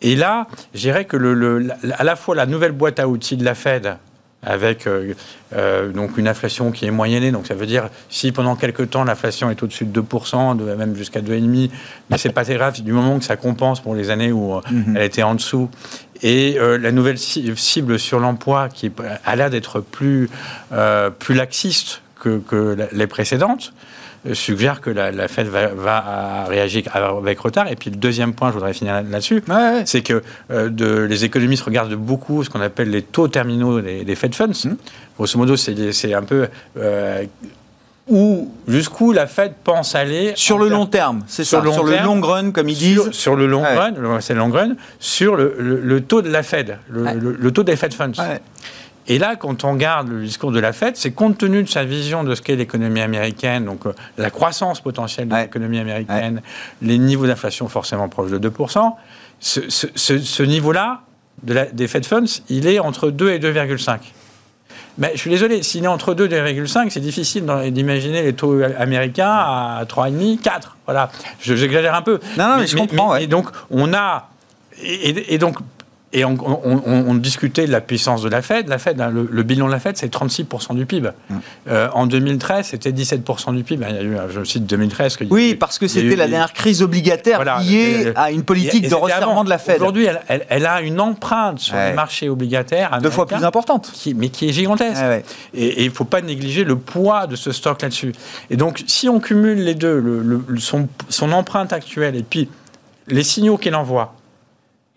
Et 0.02 0.14
là, 0.14 0.46
je 0.72 0.82
dirais 0.82 1.04
que 1.04 1.16
le, 1.16 1.70
à 1.98 2.04
la 2.04 2.14
fois 2.14 2.36
la 2.36 2.46
nouvelle 2.46 2.70
boîte 2.70 3.00
à 3.00 3.08
outils 3.08 3.36
de 3.36 3.44
la 3.44 3.56
Fed, 3.56 3.96
avec 4.42 4.86
euh, 4.86 5.14
euh, 5.54 5.90
donc 5.90 6.16
une 6.16 6.28
inflation 6.28 6.70
qui 6.70 6.86
est 6.86 6.90
moyennée. 6.90 7.30
Donc 7.30 7.46
ça 7.46 7.54
veut 7.54 7.66
dire 7.66 7.88
si 8.08 8.32
pendant 8.32 8.56
quelques 8.56 8.90
temps 8.90 9.04
l'inflation 9.04 9.50
est 9.50 9.62
au-dessus 9.62 9.84
de 9.84 10.00
2%, 10.00 10.56
de, 10.56 10.74
même 10.74 10.94
jusqu'à 10.96 11.20
2,5%, 11.20 11.70
mais 12.08 12.18
c'est 12.18 12.32
pas 12.32 12.44
très 12.44 12.54
grave 12.54 12.80
du 12.80 12.92
moment 12.92 13.18
que 13.18 13.24
ça 13.24 13.36
compense 13.36 13.80
pour 13.80 13.94
les 13.94 14.10
années 14.10 14.32
où 14.32 14.54
euh, 14.54 14.60
mhm. 14.70 14.96
elle 14.96 15.02
était 15.02 15.22
en 15.22 15.34
dessous. 15.34 15.68
Et 16.22 16.58
la 16.58 16.92
nouvelle 16.92 17.18
cible 17.18 17.98
sur 17.98 18.20
l'emploi 18.20 18.68
qui 18.68 18.90
a 19.24 19.36
l'air 19.36 19.50
d'être 19.50 19.80
plus, 19.80 20.28
plus 21.18 21.34
laxiste 21.34 22.02
que, 22.20 22.76
les 22.92 23.06
précédentes 23.06 23.72
euh, 24.26 24.34
suggèrent 24.34 24.82
que 24.82 24.90
la, 24.90 25.10
la 25.10 25.28
Fed 25.28 25.46
va, 25.46 25.68
va 25.68 26.44
réagir 26.46 26.84
avec 26.94 27.40
retard. 27.40 27.68
Et 27.70 27.76
puis 27.76 27.88
le 27.90 27.96
deuxième 27.96 28.34
point, 28.34 28.50
je 28.50 28.54
voudrais 28.54 28.74
finir 28.74 28.92
là- 28.92 29.02
là-dessus, 29.02 29.42
Ouais, 29.48 29.82
c'est 29.86 30.02
que 30.02 30.22
euh, 30.50 30.68
de- 30.68 31.06
les 31.08 31.24
économistes 31.24 31.62
regardent 31.62 31.94
beaucoup 31.94 32.44
ce 32.44 32.50
qu'on 32.50 32.60
appelle 32.60 32.90
les 32.90 33.00
taux 33.00 33.28
terminaux 33.28 33.80
des, 33.80 34.04
des 34.04 34.14
Fed 34.14 34.34
Funds. 34.34 34.52
Mmh. 34.68 34.74
Grosso 35.16 35.38
modo, 35.38 35.56
c'est 35.56 35.92
c'est 35.92 36.12
un 36.12 36.22
peu 36.22 36.48
euh, 36.76 37.24
où 38.10 38.52
jusqu'où 38.68 39.12
la 39.12 39.26
Fed 39.26 39.52
pense 39.64 39.94
aller 39.94 40.32
Sur 40.36 40.58
le 40.58 40.68
long 40.68 40.86
terme, 40.86 41.22
c'est 41.26 41.44
Sur 41.44 41.58
ça. 41.58 41.64
le 41.64 41.68
long 41.70 41.74
Sur 41.74 41.84
le 41.84 41.92
terme, 41.92 42.06
long 42.06 42.20
run, 42.20 42.50
comme 42.50 42.68
ils 42.68 42.76
disent. 42.76 43.02
sur, 43.04 43.14
sur 43.14 43.36
le 43.36 43.46
long 43.46 43.62
Ouais. 43.62 43.74
run, 43.76 44.20
c'est 44.20 44.34
le 44.34 44.40
long 44.40 44.50
run, 44.50 44.74
sur 44.98 45.36
le, 45.36 45.54
le- 45.58 45.80
le 45.80 46.00
taux 46.02 46.20
de 46.22 46.28
la 46.28 46.42
Fed, 46.42 46.78
le, 46.90 47.02
Ouais. 47.02 47.14
le- 47.14 47.36
le 47.38 47.50
taux 47.52 47.62
des 47.62 47.76
Fed 47.76 47.94
Funds. 47.94 48.12
Ouais. 48.18 48.40
Et 49.06 49.18
là, 49.18 49.34
quand 49.36 49.64
on 49.64 49.72
regarde 49.72 50.08
le 50.08 50.22
discours 50.24 50.52
de 50.52 50.60
la 50.60 50.72
Fed, 50.72 50.96
c'est 50.96 51.10
compte 51.12 51.38
tenu 51.38 51.62
de 51.62 51.68
sa 51.68 51.84
vision 51.84 52.22
de 52.22 52.34
ce 52.34 52.42
qu'est 52.42 52.54
l'économie 52.56 53.00
américaine, 53.00 53.64
donc 53.64 53.86
euh, 53.86 53.92
la 54.18 54.30
croissance 54.30 54.80
potentielle 54.80 55.26
de 55.28 55.34
l'économie 55.34 55.78
américaine, 55.78 56.42
les 56.82 56.98
niveaux 56.98 57.26
d'inflation 57.26 57.66
forcément 57.68 58.08
proches 58.08 58.30
de 58.30 58.38
2%, 58.38 58.96
ce, 59.40 59.60
ce- 59.68 59.86
ce- 59.94 60.18
ce 60.18 60.42
niveau-là 60.42 61.00
de 61.42 61.66
des 61.72 61.88
Fed 61.88 62.04
Funds, 62.04 62.42
il 62.50 62.66
est 62.66 62.78
entre 62.78 63.10
2 63.10 63.30
et 63.30 63.38
2,5. 63.38 63.98
Mais 65.00 65.10
je 65.14 65.18
suis 65.18 65.30
désolé, 65.30 65.62
s'il 65.62 65.82
est 65.82 65.88
entre 65.88 66.14
2 66.14 66.26
et 66.26 66.28
2,5, 66.28 66.90
c'est 66.90 67.00
difficile 67.00 67.44
d'imaginer 67.70 68.22
les 68.22 68.34
taux 68.34 68.60
américains 68.78 69.30
à 69.32 69.82
3,5, 69.88 70.38
4. 70.40 70.76
Voilà, 70.86 71.10
Je- 71.40 71.56
j'exagère 71.56 71.94
un 71.94 72.02
peu. 72.02 72.20
Non, 72.38 72.48
non, 72.48 72.56
mais 72.58 72.66
je 72.66 72.76
comprends, 72.76 73.12
ouais. 73.12 73.24
Et 73.24 73.26
donc, 73.26 73.46
on 73.70 73.92
a. 73.94 74.28
Et 74.82 75.38
donc. 75.38 75.56
Et 76.12 76.24
on, 76.24 76.36
on- 76.44 76.82
on- 76.86 77.04
on 77.10 77.14
discutait 77.14 77.66
de 77.66 77.70
la 77.70 77.80
puissance 77.80 78.22
de 78.22 78.28
la 78.28 78.42
Fed. 78.42 78.66
La 78.66 78.78
Fed, 78.78 79.00
hein, 79.00 79.10
le, 79.14 79.28
le 79.30 79.42
bilan 79.44 79.68
de 79.68 79.72
la 79.72 79.78
Fed, 79.78 79.96
c'est 79.96 80.12
36% 80.12 80.74
du 80.74 80.84
PIB. 80.84 81.10
Mm. 81.28 81.34
Euh, 81.68 81.88
en 81.94 82.08
2013, 82.08 82.66
c'était 82.66 82.90
17% 82.90 83.54
du 83.54 83.62
PIB. 83.62 83.86
Il 83.88 83.94
y 83.94 83.98
a 83.98 84.02
eu, 84.02 84.16
je 84.34 84.42
cite 84.42 84.66
2013. 84.66 85.16
que- 85.16 85.24
Oui, 85.30 85.54
parce 85.54 85.78
que 85.78 85.86
c'était 85.86 86.06
eu- 86.06 86.16
la 86.16 86.26
dernière 86.26 86.52
crise 86.52 86.82
obligataire 86.82 87.36
Voilà. 87.36 87.60
liée 87.60 88.08
Et- 88.08 88.12
à 88.16 88.32
une 88.32 88.42
politique 88.42 88.86
et 88.86 88.88
de 88.88 88.94
resserrement 88.96 89.44
de 89.44 89.50
la 89.50 89.58
Fed. 89.58 89.76
Aujourd'hui, 89.76 90.06
elle, 90.06 90.20
elle- 90.26 90.46
elle 90.48 90.66
a 90.66 90.80
une 90.80 91.00
empreinte 91.00 91.60
sur 91.60 91.74
Ouais. 91.76 91.90
les 91.90 91.94
marchés 91.94 92.28
obligataires. 92.28 92.98
Deux 93.00 93.10
fois 93.10 93.26
plus 93.28 93.44
importante. 93.44 93.92
qui- 93.94 94.14
mais 94.14 94.30
qui 94.30 94.48
est 94.48 94.52
gigantesque. 94.52 95.00
Ouais. 95.00 95.22
Et 95.54 95.84
il 95.84 95.90
ne 95.90 95.94
faut 95.94 96.04
pas 96.04 96.22
négliger 96.22 96.64
le 96.64 96.74
poids 96.76 97.28
de 97.28 97.36
ce 97.36 97.52
stock 97.52 97.82
là-dessus. 97.82 98.12
Et 98.50 98.56
donc, 98.56 98.82
si 98.88 99.08
on 99.08 99.20
cumule 99.20 99.62
les 99.62 99.74
deux, 99.74 100.00
le- 100.00 100.22
le- 100.22 100.42
le- 100.48 100.58
son, 100.60 100.88
son 101.08 101.30
empreinte 101.30 101.72
actuelle 101.72 102.16
et 102.16 102.22
puis 102.24 102.48
les 103.06 103.22
signaux 103.22 103.56
qu'il 103.58 103.74
envoie, 103.76 104.14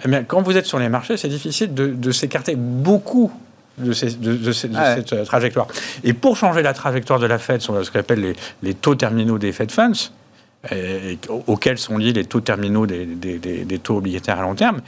eh 0.06 0.08
bien, 0.08 0.24
quand 0.24 0.42
vous 0.42 0.58
êtes 0.58 0.66
sur 0.66 0.80
les 0.80 0.89
marchés, 0.89 1.18
c'est 1.18 1.28
difficile 1.30 1.74
de, 1.74 1.88
de 1.88 2.12
s'écarter 2.12 2.56
beaucoup 2.56 3.32
de, 3.78 3.92
ces- 3.94 4.12
de- 4.18 4.36
de 4.36 4.52
ces- 4.52 4.68
de 4.68 4.76
Ouais. 4.78 4.96
cette 4.98 5.13
euh, 5.13 5.26
trajectoire. 5.26 5.68
Et 6.04 6.13
pour 6.13 6.38
changer 6.38 6.62
la 6.62 6.74
trajectoire 6.74 7.20
de 7.20 7.26
la 7.26 7.39
Fed 7.39 7.62
sur 7.62 7.84
ce 7.84 7.89
qu'on 7.92 8.00
appelle 8.00 8.22
les, 8.22 8.36
les 8.62 8.74
taux 8.74 8.96
terminaux 8.96 9.38
des 9.39 9.52
Fed 9.52 9.72
Funds, 9.72 10.12
et- 10.72 11.13
et 11.13 11.20
auxquels 11.48 11.78
sont 11.78 11.98
liés 11.98 12.13
les 12.13 12.26
taux 12.26 12.39
terminaux 12.42 12.86
des, 12.86 13.06
des- 13.06 13.38
des- 13.39 13.66
des 13.66 13.80
taux 13.80 13.98
obligataires 13.98 14.39
à 14.39 14.44
long 14.44 14.56
terme, 14.56 14.82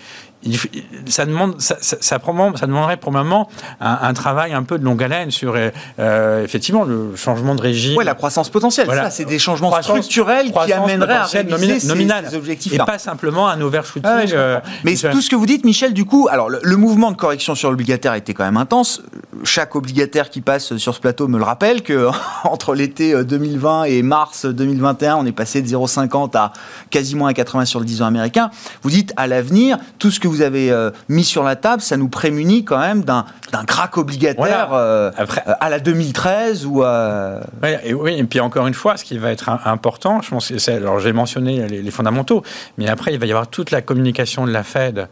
ça, 1.08 1.26
demande, 1.26 1.60
ça, 1.62 1.78
ça- 1.82 1.98
ça 2.02 2.20
ça 2.20 2.68
demanderait 2.68 2.98
probablement 2.98 3.50
un, 3.82 3.98
un 4.02 4.14
travail 4.14 4.54
un 4.54 4.64
peu 4.64 4.78
de 4.78 4.84
longue 4.84 5.02
haleine 5.04 5.32
sur 5.32 5.56
euh, 5.56 5.70
euh, 6.00 6.44
effectivement 6.44 6.84
le 6.84 7.16
changement 7.16 7.56
de 7.56 7.62
régime. 7.62 7.98
Ouais, 7.98 8.04
la 8.04 8.14
croissance 8.14 8.50
potentielle. 8.50 8.86
Voilà. 8.86 9.04
Ça, 9.06 9.10
c'est 9.10 9.26
des 9.26 9.40
changements 9.40 9.70
Croissance- 9.70 9.98
structurels 9.98 10.52
qui 10.52 10.74
amèneraient 10.74 11.14
à 11.16 11.24
réviser 11.24 11.80
ces, 11.80 11.88
ces 11.88 12.34
et 12.34 12.38
objectifs-là. 12.38 12.86
pas 12.86 13.00
simplement 13.00 13.48
un 13.48 13.60
overshooting. 13.62 14.10
Ah 14.12 14.18
ouais, 14.18 14.34
euh. 14.34 14.60
Mais 14.84 14.96
tout 14.96 15.22
ce 15.22 15.30
que 15.30 15.36
vous 15.36 15.46
dites, 15.46 15.66
Michel, 15.66 15.94
du 15.94 16.06
coup, 16.06 16.28
alors 16.30 16.50
le, 16.50 16.60
le 16.62 16.78
mouvement 16.78 17.12
de 17.12 17.18
correction 17.18 17.56
sur 17.56 17.70
l'obligataire 17.72 18.14
était 18.14 18.34
quand 18.34 18.46
même 18.46 18.58
intense. 18.58 19.02
Chaque 19.44 19.76
obligataire 19.76 20.30
qui 20.30 20.42
passe 20.42 20.78
sur 20.78 20.94
ce 20.96 21.00
plateau 21.00 21.28
me 21.28 21.38
le 21.38 21.44
rappelle 21.44 21.82
que 21.84 22.08
entre 22.44 22.74
l'été 22.76 23.14
euh, 23.14 23.24
2020 23.24 23.86
et 23.86 24.02
mars 24.04 24.46
2021, 24.46 25.16
on 25.18 25.26
est 25.26 25.32
passé 25.32 25.62
de 25.62 25.68
0,50 25.68 26.38
à 26.38 26.54
quasiment 26.90 27.26
à 27.28 27.34
80 27.34 27.66
sur 27.66 27.80
le 27.80 27.86
10 27.86 28.02
ans 28.02 28.06
américain. 28.06 28.50
Vous 28.84 28.90
dites 28.90 29.14
à 29.18 29.28
l'avenir, 29.28 29.78
tout 30.00 30.12
ce 30.12 30.20
que 30.20 30.28
vous 30.28 30.35
avez 30.42 30.72
euh, 30.72 30.92
mis 31.10 31.24
sur 31.24 31.44
la 31.44 31.56
table, 31.56 31.82
ça 31.82 31.98
nous 31.98 32.08
prémunit 32.10 32.64
quand 32.64 32.80
même 32.80 33.04
d'un 33.04 33.26
crack 33.68 33.98
obligataire 33.98 34.68
Voilà. 34.70 34.74
euh, 34.74 35.12
Après- 35.18 35.44
euh, 35.48 35.54
à 35.60 35.70
la 35.70 35.80
2013 35.80 36.66
ou 36.66 36.84
à... 36.84 37.42
Ouais, 37.64 37.80
et 37.84 37.94
oui, 37.94 38.16
et 38.18 38.24
puis 38.24 38.40
encore 38.40 38.68
une 38.68 38.74
fois, 38.74 38.98
ce 38.98 39.04
qui 39.04 39.18
va 39.18 39.32
être 39.32 39.50
important, 39.66 40.22
je 40.22 40.30
pense 40.30 40.50
que 40.50 40.58
c'est, 40.58 40.76
alors 40.76 41.00
j'ai 41.00 41.14
mentionné 41.14 41.68
les, 41.68 41.82
les 41.82 41.92
fondamentaux, 41.92 42.44
mais 42.78 42.88
après 42.88 43.14
il 43.14 43.20
va 43.20 43.26
y 43.26 43.32
avoir 43.32 43.48
toute 43.48 43.72
la 43.72 43.82
communication 43.82 44.46
de 44.46 44.52
la 44.52 44.64
Fed 44.64 45.08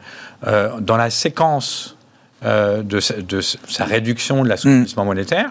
euh, 0.48 0.70
dans 0.80 0.98
la 0.98 1.10
séquence 1.10 1.96
de, 2.46 3.00
sa- 3.00 3.22
de 3.22 3.40
sa 3.42 3.86
réduction 3.86 4.44
de 4.44 4.50
l'assouplissement 4.50 5.06
monétaire. 5.06 5.50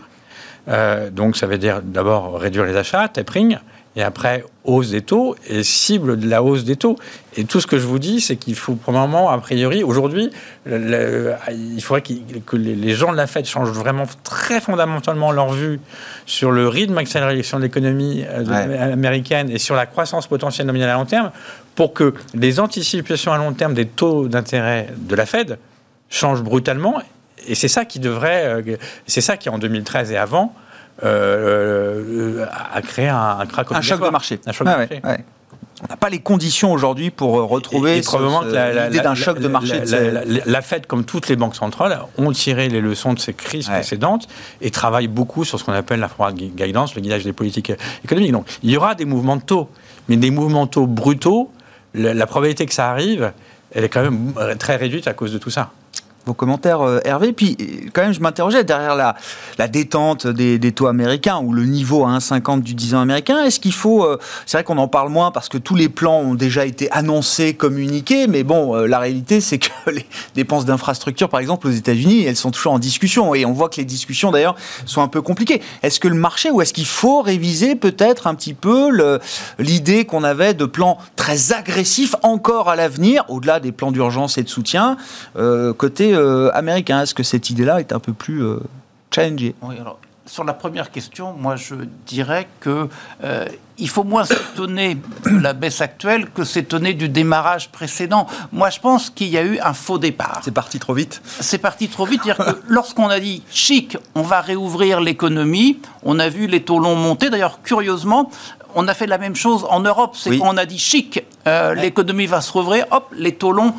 Euh, 0.68 1.10
donc 1.10 1.36
ça 1.36 1.46
veut 1.46 1.58
dire 1.58 1.80
d'abord 1.82 2.38
réduire 2.38 2.64
les 2.66 2.76
achats, 2.76 3.08
tapering, 3.08 3.58
et 3.94 4.02
après 4.02 4.44
hausse 4.64 4.90
des 4.90 5.02
taux 5.02 5.36
et 5.48 5.62
cible 5.62 6.18
de 6.18 6.26
la 6.28 6.42
hausse 6.42 6.64
des 6.64 6.76
taux. 6.76 6.96
Et 7.36 7.44
tout 7.44 7.60
ce 7.60 7.66
que 7.66 7.78
je 7.78 7.86
vous 7.86 7.98
dis, 7.98 8.20
c'est 8.20 8.36
qu'il 8.36 8.54
faut 8.54 8.74
probablement, 8.74 9.30
a 9.30 9.36
priori, 9.38 9.82
aujourd'hui, 9.82 10.30
le- 10.64 10.78
le- 10.78 11.34
il 11.52 11.82
faudrait 11.82 12.02
que 12.02 12.56
les 12.56 12.94
gens 12.94 13.12
de 13.12 13.16
la 13.16 13.26
Fed 13.26 13.44
changent 13.44 13.70
vraiment 13.72 14.04
très 14.24 14.60
fondamentalement 14.60 15.30
leur 15.32 15.50
vue 15.52 15.78
sur 16.26 16.52
le 16.52 16.68
rythme 16.68 16.94
d'accélération 16.94 17.58
de 17.58 17.64
l'économie 17.64 18.24
euh, 18.28 18.44
Ouais. 18.44 18.78
américaine 18.78 19.50
et 19.50 19.58
sur 19.58 19.74
la 19.74 19.84
croissance 19.86 20.26
potentielle 20.26 20.66
nominale 20.66 20.90
à 20.90 20.94
long 20.94 21.04
terme 21.06 21.30
pour 21.74 21.92
que 21.92 22.14
les 22.34 22.60
anticipations 22.60 23.32
à 23.32 23.38
long 23.38 23.52
terme 23.52 23.74
des 23.74 23.86
taux 23.86 24.28
d'intérêt 24.28 24.88
de 24.96 25.14
la 25.14 25.26
Fed 25.26 25.58
changent 26.08 26.42
brutalement. 26.42 27.02
Et 27.48 27.54
c'est 27.56 27.68
ça 27.68 27.84
qui 27.84 27.98
devrait, 27.98 28.44
euh, 28.46 28.76
c'est 29.06 29.20
ça 29.20 29.36
qui 29.36 29.48
en 29.48 29.58
2013 29.58 30.12
et 30.12 30.16
avant 30.16 30.54
euh, 31.04 32.38
euh, 32.42 32.46
a 32.74 32.82
créé 32.82 33.08
un, 33.08 33.38
un 33.40 33.46
crack 33.46 33.72
un 33.72 33.80
choc 33.80 34.02
de 34.02 34.08
marché. 34.08 34.40
Un 34.46 34.52
choc 34.52 34.66
de 34.66 34.72
ouais, 34.72 34.78
marché. 34.78 35.00
ouais. 35.04 35.24
On 35.84 35.88
n'a 35.88 35.96
pas 35.96 36.10
les 36.10 36.20
conditions 36.20 36.72
aujourd'hui 36.72 37.10
pour 37.10 37.32
retrouver 37.48 37.94
Et- 37.94 37.98
et 37.98 38.02
ce- 38.02 38.06
probablement 38.08 38.42
l'idée 38.42 39.00
d'un 39.00 39.16
choc 39.16 39.40
de 39.40 39.48
marché. 39.48 39.74
La, 39.74 39.80
de 39.80 39.86
ces- 39.86 40.10
la- 40.12 40.24
la- 40.24 40.40
la 40.46 40.62
Fed, 40.62 40.86
comme 40.86 41.04
toutes 41.04 41.28
les 41.28 41.34
banques 41.34 41.56
centrales, 41.56 41.98
ont 42.18 42.30
tiré 42.30 42.68
les 42.68 42.80
leçons 42.80 43.14
de 43.14 43.18
ces 43.18 43.34
crises 43.34 43.68
Ouais. 43.68 43.74
précédentes 43.74 44.28
et 44.60 44.70
travaillent 44.70 45.08
beaucoup 45.08 45.44
sur 45.44 45.58
ce 45.58 45.64
qu'on 45.64 45.72
appelle 45.72 45.98
la 45.98 46.06
forward 46.08 46.36
gui- 46.36 46.52
guidance, 46.54 46.94
le 46.94 47.00
guidage 47.00 47.24
des 47.24 47.32
politiques 47.32 47.72
économiques. 48.04 48.30
Donc, 48.32 48.46
il 48.62 48.70
y 48.70 48.76
aura 48.76 48.94
des 48.94 49.04
mouvements 49.06 49.36
de 49.36 49.42
taux, 49.42 49.68
mais 50.08 50.16
des 50.16 50.30
mouvements 50.30 50.66
de 50.66 50.70
taux 50.70 50.86
brutaux, 50.86 51.50
la, 51.94 52.14
la 52.14 52.26
probabilité 52.28 52.64
que 52.66 52.74
ça 52.74 52.88
arrive, 52.88 53.32
elle 53.74 53.82
est 53.82 53.88
quand 53.88 54.02
même 54.02 54.34
très 54.58 54.76
réduite 54.76 55.08
à 55.08 55.14
cause 55.14 55.32
de 55.32 55.38
tout 55.38 55.50
ça. 55.50 55.70
Vos 56.26 56.34
commentaires, 56.34 56.80
euh, 56.82 57.00
Hervé. 57.04 57.32
Puis, 57.32 57.56
euh, 57.60 57.88
quand 57.92 58.02
même, 58.02 58.12
je 58.12 58.20
m'interrogeais 58.20 58.64
derrière 58.64 58.94
la, 58.94 59.16
la 59.58 59.68
détente 59.68 60.26
des, 60.26 60.72
taux 60.72 60.86
américains 60.86 61.38
ou 61.38 61.52
le 61.52 61.64
niveau 61.64 62.04
à 62.04 62.18
1,50 62.18 62.62
du 62.62 62.74
10 62.74 62.94
ans 62.94 63.00
américain. 63.00 63.44
Est-ce 63.44 63.60
qu'il 63.60 63.72
faut. 63.72 64.04
euh, 64.04 64.18
c'est 64.46 64.56
vrai 64.56 64.64
qu'on 64.64 64.78
en 64.78 64.88
parle 64.88 65.10
moins 65.10 65.30
parce 65.30 65.48
que 65.48 65.58
tous 65.58 65.74
les 65.74 65.88
plans 65.88 66.18
ont 66.18 66.34
déjà 66.34 66.64
été 66.64 66.90
annoncés, 66.92 67.54
communiqués, 67.54 68.26
mais 68.26 68.42
bon, 68.42 68.74
la 68.74 68.98
réalité, 68.98 69.40
c'est 69.40 69.58
que 69.58 69.68
les 69.90 70.06
dépenses 70.34 70.64
d'infrastructure, 70.64 71.28
par 71.28 71.40
exemple, 71.40 71.66
aux 71.66 71.72
États-Unis, 71.72 72.24
elles 72.24 72.36
sont 72.36 72.50
toujours 72.50 72.72
en 72.72 72.78
discussion. 72.78 73.34
Et 73.34 73.44
on 73.44 73.52
voit 73.52 73.68
que 73.68 73.76
les 73.76 73.84
discussions, 73.84 74.30
d'ailleurs, 74.30 74.56
sont 74.86 75.02
un 75.02 75.08
peu 75.08 75.22
compliquées. 75.22 75.60
Est-ce 75.82 76.00
que 76.00 76.08
le 76.08 76.14
marché, 76.14 76.50
ou 76.50 76.62
est-ce 76.62 76.72
qu'il 76.72 76.86
faut 76.86 77.22
réviser 77.22 77.74
peut-être 77.74 78.26
un 78.26 78.34
petit 78.34 78.54
peu 78.54 78.90
l'idée 79.58 80.04
qu'on 80.04 80.24
avait 80.24 80.54
de 80.54 80.64
plans 80.64 80.98
très 81.16 81.52
agressifs 81.52 82.14
encore 82.22 82.68
à 82.68 82.76
l'avenir, 82.76 83.24
au-delà 83.28 83.60
des 83.60 83.72
plans 83.72 83.92
d'urgence 83.92 84.38
et 84.38 84.42
de 84.42 84.48
soutien, 84.48 84.96
euh, 85.36 85.72
côté 86.12 86.22
euh, 86.22 86.50
américain 86.54 87.02
Est-ce 87.02 87.14
que 87.14 87.22
cette 87.22 87.50
idée-là 87.50 87.80
est 87.80 87.92
un 87.92 88.00
peu 88.00 88.12
plus 88.12 88.42
euh, 88.42 88.60
challengée? 89.14 89.54
Oui, 89.62 89.76
alors, 89.80 89.98
sur 90.26 90.44
la 90.44 90.52
première 90.52 90.90
question, 90.90 91.32
moi 91.32 91.56
je 91.56 91.74
dirais 92.06 92.46
que 92.60 92.88
euh, 93.24 93.46
il 93.78 93.88
faut 93.88 94.04
moins 94.04 94.24
s'étonner 94.24 94.96
de 95.26 95.38
la 95.38 95.52
baisse 95.52 95.80
actuelle 95.80 96.30
que 96.30 96.44
s'étonner 96.44 96.94
du 96.94 97.08
démarrage 97.08 97.70
précédent. 97.70 98.26
Moi 98.52 98.70
je 98.70 98.78
pense 98.78 99.10
qu'il 99.10 99.28
y 99.28 99.36
a 99.36 99.42
eu 99.42 99.58
un 99.58 99.74
faux 99.74 99.98
départ. 99.98 100.40
C'est 100.44 100.54
parti 100.54 100.78
trop 100.78 100.94
vite 100.94 101.20
C'est 101.24 101.58
parti 101.58 101.88
trop 101.88 102.06
vite. 102.06 102.22
C'est-à-dire 102.24 102.44
que 102.46 102.62
lorsqu'on 102.68 103.08
a 103.08 103.18
dit 103.18 103.42
chic, 103.50 103.98
on 104.14 104.22
va 104.22 104.40
réouvrir 104.40 105.00
l'économie, 105.00 105.80
on 106.04 106.18
a 106.20 106.28
vu 106.28 106.46
les 106.46 106.62
taux 106.62 106.78
longs 106.78 106.96
monter. 106.96 107.28
D'ailleurs, 107.28 107.60
curieusement, 107.62 108.30
on 108.74 108.86
a 108.88 108.94
fait 108.94 109.06
la 109.08 109.18
même 109.18 109.34
chose 109.34 109.66
en 109.68 109.80
Europe. 109.80 110.14
C'est 110.16 110.30
Oui. 110.30 110.38
quand 110.38 110.54
on 110.54 110.56
a 110.56 110.66
dit 110.66 110.78
chic, 110.78 111.24
euh, 111.46 111.74
l'économie 111.74 112.26
va 112.26 112.40
se 112.40 112.52
rouvrir, 112.52 112.86
hop, 112.90 113.12
les 113.16 113.34
taux 113.34 113.52
longs 113.52 113.74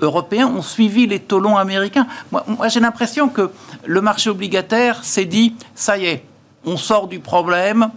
européens 0.00 0.48
ont 0.48 0.62
suivi 0.62 1.06
les 1.06 1.20
taux 1.20 1.44
américains. 1.56 2.06
Moi, 2.32 2.44
moi, 2.46 2.68
j'ai 2.68 2.80
l'impression 2.80 3.28
que 3.28 3.50
le 3.84 4.00
marché 4.00 4.30
obligataire 4.30 5.04
s'est 5.04 5.24
dit, 5.24 5.54
ça 5.74 5.98
y 5.98 6.06
est, 6.06 6.24
on 6.64 6.76
sort 6.76 7.06
du 7.06 7.20
problème, 7.20 7.90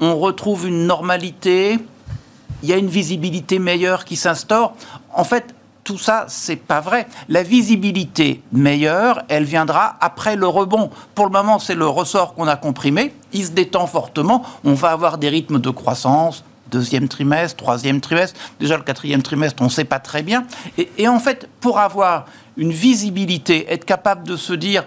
on 0.00 0.16
retrouve 0.16 0.66
une 0.66 0.86
normalité, 0.86 1.78
il 2.62 2.68
y 2.68 2.72
a 2.72 2.76
une 2.76 2.88
visibilité 2.88 3.58
meilleure 3.58 4.04
qui 4.04 4.16
s'instaure. 4.16 4.74
En 5.12 5.24
fait, 5.24 5.54
tout 5.84 5.98
ça, 5.98 6.24
c'est 6.28 6.56
pas 6.56 6.80
vrai. 6.80 7.06
La 7.28 7.42
visibilité 7.42 8.40
meilleure, 8.52 9.22
elle 9.28 9.44
viendra 9.44 9.96
après 10.00 10.34
le 10.34 10.46
rebond. 10.46 10.90
Pour 11.14 11.26
le 11.26 11.30
moment, 11.30 11.58
c'est 11.58 11.74
le 11.74 11.86
ressort 11.86 12.34
qu'on 12.34 12.48
a 12.48 12.56
comprimé. 12.56 13.12
Il 13.34 13.44
se 13.44 13.50
détend 13.50 13.86
fortement. 13.86 14.42
On 14.64 14.72
va 14.72 14.92
avoir 14.92 15.18
des 15.18 15.28
rythmes 15.28 15.60
de 15.60 15.68
croissance. 15.68 16.42
Deuxième 16.70 17.08
trimestre, 17.08 17.56
troisième 17.56 18.00
trimestre, 18.00 18.38
déjà 18.58 18.76
le 18.76 18.82
quatrième 18.82 19.22
trimestre, 19.22 19.62
on 19.62 19.66
ne 19.66 19.70
sait 19.70 19.84
pas 19.84 19.98
très 19.98 20.22
bien. 20.22 20.46
Et, 20.78 21.08
en 21.08 21.18
fait, 21.18 21.48
pour 21.60 21.78
avoir 21.78 22.26
une 22.56 22.72
visibilité, 22.72 23.66
être 23.72 23.84
capable 23.84 24.26
de 24.26 24.36
se 24.36 24.52
dire, 24.52 24.84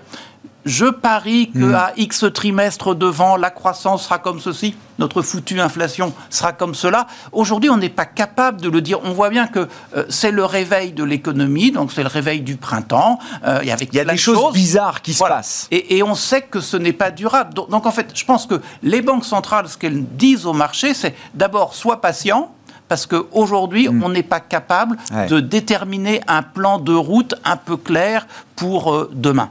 je 0.68 0.86
parie 0.86 1.50
que 1.52 1.74
à 1.74 1.94
X 1.98 2.26
trimestre 2.34 2.94
devant, 2.94 3.38
la 3.38 3.50
croissance 3.50 4.04
sera 4.04 4.20
comme 4.20 4.40
ceci, 4.40 4.76
notre 5.00 5.22
foutue 5.22 5.60
inflation 5.60 6.14
sera 6.30 6.54
comme 6.54 6.76
cela. 6.76 7.08
Aujourd'hui, 7.32 7.70
on 7.70 7.78
n'est 7.78 7.90
pas 7.90 8.06
capable 8.06 8.62
de 8.62 8.70
le 8.70 8.82
dire. 8.82 9.00
On 9.04 9.14
voit 9.14 9.30
bien 9.30 9.48
que 9.48 9.68
euh, 9.96 10.06
c'est 10.10 10.32
le 10.32 10.44
réveil 10.44 10.92
de 10.92 11.04
l'économie, 11.04 11.72
donc 11.72 11.92
c'est 11.92 12.04
le 12.04 12.10
réveil 12.10 12.42
du 12.42 12.58
printemps. 12.58 13.20
Euh, 13.46 13.60
il 13.62 13.68
y 13.68 14.00
a 14.00 14.06
des 14.06 14.18
choses, 14.18 14.54
bizarres 14.54 15.02
qui 15.02 15.14
se 15.14 15.24
passent. 15.24 15.68
Et, 15.72 16.04
on 16.04 16.16
sait 16.16 16.42
que 16.42 16.60
ce 16.60 16.78
n'est 16.78 16.94
pas 16.94 17.12
durable. 17.12 17.54
Donc, 17.54 17.70
donc, 17.70 17.86
en 17.86 17.92
fait, 17.92 18.12
je 18.14 18.24
pense 18.24 18.46
que 18.46 18.62
les 18.82 19.02
banques 19.02 19.26
centrales, 19.26 19.68
ce 19.68 19.78
qu'elles 19.78 20.06
disent 20.06 20.46
au 20.46 20.54
marché, 20.54 20.94
c'est 20.94 21.16
d'abord, 21.34 21.74
sois 21.74 22.02
patient, 22.02 22.52
parce 22.88 23.06
qu'aujourd'hui, 23.06 23.90
mm. 23.90 24.04
on 24.04 24.10
n'est 24.10 24.24
pas 24.24 24.40
capable 24.40 24.98
de 25.30 25.40
déterminer 25.40 26.22
un 26.28 26.44
plan 26.44 26.80
de 26.80 26.94
route 26.94 27.36
un 27.44 27.58
peu 27.58 27.78
clair 27.78 28.28
pour 28.56 28.94
euh, 28.94 29.10
demain. 29.14 29.50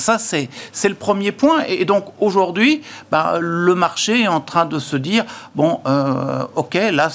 Ça, 0.00 0.18
c'est 0.18 0.48
le 0.88 0.94
premier 0.94 1.32
point. 1.32 1.62
Et 1.68 1.84
donc, 1.84 2.06
aujourd'hui, 2.18 2.82
bah, 3.10 3.38
le 3.40 3.74
marché 3.74 4.22
est 4.22 4.28
en 4.28 4.40
train 4.40 4.64
de 4.64 4.78
se 4.78 4.96
dire, 4.96 5.24
bon, 5.54 5.80
euh, 5.86 6.44
OK, 6.56 6.74
là, 6.74 7.10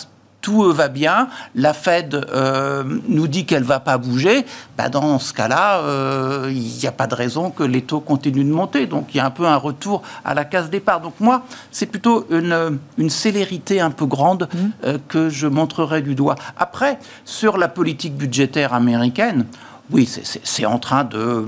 tout 0.45 0.71
va 0.71 0.89
bien, 0.89 1.27
la 1.55 1.73
Fed 1.73 2.13
euh, 2.13 2.83
nous 3.07 3.27
dit 3.27 3.47
qu'elle 3.47 3.63
ne 3.63 3.67
va 3.67 3.79
pas 3.79 3.97
bouger, 3.97 4.45
bah 4.77 4.89
dans 4.89 5.17
ce 5.17 5.33
cas-là, 5.33 5.79
euh, 5.79 6.51
il 6.51 6.77
n'y 6.77 6.85
a 6.85 6.91
pas 6.91 7.07
de 7.07 7.15
raison 7.15 7.49
que 7.49 7.63
les 7.63 7.81
taux 7.81 7.99
continuent 7.99 8.45
de 8.45 8.53
monter. 8.53 8.85
Donc 8.85 9.07
il 9.15 9.17
y 9.17 9.19
a 9.19 9.25
un 9.25 9.31
peu 9.31 9.47
un 9.47 9.55
retour 9.55 10.03
à 10.23 10.35
la 10.35 10.45
case 10.45 10.69
départ. 10.69 11.01
Donc 11.01 11.15
moi, 11.19 11.45
c'est 11.71 11.87
plutôt 11.87 12.27
une, 12.29 12.77
une, 12.99 13.09
célérité 13.09 13.81
un 13.81 13.89
peu 13.89 14.05
grande 14.05 14.47
mmh. 14.53 14.57
euh, 14.85 14.97
que 15.07 15.29
je 15.29 15.47
montrerai 15.47 16.03
du 16.03 16.13
doigt. 16.13 16.35
Après, 16.57 16.99
sur 17.25 17.57
la 17.57 17.67
politique 17.67 18.15
budgétaire 18.15 18.75
américaine, 18.75 19.47
oui, 19.91 20.09
c'est 20.43 20.65
en 20.65 20.79
train 20.79 21.03
de, 21.03 21.45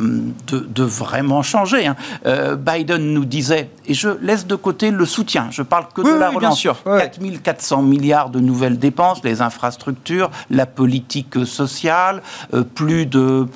de, 0.47 0.83
vraiment 0.83 1.41
changer. 1.41 1.88
Hein. 1.88 1.95
Euh, 2.25 2.55
Biden 2.55 3.13
nous 3.13 3.25
disait, 3.25 3.69
et 3.88 3.95
je 3.95 4.09
laisse 4.21 4.45
de 4.45 4.55
côté 4.55 4.91
le 4.91 5.05
soutien, 5.05 5.47
je 5.49 5.63
parle 5.63 5.88
que 5.93 6.01
de 6.01 6.19
la 6.19 6.29
relance, 6.29 6.59
sûr, 6.59 6.77
4400 6.83 7.81
milliards 7.81 8.29
de 8.29 8.39
nouvelles 8.39 8.77
dépenses, 8.77 9.23
les 9.23 9.41
infrastructures, 9.41 10.29
la 10.51 10.67
politique 10.67 11.45
sociale, 11.45 12.21
euh, 12.53 12.63
plus 12.63 13.07
de 13.07 13.47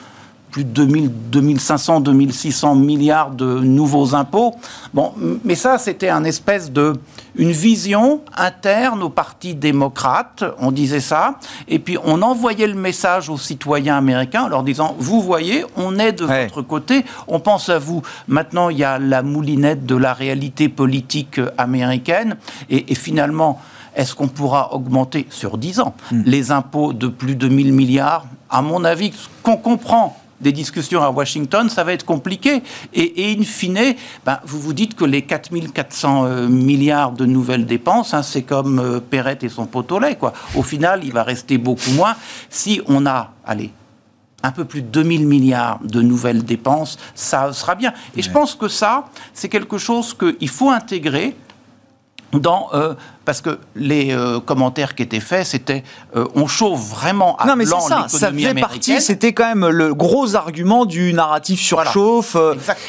plus 0.52 0.66
de 0.66 0.70
2000, 0.70 1.12
2500, 1.32 2.02
2600 2.02 2.76
milliards 2.76 3.32
de 3.32 3.60
nouveaux 3.60 4.14
impôts. 4.16 4.56
Bon, 4.94 5.14
mais 5.44 5.56
ça, 5.56 5.78
c'était 5.78 6.10
un 6.10 6.24
espèce 6.24 6.72
de 6.72 6.94
une 7.36 7.52
vision 7.52 8.22
interne 8.36 9.02
au 9.04 9.10
Parti 9.10 9.56
démocrate, 9.56 10.44
on 10.60 10.72
disait 10.72 11.00
ça, 11.00 11.36
et 11.68 11.80
puis 11.80 11.98
on 12.04 12.22
envoyait 12.22 12.68
le 12.68 12.76
message 12.76 13.30
aux 13.30 13.38
citoyens 13.38 13.98
américains 13.98 14.44
en 14.44 14.48
leur 14.50 14.64
disant, 14.64 14.96
vous 15.00 15.22
voyez, 15.22 15.64
on 15.78 15.98
est 15.98 16.12
de 16.12 16.26
votre 16.26 16.62
côté, 16.62 17.06
on 17.28 17.40
pense 17.40 17.70
à 17.70 17.80
vous. 17.80 18.02
Maintenant, 18.28 18.70
il 18.70 18.80
y 18.80 18.84
a 18.84 19.00
la 19.00 19.24
moulinette 19.24 19.86
de 19.86 19.96
la 19.96 20.14
réalité 20.14 20.68
politique 20.68 21.40
américaine, 21.58 22.36
et, 22.70 22.94
finalement, 22.96 23.62
est-ce 23.96 24.16
qu'on 24.16 24.28
pourra 24.28 24.74
augmenter 24.74 25.28
sur 25.30 25.58
10 25.58 25.80
ans 25.80 25.96
hmm. 26.12 26.24
les 26.26 26.52
impôts 26.52 26.94
de 26.94 27.08
plus 27.08 27.36
de 27.36 27.48
1000 27.48 27.74
milliards? 27.74 28.26
À 28.50 28.62
mon 28.62 28.84
avis, 28.84 29.12
ce 29.14 29.28
qu'on 29.44 29.58
comprend 29.58 30.21
des 30.42 30.52
discussions 30.52 31.02
à 31.02 31.10
Washington, 31.10 31.70
ça 31.70 31.84
va 31.84 31.94
être 31.94 32.06
compliqué. 32.06 32.62
Et, 32.94 33.36
in 33.38 33.44
fine, 33.44 33.96
ben, 34.26 34.40
vous 34.46 34.60
vous 34.60 34.74
dites 34.74 34.96
que 34.96 35.06
les 35.06 35.22
4400 35.22 36.26
euh, 36.26 36.48
milliards 36.48 37.12
de 37.12 37.26
nouvelles 37.26 37.66
dépenses, 37.66 38.14
hein, 38.14 38.24
c'est 38.24 38.42
comme 38.42 38.80
euh, 38.80 39.00
Perrette 39.00 39.44
et 39.44 39.50
son 39.50 39.66
pot 39.66 39.90
au 39.92 40.00
lait. 40.00 40.16
Quoi. 40.16 40.34
Au 40.56 40.64
final, 40.64 41.02
il 41.04 41.14
va 41.14 41.24
rester 41.24 41.58
beaucoup 41.58 41.92
moins. 41.92 42.16
Si 42.50 42.82
on 42.88 43.06
a, 43.06 43.32
allez, 43.46 43.72
un 44.44 44.52
peu 44.52 44.66
plus 44.66 44.82
de 44.82 44.88
2000 44.88 45.28
milliards 45.28 45.80
de 45.84 46.02
nouvelles 46.02 46.44
dépenses, 46.44 46.98
ça 47.14 47.54
sera 47.54 47.76
bien. 47.76 47.94
Et 48.16 48.22
je 48.22 48.32
pense 48.32 48.56
que 48.56 48.68
ça, 48.68 49.06
c'est 49.34 49.50
quelque 49.50 49.78
chose 49.78 50.16
qu'il 50.16 50.50
faut 50.50 50.70
intégrer 50.70 51.36
dans 52.40 52.70
euh, 52.74 52.94
parce 53.26 53.42
que 53.42 53.60
les 53.76 54.12
euh, 54.12 54.40
commentaires 54.40 54.96
qui 54.96 55.04
étaient 55.04 55.20
faits, 55.20 55.48
c'était 55.48 55.84
euh, 56.16 56.26
on 56.36 56.48
chauffe 56.48 56.80
vraiment 56.80 57.36
à 57.38 57.46
non, 57.46 57.56
mais 57.56 57.66
ça, 57.66 58.08
ça 58.08 58.32
fait 58.32 58.54
partie, 58.56 59.00
c'était 59.02 59.34
quand 59.34 59.48
même 59.48 59.68
le 59.68 59.94
gros 59.94 60.36
argument 60.36 60.86
du 60.86 61.14
narratif 61.14 61.62
surchauffe 61.62 62.36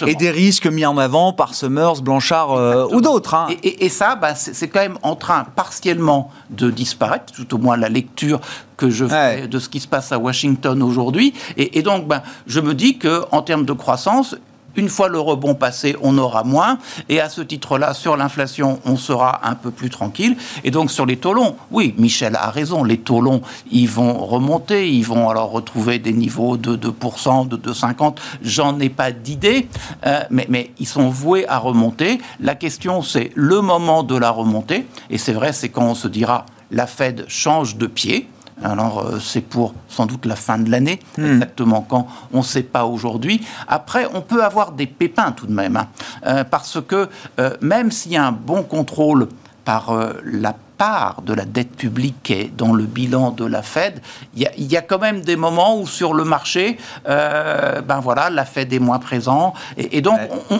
et 0.06 0.14
des 0.14 0.30
risques 0.30 0.66
mis 0.66 0.86
en 0.86 0.96
avant 0.98 1.32
par 1.32 1.54
Summers, 1.54 2.02
Blanchard 2.02 2.90
ou 2.92 3.00
d'autres. 3.00 3.34
Hein. 3.34 3.48
Et, 3.62 3.88
ça, 3.88 4.16
bah, 4.16 4.34
c'est 4.34 4.68
quand 4.68 4.80
même 4.80 4.98
en 5.02 5.16
train 5.16 5.44
partiellement 5.44 6.30
de 6.50 6.70
disparaître, 6.70 7.32
tout 7.32 7.54
au 7.54 7.58
moins 7.58 7.76
la 7.76 7.88
lecture 7.88 8.40
que 8.76 8.90
je 8.90 9.04
fais 9.06 9.48
de 9.48 9.58
ce 9.58 9.68
qui 9.68 9.80
se 9.80 9.88
passe 9.88 10.12
à 10.12 10.18
Washington 10.18 10.82
aujourd'hui. 10.82 11.34
Et, 11.56 11.78
et, 11.78 11.82
donc, 11.82 12.08
ben, 12.08 12.22
je 12.46 12.60
me 12.60 12.74
dis 12.74 12.98
que 12.98 13.22
en 13.30 13.42
termes 13.42 13.64
de 13.64 13.72
croissance, 13.72 14.36
une 14.76 14.88
fois 14.88 15.08
le 15.08 15.18
rebond 15.18 15.54
passé, 15.54 15.96
on 16.02 16.16
aura 16.18 16.44
moins. 16.44 16.78
Et 17.08 17.20
à 17.20 17.28
ce 17.28 17.40
titre-là, 17.40 17.94
sur 17.94 18.16
l'inflation, 18.16 18.80
on 18.84 18.96
sera 18.96 19.40
un 19.46 19.54
peu 19.54 19.70
plus 19.70 19.90
tranquille. 19.90 20.36
Et 20.64 20.70
donc 20.70 20.90
sur 20.90 21.06
les 21.06 21.16
taux 21.16 21.34
longs, 21.34 21.56
oui, 21.70 21.94
Michel 21.98 22.36
a 22.36 22.50
raison. 22.50 22.84
Les 22.84 22.98
taux 22.98 23.20
longs, 23.20 23.42
ils 23.70 23.88
vont 23.88 24.24
remonter. 24.24 24.90
Ils 24.90 25.04
vont 25.04 25.28
alors 25.28 25.50
retrouver 25.50 25.98
des 25.98 26.12
niveaux 26.12 26.56
de 26.56 26.76
2%, 26.76 27.48
de 27.48 27.56
2,50. 27.56 28.16
J'en 28.42 28.78
ai 28.80 28.88
pas 28.88 29.12
d'idée. 29.12 29.68
Euh, 30.06 30.22
mais, 30.30 30.46
mais 30.48 30.70
ils 30.78 30.86
sont 30.86 31.08
voués 31.08 31.48
à 31.48 31.58
remonter. 31.58 32.20
La 32.40 32.54
question, 32.54 33.02
c'est 33.02 33.30
le 33.34 33.60
moment 33.60 34.02
de 34.02 34.16
la 34.16 34.30
remontée. 34.30 34.86
Et 35.10 35.18
c'est 35.18 35.32
vrai, 35.32 35.52
c'est 35.52 35.68
quand 35.68 35.84
on 35.84 35.94
se 35.94 36.08
dira 36.08 36.46
la 36.70 36.86
Fed 36.86 37.24
change 37.28 37.76
de 37.76 37.86
pied. 37.86 38.28
Alors, 38.62 39.00
euh, 39.00 39.18
c'est 39.18 39.40
pour 39.40 39.74
sans 39.88 40.06
doute 40.06 40.26
la 40.26 40.36
fin 40.36 40.58
de 40.58 40.70
l'année, 40.70 41.00
hmm. 41.18 41.24
exactement 41.24 41.86
quand, 41.88 42.06
on 42.32 42.38
ne 42.38 42.42
sait 42.42 42.62
pas 42.62 42.84
aujourd'hui. 42.84 43.44
Après, 43.68 44.06
on 44.14 44.20
peut 44.20 44.44
avoir 44.44 44.72
des 44.72 44.86
pépins 44.86 45.32
tout 45.32 45.46
de 45.46 45.52
même, 45.52 45.76
hein. 45.76 45.88
euh, 46.26 46.44
parce 46.44 46.78
que 46.86 47.08
euh, 47.40 47.56
même 47.60 47.90
s'il 47.90 48.12
y 48.12 48.16
a 48.16 48.26
un 48.26 48.32
bon 48.32 48.62
contrôle 48.62 49.28
par 49.64 49.96
la 50.24 50.56
part 50.76 51.22
de 51.22 51.32
la 51.32 51.44
dette 51.44 51.76
publique 51.76 52.16
qui 52.24 52.32
est 52.32 52.56
dans 52.56 52.72
le 52.72 52.82
bilan 52.82 53.30
de 53.30 53.44
la 53.44 53.62
Fed, 53.62 54.02
il 54.34 54.42
y, 54.42 54.76
a 54.76 54.82
quand 54.82 54.98
même 54.98 55.20
des 55.20 55.36
moments 55.36 55.78
où 55.78 55.86
sur 55.86 56.14
le 56.14 56.24
marché, 56.24 56.78
ben 57.06 58.00
voilà, 58.02 58.28
la 58.28 58.44
Fed 58.44 58.72
est 58.72 58.80
moins 58.80 58.98
présente, 58.98 59.54
et, 59.76 60.00
donc 60.00 60.18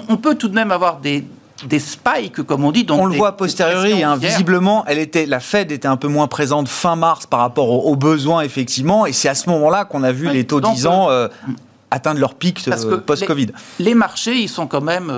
on 0.09 0.17
peut 0.19 0.37
tout 0.37 0.47
de 0.47 0.55
même 0.55 0.71
avoir 0.71 0.99
des 0.99 1.27
des 1.65 1.79
spikes, 1.79 2.43
comme 2.43 2.65
on 2.65 2.73
dit. 2.73 2.87
on 2.91 3.07
le 3.07 3.17
voit 3.17 3.29
a 3.29 3.33
posteriori, 3.33 4.03
hein, 4.03 4.17
visiblement, 4.17 4.85
elle 4.87 4.99
était, 4.99 5.27
la 5.27 5.41
Fed 5.41 5.73
était 5.73 5.89
un 5.89 5.97
peu 5.97 6.09
moins 6.09 6.27
présente 6.27 6.69
fin 6.69 6.97
mars 6.97 7.27
par 7.27 7.41
rapport 7.41 7.87
aux, 7.87 7.97
besoins, 7.97 8.43
effectivement, 8.43 9.07
et 9.07 9.13
c'est 9.13 9.29
à 9.29 9.35
ce 9.35 9.49
moment-là 9.51 9.85
qu'on 9.85 10.03
a 10.03 10.13
vu 10.13 10.29
les 10.31 10.47
taux 10.47 10.61
10 10.61 10.87
ans 10.87 11.11
euh, 11.11 11.13
euh, 11.13 11.29
atteindre 11.91 12.21
leur 12.21 12.35
pic 12.35 12.67
euh, 12.67 12.99
post-Covid. 12.99 13.49
Les, 13.79 13.95
marchés, 13.95 14.37
ils 14.37 14.49
sont 14.49 14.67
quand 14.67 14.81
même 14.81 15.13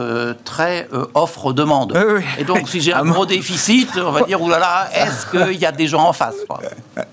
très 0.45 0.89
offre-demande. 1.15 1.97
Et 2.39 2.45
donc, 2.45 2.69
si 2.69 2.81
j'ai 2.81 2.93
un 2.93 3.05
gros 3.05 3.27
déficit, 3.27 3.91
on 3.97 4.11
va 4.11 4.23
dire, 4.23 4.43
oulala, 4.43 4.89
est-ce 4.95 5.27
qu'il 5.27 5.61
y 5.61 5.67
a 5.67 5.73
des 5.73 5.87
gens 5.87 6.07
en 6.09 6.13
face 6.13 6.37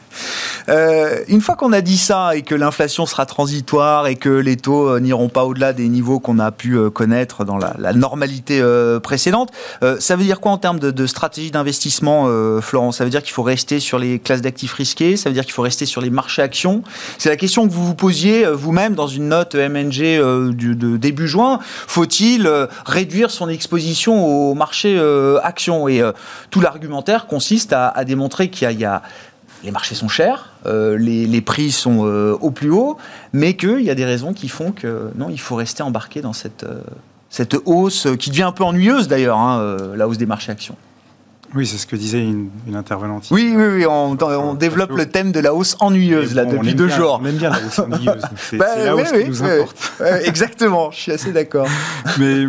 euh, 0.69 1.23
une 1.27 1.41
fois 1.41 1.55
qu'on 1.55 1.73
a 1.73 1.81
dit 1.81 1.97
ça 1.97 2.35
et 2.35 2.41
que 2.41 2.55
l'inflation 2.55 3.05
sera 3.05 3.25
transitoire 3.25 4.07
et 4.07 4.15
que 4.15 4.29
les 4.29 4.57
taux 4.57 4.89
euh, 4.89 4.99
n'iront 4.99 5.29
pas 5.29 5.45
au-delà 5.45 5.73
des 5.73 5.87
niveaux 5.87 6.19
qu'on 6.19 6.39
a 6.39 6.51
pu 6.51 6.77
euh, 6.77 6.89
connaître 6.89 7.45
dans 7.45 7.57
la, 7.57 7.93
normalité 7.93 8.61
précédente, 9.03 9.51
ça 9.99 10.15
veut 10.15 10.23
dire 10.23 10.39
quoi 10.39 10.51
en 10.51 10.57
termes 10.57 10.79
de, 10.79 11.05
stratégie 11.05 11.51
d'investissement, 11.51 12.27
Florent? 12.61 12.91
Ça 12.91 13.03
veut 13.03 13.09
dire 13.09 13.21
qu'il 13.21 13.33
faut 13.33 13.43
rester 13.43 13.79
sur 13.79 13.99
les 13.99 14.17
classes 14.17 14.41
d'actifs 14.41 14.73
risqués 14.73 15.17
Ça 15.17 15.29
veut 15.29 15.33
dire 15.33 15.43
qu'il 15.43 15.53
faut 15.53 15.61
rester 15.61 15.85
sur 15.85 16.01
les 16.01 16.09
marchés 16.09 16.41
actions? 16.41 16.83
C'est 17.17 17.29
la 17.29 17.35
question 17.35 17.67
que 17.67 17.73
vous 17.73 17.85
vous 17.85 17.95
posiez 17.95 18.45
vous-même 18.47 18.95
dans 18.95 19.07
une 19.07 19.27
note 19.27 19.55
MNG 19.55 20.51
du, 20.53 20.75
de 20.75 20.97
début 20.97 21.27
juin. 21.27 21.59
Faut-il 21.61 22.49
réduire 22.85 23.29
son 23.29 23.49
exposition 23.49 24.25
au 24.25 24.53
marché 24.53 24.99
actions? 25.43 25.87
Et 25.87 26.01
tout 26.49 26.61
l'argumentaire 26.61 27.27
consiste 27.27 27.73
à, 27.73 28.03
démontrer 28.05 28.49
qu'il 28.49 28.71
y 28.79 28.85
a 28.85 29.01
les 29.63 29.71
marchés 29.71 29.95
sont 29.95 30.07
chers, 30.07 30.49
euh, 30.65 30.97
les, 30.97 31.41
prix 31.41 31.71
sont 31.71 32.05
euh, 32.05 32.37
au 32.39 32.51
plus 32.51 32.71
haut, 32.71 32.97
mais 33.33 33.55
qu'il 33.55 33.81
y 33.81 33.89
a 33.89 33.95
des 33.95 34.05
raisons 34.05 34.33
qui 34.33 34.47
font 34.47 34.71
que 34.71 35.11
non, 35.15 35.29
il 35.29 35.39
faut 35.39 35.55
rester 35.55 35.83
embarqué 35.83 36.21
dans 36.21 36.33
cette, 36.33 36.63
euh, 36.63 36.81
cette 37.29 37.55
hausse 37.65 38.07
qui 38.19 38.29
devient 38.29 38.43
un 38.43 38.51
peu 38.51 38.63
ennuyeuse 38.63 39.07
d'ailleurs, 39.07 39.37
hein, 39.37 39.77
la 39.95 40.07
hausse 40.07 40.17
des 40.17 40.25
marchés 40.25 40.51
actions. 40.51 40.75
Oui, 41.53 41.67
c'est 41.67 41.77
ce 41.77 41.85
que 41.85 41.97
disait 41.97 42.21
une, 42.21 42.49
intervenante. 42.75 43.27
Oui, 43.29 43.53
oui, 43.53 43.65
oui, 43.65 43.85
on, 43.85 44.53
développe 44.53 44.91
le 44.91 45.05
thème 45.07 45.33
de 45.33 45.41
la 45.41 45.53
hausse 45.53 45.75
ennuyeuse 45.81 46.33
là 46.33 46.45
depuis 46.45 46.73
deux 46.73 46.87
jours. 46.87 47.19
On 47.21 47.25
aime 47.25 47.35
bien 47.35 47.49
la 47.49 47.57
hausse 47.57 47.79
ennuyeuse. 47.79 48.23
C'est 48.37 48.57
bah, 48.57 48.77
la 48.77 48.95
hausse 48.95 49.11
qui 49.11 49.27
nous 49.27 49.43
importe. 49.43 49.93
exactement, 50.25 50.91
je 50.91 50.99
suis 50.99 51.11
assez 51.11 51.33
d'accord. 51.33 51.67
Mais 52.19 52.45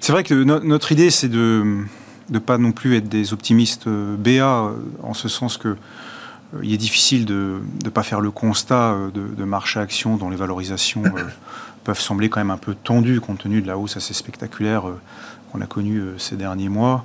c'est 0.00 0.10
vrai 0.10 0.24
que 0.24 0.34
notre 0.34 0.90
idée, 0.90 1.10
c'est 1.10 1.28
de 1.28 1.84
ne 2.30 2.38
pas 2.40 2.58
non 2.58 2.72
plus 2.72 2.96
être 2.96 3.08
des 3.08 3.32
optimistes 3.32 3.88
BA, 3.88 4.72
en 5.02 5.14
ce 5.14 5.28
sens 5.28 5.56
que 5.56 5.76
il 6.62 6.72
est 6.72 6.78
difficile 6.78 7.24
de 7.24 7.60
ne 7.84 7.90
pas 7.90 8.02
faire 8.02 8.20
le 8.20 8.30
constat 8.30 8.92
euh, 8.92 9.10
de, 9.10 9.34
de 9.34 9.44
marché-action 9.44 10.16
dont 10.16 10.30
les 10.30 10.36
valorisations 10.36 11.04
euh, 11.04 11.24
peuvent 11.84 12.00
sembler 12.00 12.28
quand 12.28 12.40
même 12.40 12.50
un 12.50 12.58
peu 12.58 12.74
tendues 12.74 13.20
compte 13.20 13.38
tenu 13.38 13.62
de 13.62 13.66
la 13.66 13.78
hausse 13.78 13.96
assez 13.96 14.14
spectaculaire 14.14 14.88
euh, 14.88 15.00
qu'on 15.50 15.60
a 15.60 15.66
connue 15.66 16.02
ces 16.18 16.36
derniers 16.36 16.70
mois. 16.70 17.04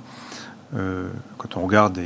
quand 0.72 1.56
on 1.56 1.66
regarde 1.66 1.98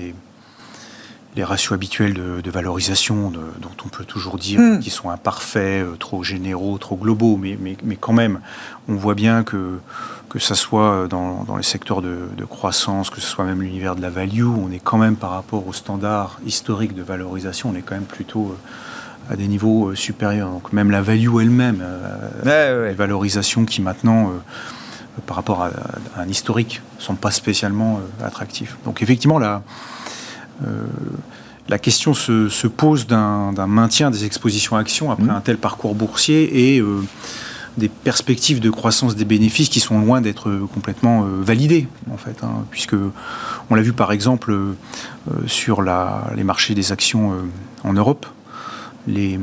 les 1.37 1.45
ratios 1.45 1.73
habituels 1.73 2.15
de, 2.15 2.51
valorisation 2.51 3.31
dont 3.31 3.77
on 3.85 3.89
peut 3.89 4.05
toujours 4.05 4.39
dire 4.39 4.61
Hmm. 4.61 4.79
qu'ils 4.81 4.93
sont 4.93 5.11
imparfaits, 5.11 5.85
euh, 5.85 5.97
trop 5.97 6.23
généraux, 6.23 6.77
trop 6.79 6.97
globaux, 6.97 7.37
mais, 7.37 7.57
mais, 7.61 7.77
mais 7.83 7.97
quand 7.97 8.13
même, 8.13 8.41
on 8.89 8.95
voit 8.95 9.15
bien 9.15 9.43
que 9.43 9.79
que 10.33 10.39
ça 10.39 10.55
soit 10.55 11.09
dans, 11.11 11.45
dans 11.45 11.57
les 11.59 11.63
secteurs 11.63 12.01
de, 12.01 12.21
de 12.39 12.45
croissance, 12.47 13.11
que 13.11 13.21
ce 13.21 13.27
soit 13.27 13.45
même 13.45 13.61
l'univers 13.61 13.95
de 13.95 14.01
la 14.01 14.09
value, 14.09 14.47
on 14.47 14.71
est 14.73 14.79
quand 14.83 14.97
même 14.97 15.17
par 15.17 15.31
rapport 15.31 15.67
aux 15.69 15.75
standards 15.75 16.39
historiques 16.47 16.95
de 16.95 17.03
valorisation, 17.03 17.69
on 17.69 17.75
est 17.75 17.83
quand 17.83 17.95
même 17.95 18.05
plutôt 18.05 18.57
euh, 18.57 19.33
à 19.33 19.37
des 19.37 19.47
niveaux 19.47 19.89
euh, 19.91 19.95
supérieurs. 19.95 20.49
Donc 20.49 20.73
même 20.73 20.91
la 20.91 21.03
value 21.03 21.39
elle-même, 21.39 21.81
euh, 21.83 22.79
Ouais, 22.79 22.81
ouais. 22.83 22.89
les 22.89 22.95
valorisations 22.95 23.67
qui 23.67 23.83
maintenant, 23.83 24.29
euh, 24.31 25.21
par 25.27 25.37
rapport 25.37 25.63
à, 25.65 25.67
à 26.17 26.23
un 26.23 26.29
historique, 26.29 26.81
sont 26.99 27.15
pas 27.15 27.31
spécialement 27.31 28.01
euh, 28.23 28.27
attractifs. 28.27 28.79
Donc 28.87 29.03
effectivement, 29.03 29.39
la, 29.39 29.63
euh, 30.67 30.87
la 31.69 31.79
question 31.79 32.15
se, 32.15 32.49
se 32.49 32.67
pose 32.69 33.07
d'un 33.07 33.53
maintien 33.67 34.11
des 34.11 34.25
expositions 34.25 34.77
actions 34.79 35.11
après 35.11 35.25
Mhm. 35.25 35.31
un 35.31 35.41
tel 35.43 35.59
parcours 35.59 35.95
boursier 35.95 36.75
et 36.75 36.81
euh, 36.81 37.03
des 37.77 37.89
perspectives 37.89 38.61
de 38.61 38.71
croissance 38.71 39.17
des 39.17 39.25
bénéfices 39.25 39.69
qui 39.69 39.81
sont 39.81 39.99
loin 39.99 40.21
d'être 40.21 40.49
euh, 40.49 40.69
complètement 40.73 41.25
euh, 41.25 41.43
validées, 41.43 41.89
en 42.11 42.17
fait, 42.17 42.43
hein, 42.43 42.65
puisque 42.71 42.97
on 43.71 43.75
l'a 43.75 43.83
vu 43.83 43.93
par 43.93 44.13
exemple 44.13 44.53
euh, 44.53 44.75
sur 45.47 45.83
les 45.83 46.45
marchés 46.45 46.75
des 46.75 46.93
actions 46.93 47.35
en 47.85 47.93
Europe, 47.93 48.27
les, 49.07 49.39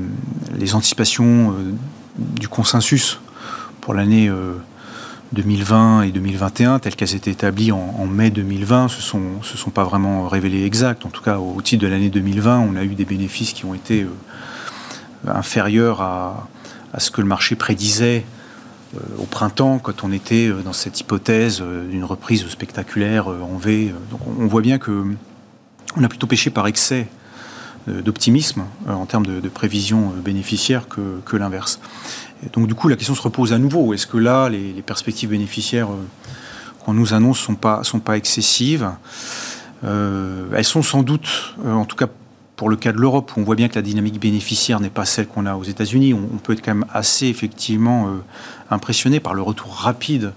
anticipations 0.73 1.55
du 2.17 2.47
consensus 2.47 3.19
pour 3.81 3.93
l'année 3.93 4.29
euh, 4.29 4.53
2020 5.33 6.03
et 6.03 6.11
2021, 6.11 6.79
telles 6.79 6.95
qu'elles 6.95 7.15
étaient 7.15 7.31
établies 7.31 7.71
en, 7.71 8.05
mai 8.05 8.29
2020, 8.29 8.89
se 8.89 9.01
sont, 9.01 9.41
se 9.41 9.57
sont 9.57 9.69
pas 9.69 9.83
vraiment 9.83 10.27
révélées 10.27 10.65
exactes. 10.65 11.05
En 11.05 11.09
tout 11.09 11.23
cas, 11.23 11.37
au 11.39 11.61
titre 11.61 11.83
de 11.83 11.87
l'année 11.87 12.09
2020, 12.09 12.59
on 12.59 12.75
a 12.75 12.83
eu 12.83 12.95
des 12.95 13.05
bénéfices 13.05 13.53
qui 13.53 13.65
ont 13.65 13.73
été 13.73 14.05
inférieurs 15.27 16.01
à, 16.01 16.47
à 16.93 16.99
ce 16.99 17.11
que 17.11 17.21
le 17.21 17.27
marché 17.27 17.55
prédisait 17.55 18.25
euh, 18.95 18.99
au 19.19 19.25
printemps, 19.25 19.77
quand 19.77 20.03
on 20.03 20.11
était 20.11 20.47
euh, 20.47 20.61
dans 20.63 20.73
cette 20.73 20.99
hypothèse 20.99 21.59
euh, 21.61 21.87
d'une 21.87 22.03
reprise 22.03 22.47
spectaculaire 22.47 23.27
en 23.27 23.57
V. 23.57 23.93
Donc 24.09 24.21
on, 24.39 24.47
voit 24.47 24.61
bien 24.61 24.79
que 24.79 25.05
on 25.95 26.03
a 26.03 26.07
plutôt 26.07 26.27
pêché 26.27 26.49
par 26.49 26.67
excès 26.67 27.07
d'optimisme 27.87 28.65
en 28.87 29.05
termes 29.07 29.25
de, 29.25 29.39
de 29.39 29.49
prévisions 29.49 30.13
bénéficiaires 30.23 30.87
que, 30.87 31.37
l'inverse. 31.37 31.79
Donc 32.53 32.67
du 32.67 32.75
coup, 32.75 32.87
la 32.87 32.95
question 32.95 33.15
se 33.15 33.21
repose 33.21 33.51
à 33.51 33.57
nouveau. 33.57 33.93
Est-ce 33.95 34.05
que 34.05 34.17
là, 34.17 34.47
les, 34.47 34.83
perspectives 34.85 35.29
bénéficiaires 35.29 35.87
qu'on 36.85 36.93
nous 36.93 37.15
annonce 37.15 37.39
sont 37.39 37.55
pas 37.55 37.83
sont 37.83 37.99
pas 37.99 38.17
excessives? 38.17 38.91
Elles 39.83 40.63
sont 40.63 40.83
sans 40.83 41.01
doute, 41.01 41.55
en 41.65 41.85
tout 41.85 41.95
cas 41.95 42.09
pour 42.59 42.69
le 42.69 42.75
cas 42.75 42.91
de 42.91 42.97
l'Europe, 42.97 43.31
où 43.37 43.39
on 43.39 43.43
voit 43.45 43.55
bien 43.55 43.69
que 43.69 43.75
la 43.75 43.81
dynamique 43.81 44.19
bénéficiaire 44.19 44.81
n'est 44.81 44.89
pas 44.89 45.05
celle 45.05 45.27
qu'on 45.27 45.45
a 45.45 45.55
aux 45.55 45.63
États-Unis. 45.63 46.13
On, 46.13 46.27
on 46.33 46.37
peut 46.39 46.51
être 46.51 46.61
quand 46.61 46.75
même 46.75 46.85
assez 46.93 47.27
effectivement 47.27 48.07
euh, 48.07 48.17
impressionné 48.69 49.21
par 49.21 49.33
le 49.33 49.41
retour 49.41 49.71
rapide 49.71 50.33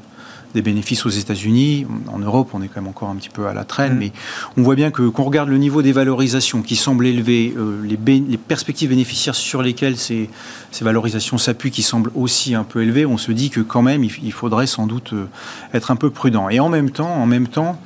des 0.54 0.62
bénéfices 0.62 1.04
aux 1.06 1.10
États-Unis. 1.10 1.84
En 2.08 2.18
Europe, 2.18 2.50
on 2.52 2.62
est 2.62 2.68
quand 2.68 2.80
même 2.80 2.88
encore 2.88 3.08
un 3.08 3.16
petit 3.16 3.28
peu 3.28 3.46
à 3.46 3.54
la 3.54 3.64
traîne, 3.64 3.94
Mm. 3.94 3.98
mais 3.98 4.12
on 4.56 4.62
voit 4.62 4.74
bien 4.74 4.90
que 4.90 5.08
qu'on 5.08 5.24
regarde 5.24 5.48
le 5.48 5.58
niveau 5.58 5.82
des 5.82 5.92
valorisations 5.92 6.62
qui 6.62 6.76
semble 6.76 7.06
élevé, 7.06 7.54
euh, 7.56 7.82
les, 7.84 8.36
perspectives 8.36 8.90
bénéficiaires 8.90 9.34
sur 9.34 9.62
lesquelles 9.62 9.96
ces, 9.96 10.30
ces 10.70 10.84
valorisations 10.84 11.38
s'appuient, 11.38 11.70
qui 11.70 11.82
semblent 11.82 12.12
aussi 12.14 12.54
un 12.54 12.64
peu 12.64 12.82
élevées, 12.82 13.06
on 13.06 13.18
se 13.18 13.32
dit 13.32 13.50
que 13.50 13.60
quand 13.60 13.82
même, 13.82 14.04
il, 14.04 14.32
faudrait 14.32 14.66
sans 14.66 14.86
doute 14.86 15.12
euh, 15.12 15.26
être 15.74 15.90
un 15.90 15.96
peu 15.96 16.10
prudent. 16.10 16.48
Et 16.48 16.60
en 16.60 16.68
même 16.68 16.90
temps, 16.90 17.14
en 17.14 17.26
même 17.26 17.48
temps, 17.48 17.80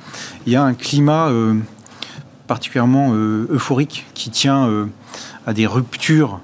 il 0.45 0.53
y 0.53 0.55
a 0.55 0.63
un 0.63 0.73
climat 0.73 1.29
euh, 1.29 1.55
particulièrement 2.47 3.11
euh, 3.13 3.47
euphorique 3.51 4.05
qui 4.13 4.29
tient 4.29 4.67
euh, 4.67 4.85
à 5.45 5.53
des 5.53 5.67
ruptures 5.67 6.39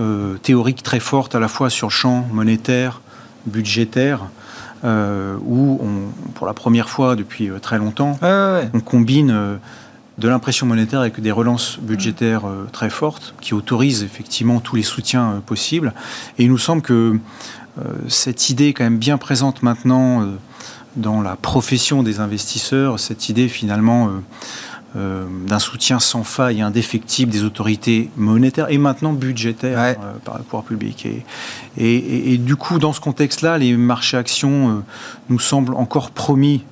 euh, 0.00 0.36
théoriques 0.38 0.82
très 0.82 1.00
fortes 1.00 1.34
à 1.34 1.40
la 1.40 1.48
fois 1.48 1.70
sur 1.70 1.88
le 1.88 1.92
champ 1.92 2.26
monétaire, 2.32 3.00
budgétaire, 3.46 4.20
où 4.84 5.78
on, 5.80 6.30
pour 6.34 6.44
la 6.44 6.54
première 6.54 6.88
fois 6.88 7.14
depuis 7.14 7.50
très 7.60 7.78
longtemps, 7.78 8.18
Ouais, 8.20 8.28
ouais, 8.28 8.52
ouais. 8.52 8.70
on 8.74 8.80
combine 8.80 9.58
de 10.18 10.28
l'impression 10.28 10.66
monétaire 10.66 11.00
avec 11.00 11.20
des 11.20 11.30
relances 11.30 11.78
budgétaires 11.80 12.46
euh, 12.46 12.68
très 12.70 12.90
fortes 12.90 13.34
qui 13.40 13.54
autorisent 13.54 14.02
effectivement 14.02 14.60
tous 14.60 14.76
les 14.76 14.82
soutiens 14.82 15.32
euh, 15.32 15.40
possibles. 15.40 15.92
Et 16.38 16.44
il 16.44 16.50
nous 16.50 16.58
semble 16.58 16.82
que 16.82 17.18
euh, 17.78 17.82
cette 18.08 18.50
idée 18.50 18.68
est 18.68 18.72
quand 18.72 18.84
même 18.84 18.98
bien 18.98 19.18
présente 19.18 19.62
maintenant 19.62 20.26
dans 20.96 21.22
la 21.22 21.36
profession 21.36 22.02
des 22.02 22.20
investisseurs, 22.20 23.00
cette 23.00 23.30
idée 23.30 23.48
finalement 23.48 24.10
euh, 24.96 25.24
d'un 25.46 25.58
soutien 25.58 25.98
sans 26.00 26.22
faille 26.24 26.58
et 26.58 26.62
indéfectible 26.62 27.32
des 27.32 27.44
autorités 27.44 28.10
monétaires 28.16 28.66
et 28.70 28.76
maintenant 28.78 29.12
budgétaires 29.14 29.78
Ouais. 29.78 29.96
euh, 30.02 30.12
par 30.24 30.36
le 30.36 30.44
pouvoir 30.44 30.64
public. 30.64 31.06
Et, 31.06 31.24
et- 31.78 31.96
et- 31.96 32.32
et 32.34 32.38
du 32.38 32.56
coup, 32.56 32.78
dans 32.78 32.92
ce 32.92 33.00
contexte-là, 33.00 33.56
les 33.58 33.74
marchés 33.76 34.16
actions 34.18 34.68
euh, 34.68 34.74
nous 35.30 35.38
semblent 35.38 35.74
encore 35.74 36.10
promis 36.10 36.64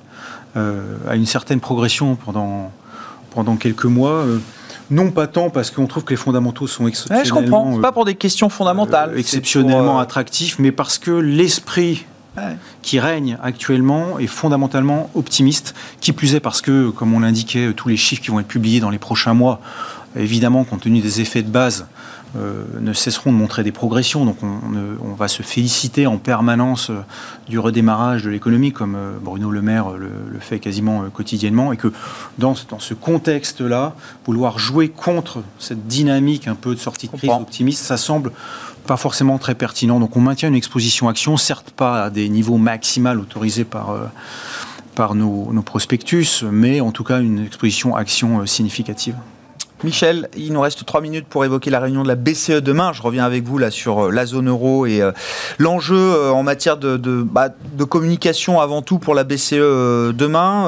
à 0.53 1.15
une 1.15 1.25
certaine 1.25 1.61
progression 1.61 2.15
pendant, 2.17 2.73
pendant 3.33 3.55
quelques 3.55 3.85
mois. 3.85 4.25
non 4.89 5.09
pas 5.09 5.25
tant 5.25 5.49
parce 5.49 5.71
qu'on 5.71 5.87
trouve 5.87 6.03
que 6.03 6.09
les 6.09 6.17
fondamentaux 6.17 6.67
sont 6.67 6.83
Ouais, 6.83 6.89
exceptionnellement, 6.89 7.23
je 7.31 7.41
comprends. 7.41 7.75
C'est 7.75 7.81
pas 7.81 7.91
pour 7.93 8.03
des 8.03 8.15
questions 8.15 8.49
fondamentales. 8.49 9.17
exceptionnellement 9.17 9.91
pour, 9.93 9.99
attractifs, 10.01 10.59
mais 10.59 10.73
parce 10.73 10.97
que 10.97 11.11
l'esprit 11.11 12.05
Ouais. 12.37 12.55
qui 12.81 12.97
règne 12.99 13.37
actuellement 13.43 14.17
est 14.17 14.25
fondamentalement 14.27 15.09
optimiste, 15.15 15.75
qui 15.99 16.13
plus 16.13 16.33
est 16.35 16.39
parce 16.39 16.61
que, 16.61 16.89
comme 16.89 17.13
on 17.13 17.19
l'indiquait, 17.19 17.73
tous 17.73 17.89
les 17.89 17.97
chiffres 17.97 18.21
qui 18.21 18.31
vont 18.31 18.39
être 18.39 18.47
publiés 18.47 18.79
dans 18.79 18.89
les 18.89 18.99
prochains 18.99 19.33
mois, 19.33 19.59
évidemment, 20.15 20.63
compte 20.63 20.81
tenu 20.81 21.01
des 21.01 21.19
effets 21.19 21.43
de 21.43 21.49
base, 21.49 21.87
euh, 22.37 22.63
ne 22.79 22.93
cesseront 22.93 23.33
de 23.33 23.37
montrer 23.37 23.63
des 23.63 23.73
progressions. 23.73 24.23
Donc 24.23 24.37
on, 24.43 25.13
va 25.15 25.27
se 25.27 25.43
féliciter 25.43 26.07
en 26.07 26.17
permanence 26.17 26.89
euh, 26.89 27.01
du 27.49 27.59
redémarrage 27.59 28.23
de 28.23 28.29
l'économie, 28.29 28.71
comme 28.71 28.95
euh, 28.95 29.17
Bruno 29.21 29.51
Le 29.51 29.61
Maire 29.61 29.89
le, 29.89 30.09
le 30.29 30.39
fait 30.39 30.59
quasiment 30.59 31.03
quotidiennement, 31.13 31.73
et 31.73 31.77
que 31.77 31.91
dans, 32.37 32.55
ce- 32.55 32.63
dans 32.69 32.79
ce 32.79 32.93
contexte-là, 32.93 33.93
vouloir 34.25 34.57
jouer 34.57 34.87
contre 34.87 35.43
cette 35.59 35.87
dynamique 35.87 36.47
un 36.47 36.55
peu 36.55 36.73
de 36.75 36.79
sortie 36.79 37.07
de 37.09 37.17
crise 37.17 37.29
optimiste, 37.29 37.83
ça 37.83 37.97
semble 37.97 38.31
pas 38.91 38.97
forcément 38.97 39.37
très 39.37 39.55
pertinent. 39.55 40.01
Donc 40.01 40.17
on 40.17 40.19
maintient 40.19 40.49
une 40.49 40.55
exposition 40.55 41.07
action, 41.07 41.37
certes 41.37 41.71
pas 41.71 42.03
à 42.03 42.09
des 42.09 42.27
niveaux 42.27 42.57
maximaux 42.57 43.21
autorisés 43.21 43.63
par, 43.63 43.91
euh, 43.91 43.99
par 44.95 45.15
nos, 45.15 45.49
prospectus, 45.65 46.43
mais 46.51 46.81
en 46.81 46.91
tout 46.91 47.05
cas 47.05 47.21
une 47.21 47.45
exposition 47.45 47.95
action 47.95 48.41
euh, 48.41 48.45
significative. 48.45 49.15
Michel, 49.85 50.27
il 50.35 50.51
nous 50.51 50.59
reste 50.59 50.85
trois 50.85 50.99
minutes 50.99 51.25
pour 51.29 51.45
évoquer 51.45 51.69
la 51.69 51.79
réunion 51.79 52.03
de 52.03 52.09
la 52.09 52.15
BCE 52.15 52.61
demain. 52.61 52.91
Je 52.91 53.01
reviens 53.01 53.23
avec 53.23 53.45
vous 53.45 53.57
là 53.57 53.71
sur 53.71 54.07
euh, 54.07 54.11
la 54.11 54.25
zone 54.25 54.49
euro 54.49 54.85
et 54.85 54.99
l'enjeu 55.57 56.29
en 56.29 56.43
matière 56.43 56.75
de, 56.75 56.97
bah, 56.97 57.47
de 57.47 57.83
communication 57.85 58.59
avant 58.59 58.81
tout 58.81 58.99
pour 58.99 59.15
la 59.15 59.23
BCE 59.23 60.11
demain. 60.11 60.67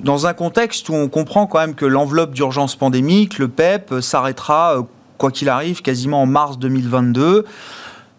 dans 0.00 0.26
un 0.26 0.34
contexte 0.34 0.88
où 0.88 0.94
on 0.94 1.08
comprend 1.08 1.46
quand 1.46 1.60
même 1.60 1.76
que 1.76 1.86
l'enveloppe 1.86 2.32
d'urgence 2.32 2.74
pandémique, 2.74 3.38
le 3.38 3.46
PEP, 3.46 3.92
euh, 3.92 4.00
s'arrêtera, 4.00 4.84
quoi 5.22 5.30
qu'il 5.30 5.48
arrive, 5.48 5.82
quasiment 5.82 6.22
en 6.22 6.26
mars 6.26 6.58
2022, 6.58 7.46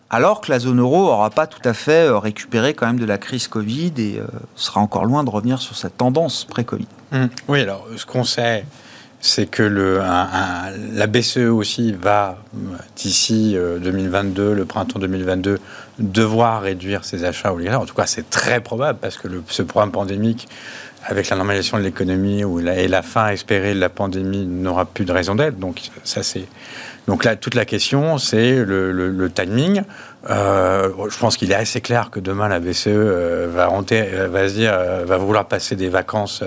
alors 0.10 0.39
que 0.39 0.49
la 0.49 0.60
zone 0.60 0.80
euro 0.80 1.04
n'aura 1.04 1.32
pas 1.32 1.47
tout 1.47 1.60
à 1.66 1.74
fait 1.74 2.08
euh, 2.08 2.18
récupéré 2.18 2.74
quand 2.74 2.88
même 2.88 2.99
de 2.99 3.06
la 3.06 3.18
crise 3.18 3.49
Covid 3.49 3.91
et 3.97 4.20
euh, 4.20 4.26
sera 4.56 4.80
encore 4.80 5.04
loin 5.04 5.26
de 5.26 5.30
revenir 5.30 5.62
sur 5.62 5.76
cette 5.76 5.97
tendance 5.97 6.45
pré-Covid. 6.45 6.88
Hum. 7.12 7.28
Oui, 7.49 7.60
alors 7.60 7.86
ce 7.97 8.06
qu'on 8.06 8.24
sait, 8.24 8.64
c'est 9.26 9.45
que 9.45 9.64
le, 9.64 9.99
la 9.99 11.08
BCE 11.08 11.49
aussi 11.49 11.93
va, 11.93 12.38
euh, 12.56 12.76
d'ici 12.97 13.54
euh, 13.56 13.80
2022, 13.80 14.54
le 14.54 14.66
printemps 14.66 14.99
2022, 14.99 15.60
devoir 15.97 16.62
réduire 16.62 17.06
ses 17.06 17.24
achats 17.24 17.54
obligatoires. 17.54 17.84
En 17.84 17.86
tout 17.86 17.95
cas, 17.95 18.06
c'est 18.06 18.30
très 18.30 18.60
probable 18.60 18.99
parce 19.01 19.16
que 19.16 19.30
ce 19.47 19.62
programme 19.62 19.93
pandémique, 19.93 20.49
avec 21.06 21.30
la 21.30 21.38
normalisation 21.38 21.78
de 21.78 21.84
l'économie 21.84 22.43
et 22.76 22.88
la 22.89 23.01
fin 23.01 23.30
espérée 23.30 23.74
de 23.74 23.80
la 23.80 23.88
pandémie, 23.88 24.45
n'aura 24.45 24.84
plus 24.84 25.06
de 25.06 25.14
raison 25.14 25.36
d'être. 25.36 25.58
Donc, 25.58 25.80
ça, 26.04 26.22
c'est. 26.22 26.45
Donc 27.08 27.26
là, 27.26 27.36
toute 27.36 27.56
la 27.56 27.66
question, 27.66 28.18
c'est 28.18 28.56
le, 28.64 28.91
le- 28.91 29.10
le 29.10 29.30
timing. 29.30 29.82
Euh, 30.30 30.88
je 31.10 31.18
pense 31.18 31.36
qu'il 31.36 31.51
est 31.51 31.56
assez 31.56 31.82
clair 31.82 32.10
que 32.10 32.22
demain 32.22 32.47
la 32.47 32.62
BCE 32.62 32.88
euh, 32.88 33.49
va, 33.54 33.66
renter- 33.66 34.08
euh, 34.14 34.30
va 34.30 34.47
se 34.47 34.54
dire, 34.54 34.72
euh, 34.74 35.04
va 35.06 35.18
vouloir 35.18 35.43
passer 35.45 35.76
des 35.76 35.89
vacances 35.89 36.41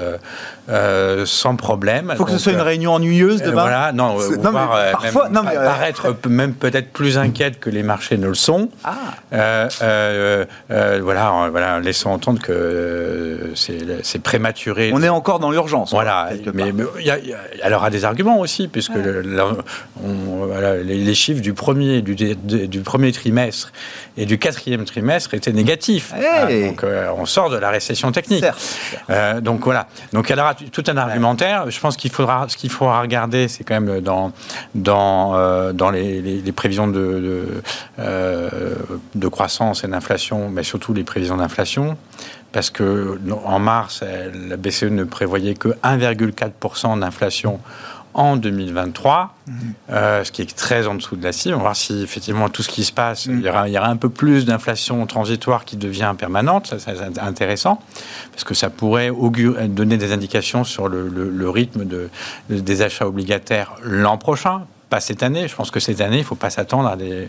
sans 1.26 1.56
problème. 1.56 2.08
Il 2.12 2.16
faut 2.16 2.24
que 2.24 2.30
ce 2.30 2.38
soit 2.38 2.52
une 2.52 2.60
réunion 2.62 2.94
ennuyeuse 2.94 3.42
demain. 3.42 3.60
Voilà, 3.62 3.92
non, 3.92 4.14
non, 4.14 4.18
mais 4.44 4.50
voir, 4.50 4.90
parfois- 4.92 5.24
même 5.24 5.32
non, 5.34 5.42
mais, 5.44 5.54
pa- 5.56 5.64
paraître 5.64 6.16
même 6.26 6.54
peut-être 6.54 6.90
plus 6.90 7.18
inquiète 7.18 7.60
que 7.60 7.68
les 7.68 7.82
marchés 7.82 8.16
ne 8.16 8.26
le 8.28 8.34
sont. 8.34 8.70
Ah. 8.82 9.68
Voilà, 11.02 11.48
voilà, 11.50 11.80
laissons 11.80 12.10
entendre 12.10 12.40
que 12.40 13.50
c'est 13.54 14.22
prématuré. 14.22 14.90
On 14.94 15.02
est 15.02 15.08
encore 15.10 15.38
dans 15.38 15.50
l'urgence. 15.50 15.90
Voilà, 15.90 16.30
mais, 16.54 16.72
mais 16.72 16.84
il 16.98 17.06
y 17.06 17.10
a- 17.10 17.18
y 17.18 17.34
a- 17.34 17.38
elle 17.62 17.74
aura 17.74 17.90
des 17.90 18.06
arguments 18.06 18.38
aussi, 18.40 18.68
puisque 18.68 18.94
le- 18.94 19.20
la- 19.20 19.48
on- 20.02 20.45
voilà, 20.46 20.76
les, 20.76 20.98
les 20.98 21.14
chiffres 21.14 21.40
du 21.40 21.52
premier, 21.52 22.02
du, 22.02 22.14
du 22.14 22.80
premier 22.80 23.12
trimestre 23.12 23.72
et 24.16 24.26
du 24.26 24.38
quatrième 24.38 24.84
trimestre 24.84 25.34
étaient 25.34 25.52
négatifs. 25.52 26.12
Hey. 26.14 26.64
Ah, 26.64 26.68
donc 26.68 26.84
euh, 26.84 27.10
on 27.16 27.26
sort 27.26 27.50
de 27.50 27.56
la 27.56 27.70
récession 27.70 28.12
technique. 28.12 28.44
Euh, 29.10 29.40
donc 29.40 29.64
voilà. 29.64 29.88
Donc 30.12 30.30
elle 30.30 30.40
aura 30.40 30.54
tout 30.54 30.84
un 30.86 30.96
argumentaire. 30.96 31.70
Je 31.70 31.80
pense 31.80 31.96
qu'il 31.96 32.10
faudra, 32.10 32.46
ce 32.48 32.56
qu'il 32.56 32.70
faudra 32.70 33.00
regarder, 33.00 33.48
c'est 33.48 33.64
quand 33.64 33.80
même 33.80 34.00
dans 34.00 34.32
dans 34.74 35.34
euh, 35.34 35.72
dans 35.72 35.90
les, 35.90 36.22
les, 36.22 36.40
les 36.40 36.52
prévisions 36.52 36.88
de 36.88 37.06
de, 37.98 38.76
de 39.14 39.28
croissance 39.28 39.84
et 39.84 39.88
d'inflation, 39.88 40.48
mais 40.48 40.62
surtout 40.62 40.92
les 40.94 41.04
prévisions 41.04 41.36
d'inflation, 41.36 41.96
parce 42.52 42.70
que 42.70 43.18
en 43.44 43.58
mars, 43.58 44.02
la 44.48 44.56
BCE 44.56 44.84
ne 44.84 45.04
prévoyait 45.04 45.54
que 45.54 45.68
1,4% 45.84 46.98
d'inflation 47.00 47.60
en 48.18 48.36
2023, 48.36 49.34
euh, 49.90 50.24
ce 50.24 50.32
qui 50.32 50.40
est 50.42 50.56
très 50.56 50.86
en 50.86 50.94
dessous 50.94 51.16
de 51.16 51.22
la 51.22 51.32
cible. 51.32 51.54
On 51.54 51.58
va 51.58 51.62
voir 51.64 51.76
si 51.76 52.02
effectivement 52.02 52.48
tout 52.48 52.62
ce 52.62 52.68
qui 52.70 52.82
se 52.82 52.90
passe, 52.92 53.26
il, 53.26 53.40
y 53.42 53.48
aura, 53.48 53.68
il 53.68 53.74
y 53.74 53.78
aura 53.78 53.88
un 53.88 53.96
peu 53.96 54.08
plus 54.08 54.46
d'inflation 54.46 55.04
transitoire 55.06 55.66
qui 55.66 55.76
devient 55.76 56.14
permanente. 56.16 56.66
Ça, 56.66 56.78
ça, 56.78 56.92
c'est 56.96 57.20
intéressant 57.20 57.80
parce 58.32 58.44
que 58.44 58.54
ça 58.54 58.70
pourrait 58.70 59.10
augurer- 59.10 59.68
donner 59.68 59.98
des 59.98 60.12
indications 60.12 60.64
sur 60.64 60.88
le, 60.88 61.08
le- 61.08 61.28
le 61.30 61.50
rythme 61.50 61.84
de, 61.84 62.08
des 62.48 62.80
achats 62.82 63.06
obligataires 63.06 63.74
l'an 63.82 64.16
prochain. 64.18 64.62
Pas 64.88 65.00
cette 65.00 65.24
année. 65.24 65.48
Je 65.48 65.56
pense 65.56 65.72
que 65.72 65.80
cette 65.80 66.00
année, 66.00 66.18
il 66.18 66.20
ne 66.20 66.24
faut 66.24 66.36
pas 66.36 66.48
s'attendre 66.50 66.88
à 66.88 66.94
des, 66.96 67.28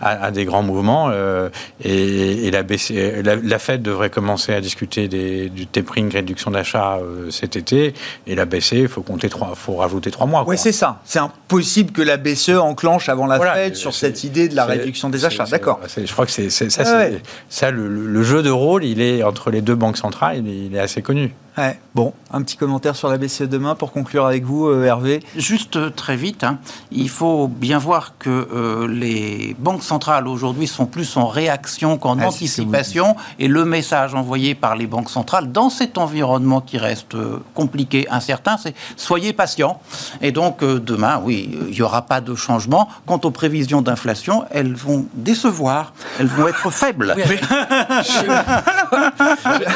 à, 0.00 0.24
à 0.24 0.30
des 0.32 0.44
grands 0.44 0.64
mouvements. 0.64 1.08
euh, 1.12 1.48
et, 1.84 2.46
et 2.46 2.50
la, 2.50 2.64
BCE 2.64 3.22
la, 3.22 3.36
la 3.36 3.58
Fed 3.60 3.80
devrait 3.80 4.10
commencer 4.10 4.52
à 4.52 4.60
discuter 4.60 5.06
des, 5.06 5.48
du 5.48 5.68
tapering, 5.68 6.10
réduction 6.12 6.50
d'achat 6.50 6.96
euh, 6.96 7.30
cet 7.30 7.54
été. 7.54 7.94
Et 8.26 8.34
la 8.34 8.44
BCE, 8.44 8.72
il 8.72 8.88
faut 8.88 9.02
compter 9.02 9.28
trois, 9.28 9.52
faut 9.54 9.76
rajouter 9.76 10.10
trois 10.10 10.26
mois. 10.26 10.44
Oui, 10.48 10.58
c'est 10.58 10.72
ça. 10.72 11.00
C'est 11.04 11.20
impossible 11.20 11.92
que 11.92 12.02
la 12.02 12.16
BCE 12.16 12.58
enclenche 12.58 13.08
avant 13.08 13.26
la 13.26 13.36
Voilà, 13.36 13.54
Fed 13.54 13.76
sur 13.76 13.94
cette 13.94 14.24
idée 14.24 14.48
de 14.48 14.56
la 14.56 14.64
réduction 14.64 15.08
des 15.08 15.24
achats. 15.24 15.44
D'accord. 15.44 15.78
Je 15.96 16.12
crois 16.12 16.26
que 16.26 16.32
c'est 16.32 16.50
ça, 16.50 16.82
Ouais. 16.96 17.20
ça 17.48 17.70
le, 17.70 17.86
le- 17.88 18.06
le 18.08 18.22
jeu 18.24 18.42
de 18.42 18.50
rôle, 18.50 18.84
il 18.84 19.00
est 19.00 19.22
entre 19.22 19.50
les 19.52 19.60
deux 19.60 19.74
banques 19.76 19.96
centrales, 19.96 20.38
il 20.38 20.48
est, 20.48 20.66
il 20.66 20.74
est 20.74 20.80
assez 20.80 21.02
connu. 21.02 21.32
Ouais. 21.56 21.78
Bon, 21.94 22.12
un 22.30 22.42
petit 22.42 22.58
commentaire 22.58 22.94
sur 22.94 23.08
la 23.08 23.16
BCE 23.16 23.44
demain 23.44 23.74
pour 23.74 23.90
conclure 23.90 24.26
avec 24.26 24.44
vous, 24.44 24.66
euh, 24.66 24.84
Hervé. 24.84 25.22
Juste 25.34 25.76
euh, 25.76 25.88
très 25.88 26.14
vite, 26.14 26.44
hein, 26.44 26.58
il 26.90 27.08
faut 27.08 27.48
bien 27.48 27.78
voir 27.78 28.18
que 28.18 28.28
euh, 28.28 28.86
les 28.86 29.56
banques 29.58 29.82
centrales 29.82 30.28
aujourd'hui 30.28 30.66
sont 30.66 30.84
plus 30.84 31.16
en 31.16 31.26
réaction 31.26 31.96
qu'en 31.96 32.18
Ah, 32.18 32.24
que 32.24 32.26
anticipation. 32.26 33.16
Et 33.38 33.48
le 33.48 33.64
message 33.64 34.14
envoyé 34.14 34.54
par 34.54 34.76
les 34.76 34.86
banques 34.86 35.08
centrales 35.08 35.50
dans 35.50 35.70
cet 35.70 35.96
environnement 35.96 36.60
qui 36.60 36.76
reste 36.76 37.16
compliqué, 37.54 38.06
incertain, 38.10 38.58
c'est 38.58 38.74
soyez 38.96 39.32
patients. 39.32 39.80
Et 40.20 40.32
donc 40.32 40.62
euh, 40.62 40.78
demain, 40.78 41.22
oui, 41.24 41.48
il 41.68 41.74
n'y 41.74 41.80
aura 41.80 42.02
pas 42.02 42.20
de 42.20 42.34
changement. 42.34 42.90
Quant 43.06 43.20
aux 43.24 43.30
prévisions 43.30 43.80
d'inflation, 43.80 44.44
elles 44.50 44.74
vont 44.74 45.06
décevoir, 45.14 45.94
elles 46.20 46.26
vont 46.26 46.48
être 46.48 46.70
faibles. 46.70 47.14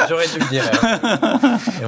J'aurais 0.09 0.29
dû 0.29 0.39
le 0.39 0.49
dire. 0.51 0.65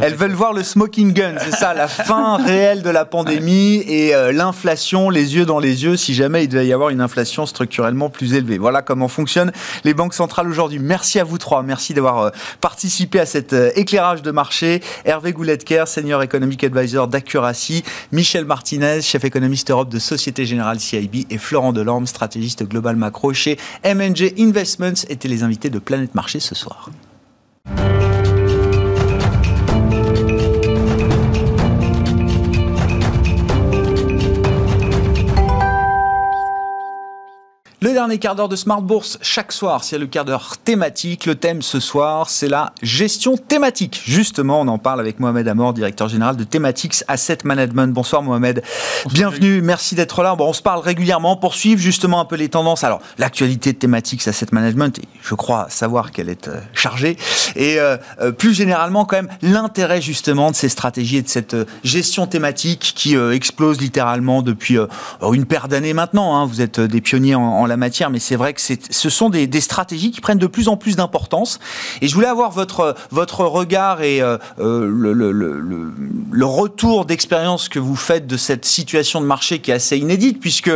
Elles 0.00 0.14
veulent 0.14 0.32
voir 0.32 0.52
le 0.52 0.62
smoking 0.62 1.12
gun, 1.12 1.34
c'est 1.38 1.54
ça, 1.54 1.74
la 1.74 1.88
fin 1.88 2.36
réelle 2.44 2.82
de 2.82 2.90
la 2.90 3.04
pandémie 3.04 3.82
et 3.86 4.14
euh, 4.14 4.32
l'inflation, 4.32 5.10
les 5.10 5.34
yeux 5.34 5.44
dans 5.44 5.58
les 5.58 5.84
yeux, 5.84 5.96
si 5.96 6.14
jamais 6.14 6.44
il 6.44 6.48
devait 6.48 6.66
y 6.66 6.72
avoir 6.72 6.90
une 6.90 7.00
inflation 7.00 7.46
structurellement 7.46 8.10
plus 8.10 8.34
élevée. 8.34 8.58
Voilà 8.58 8.82
comment 8.82 9.08
fonctionnent 9.08 9.52
les 9.84 9.94
banques 9.94 10.14
centrales 10.14 10.48
aujourd'hui. 10.48 10.78
Merci 10.78 11.20
à 11.20 11.24
vous 11.24 11.38
trois, 11.38 11.62
merci 11.62 11.94
d'avoir 11.94 12.18
euh, 12.18 12.30
participé 12.60 13.20
à 13.20 13.26
cet 13.26 13.52
euh, 13.52 13.70
éclairage 13.74 14.22
de 14.22 14.30
marché. 14.30 14.82
Hervé 15.04 15.32
Gouletker, 15.32 15.84
Senior 15.86 16.22
Economic 16.22 16.64
Advisor 16.64 17.08
d'Accuracy, 17.08 17.84
Michel 18.12 18.44
Martinez, 18.44 19.02
chef 19.02 19.24
économiste 19.24 19.70
Europe 19.70 19.88
de 19.88 19.98
Société 19.98 20.46
Générale 20.46 20.80
CIB 20.80 21.26
et 21.30 21.38
Florent 21.38 21.72
Delorme, 21.72 22.06
stratégiste 22.06 22.64
global 22.64 22.96
macro 22.96 23.32
chez 23.32 23.58
MNG 23.84 24.34
Investments, 24.38 25.06
étaient 25.08 25.28
les 25.28 25.42
invités 25.42 25.70
de 25.70 25.78
Planète 25.78 26.14
Marché 26.14 26.40
ce 26.40 26.54
soir. 26.54 26.90
Le 37.82 37.92
dernier 37.92 38.18
quart 38.18 38.36
d'heure 38.36 38.48
de 38.48 38.54
Smart 38.54 38.80
Bourse, 38.80 39.18
chaque 39.22 39.50
soir, 39.50 39.82
c'est 39.82 39.98
le 39.98 40.06
quart 40.06 40.24
d'heure 40.24 40.56
thématique. 40.56 41.26
Le 41.26 41.34
thème 41.34 41.62
ce 41.62 41.80
soir, 41.80 42.30
c'est 42.30 42.46
la 42.46 42.72
gestion 42.80 43.36
thématique. 43.36 44.00
Justement, 44.06 44.60
on 44.60 44.68
en 44.68 44.78
parle 44.78 45.00
avec 45.00 45.18
Mohamed 45.18 45.48
Amor, 45.48 45.72
directeur 45.72 46.08
général 46.08 46.36
de 46.36 46.44
Thematics 46.44 47.02
Asset 47.08 47.38
Management. 47.42 47.92
Bonsoir 47.92 48.22
Mohamed. 48.22 48.62
Bienvenue, 49.12 49.62
merci 49.62 49.96
d'être 49.96 50.22
là. 50.22 50.36
Bon, 50.36 50.50
on 50.50 50.52
se 50.52 50.62
parle 50.62 50.78
régulièrement 50.78 51.34
pour 51.34 51.54
suivre 51.54 51.80
justement 51.80 52.20
un 52.20 52.24
peu 52.24 52.36
les 52.36 52.48
tendances. 52.48 52.84
Alors, 52.84 53.00
l'actualité 53.18 53.72
de 53.72 53.78
Thematics 53.78 54.28
Asset 54.28 54.46
Management, 54.52 55.00
je 55.20 55.34
crois 55.34 55.66
savoir 55.68 56.12
qu'elle 56.12 56.28
est 56.28 56.46
euh, 56.46 56.60
chargée. 56.74 57.16
Et 57.56 57.80
euh, 57.80 57.96
euh, 58.20 58.30
plus 58.30 58.54
généralement, 58.54 59.04
quand 59.06 59.16
même, 59.16 59.28
l'intérêt 59.42 60.00
justement 60.00 60.52
de 60.52 60.56
ces 60.56 60.68
stratégies 60.68 61.16
et 61.16 61.22
de 61.22 61.28
cette 61.28 61.56
gestion 61.82 62.28
thématique 62.28 62.92
qui 62.94 63.16
euh, 63.16 63.32
explose 63.34 63.80
littéralement 63.80 64.42
depuis 64.42 64.78
euh, 64.78 64.86
une 65.32 65.46
paire 65.46 65.66
d'années 65.66 65.94
maintenant. 65.94 66.36
hein. 66.36 66.46
Vous 66.46 66.60
êtes 66.60 66.78
des 66.78 67.00
pionniers 67.00 67.34
en, 67.34 67.42
en 67.42 67.71
matière, 67.76 68.10
mais 68.10 68.18
c'est 68.18 68.36
vrai 68.36 68.54
que 68.54 68.60
ce 68.60 69.10
sont 69.10 69.30
des, 69.30 69.48
stratégies 69.60 70.10
qui 70.10 70.20
prennent 70.20 70.38
de 70.38 70.46
plus 70.46 70.68
en 70.68 70.76
plus 70.76 70.96
d'importance. 70.96 71.60
Et 72.00 72.08
je 72.08 72.14
voulais 72.14 72.26
avoir 72.26 72.50
votre, 72.50 72.96
votre 73.10 73.44
regard 73.44 74.02
et 74.02 74.20
euh, 74.20 74.38
euh, 74.58 74.86
le, 76.32 76.46
retour 76.46 77.04
d'expérience 77.04 77.68
que 77.68 77.78
vous 77.78 77.96
faites 77.96 78.26
de 78.26 78.36
cette 78.36 78.64
situation 78.64 79.20
de 79.20 79.26
marché 79.26 79.60
qui 79.60 79.70
est 79.70 79.74
assez 79.74 79.96
inédite, 79.96 80.40
puisque 80.40 80.70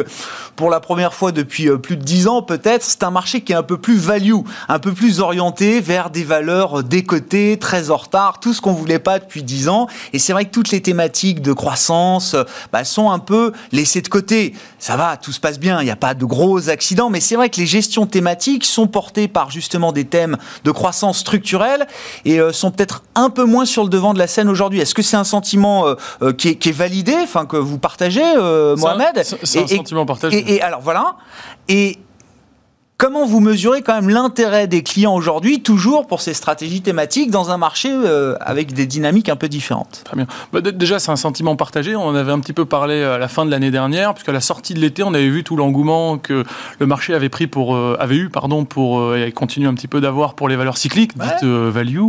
pour 0.55 0.71
la 0.71 0.81
première 0.81 1.13
fois 1.13 1.33
depuis 1.33 1.69
euh, 1.69 1.77
plus 1.77 1.97
de 1.97 2.03
dix 2.03 2.29
ans 2.29 2.43
peut-être, 2.43 2.83
c'est 2.83 3.03
un 3.03 3.11
marché 3.11 3.41
qui 3.43 3.53
est 3.53 3.57
un 3.57 3.63
peu 3.63 3.77
plus 3.77 3.97
value, 3.97 4.41
un 4.69 4.79
peu 4.79 4.93
plus 4.93 5.21
orienté 5.21 5.81
vers 5.81 6.11
des 6.11 6.25
valeurs 6.25 6.83
décotées, 6.83 7.59
très 7.59 7.91
en 7.91 7.97
retard, 7.97 8.41
tout 8.41 8.53
ce 8.53 8.61
qu'on 8.61 8.73
voulait 8.73 8.99
pas 8.99 9.19
depuis 9.19 9.43
dix 9.43 9.69
ans. 9.69 9.89
Et 10.13 10.19
c'est 10.19 10.33
vrai 10.33 10.45
que 10.45 10.51
toutes 10.51 10.71
les 10.71 10.81
thématiques 10.81 11.43
de 11.43 11.53
croissance 11.53 12.37
bah, 12.73 12.85
sont 12.85 13.11
un 13.11 13.19
peu 13.19 13.53
laissées 13.73 14.03
de 14.03 14.09
côté. 14.09 14.55
Ça 14.79 14.97
va, 14.97 15.17
tout 15.17 15.33
se 15.33 15.41
passe 15.41 15.59
bien, 15.59 15.81
il 15.81 15.85
n'y 15.85 15.91
a 15.91 15.97
pas 15.97 16.15
de 16.15 16.25
gros 16.25 16.69
accidents, 16.69 16.86
mais 17.11 17.21
c'est 17.21 17.37
vrai 17.37 17.49
que 17.51 17.59
les 17.61 17.67
gestions 17.67 18.07
thématiques 18.07 18.65
sont 18.65 18.87
portées 18.87 19.29
par 19.29 19.51
justement 19.51 19.93
des 19.93 20.05
thèmes 20.05 20.37
de 20.65 20.71
croissance 20.71 21.19
structurelle 21.19 21.87
et 22.25 22.41
euh, 22.41 22.53
sont 22.53 22.71
peut-être 22.71 23.03
un 23.15 23.31
peu 23.31 23.45
moins 23.45 23.65
sur 23.65 23.83
le 23.83 23.89
devant 23.89 24.15
de 24.15 24.19
la 24.19 24.27
scène 24.27 24.49
aujourd'hui. 24.49 24.81
Est-ce 24.81 24.95
que 24.95 25.03
c'est 25.03 25.17
un 25.17 25.25
sentiment 25.25 25.87
euh, 25.89 25.95
euh, 26.23 26.33
qui, 26.33 26.49
est, 26.49 26.55
qui 26.57 26.69
est 26.69 26.73
validé, 26.73 27.15
enfin 27.23 27.47
que 27.47 27.57
vous 27.57 27.79
partagez, 27.79 28.21
C'est 28.21 28.37
un- 28.39 28.77
Mohamed? 28.77 29.23
c'est- 29.25 29.59
un 29.59 29.65
et- 29.65 29.77
sentiment 29.77 30.07
partagé. 30.07 30.39
Et, 30.39 30.55
et 30.57 30.63
alors 30.63 30.81
voilà. 30.81 31.17
Et 31.69 31.99
Comment 32.99 33.27
vous 33.27 33.41
mesurez 33.41 33.83
quand 33.83 33.95
même 33.95 34.09
l'intérêt 34.09 34.67
des 34.67 34.83
clients 34.83 35.15
aujourd'hui, 35.15 35.61
toujours 35.61 36.07
pour 36.07 36.23
ces 36.23 36.33
stratégies 36.33 36.81
thématiques, 36.81 37.31
dans 37.31 37.51
un 37.51 37.59
marché 37.59 37.91
euh, 37.93 38.37
avec 38.41 38.73
des 38.73 38.87
dynamiques 38.87 39.29
un 39.29 39.37
peu 39.37 39.51
différentes? 39.51 40.01
Très 40.03 40.17
bien. 40.17 40.27
Bah, 40.51 40.63
déjà, 40.63 40.99
c'est 40.99 41.11
un 41.11 41.17
sentiment 41.17 41.57
partagé. 41.57 41.95
On 41.95 42.07
en 42.07 42.15
avait 42.15 42.33
un 42.33 42.41
petit 42.41 42.55
peu 42.55 42.65
parlé 42.65 43.03
à 43.03 43.19
la 43.19 43.29
fin 43.29 43.45
de 43.45 43.51
l'année 43.51 43.71
dernière, 43.71 44.15
puisqu'à 44.15 44.33
la 44.33 44.41
sortie 44.41 44.73
de 44.73 44.81
l'été, 44.81 45.03
on 45.03 45.13
avait 45.13 45.29
vu 45.29 45.45
tout 45.45 45.57
l'engouement 45.57 46.17
que 46.17 46.45
le 46.79 46.87
marché 46.87 47.13
avait 47.13 47.29
pris 47.29 47.47
pour, 47.47 47.77
euh, 47.77 47.99
avait 48.01 48.17
eu, 48.17 48.31
pardon, 48.31 48.65
pour 48.65 49.01
euh, 49.01 49.27
et 49.27 49.31
continue 49.31 49.69
un 49.69 49.75
petit 49.75 49.89
peu 49.89 50.01
d'avoir 50.01 50.33
pour 50.33 50.49
les 50.49 50.57
valeurs 50.57 50.79
cycliques, 50.79 51.19
dites 51.19 51.43
euh, 51.43 51.71
value. 51.71 52.01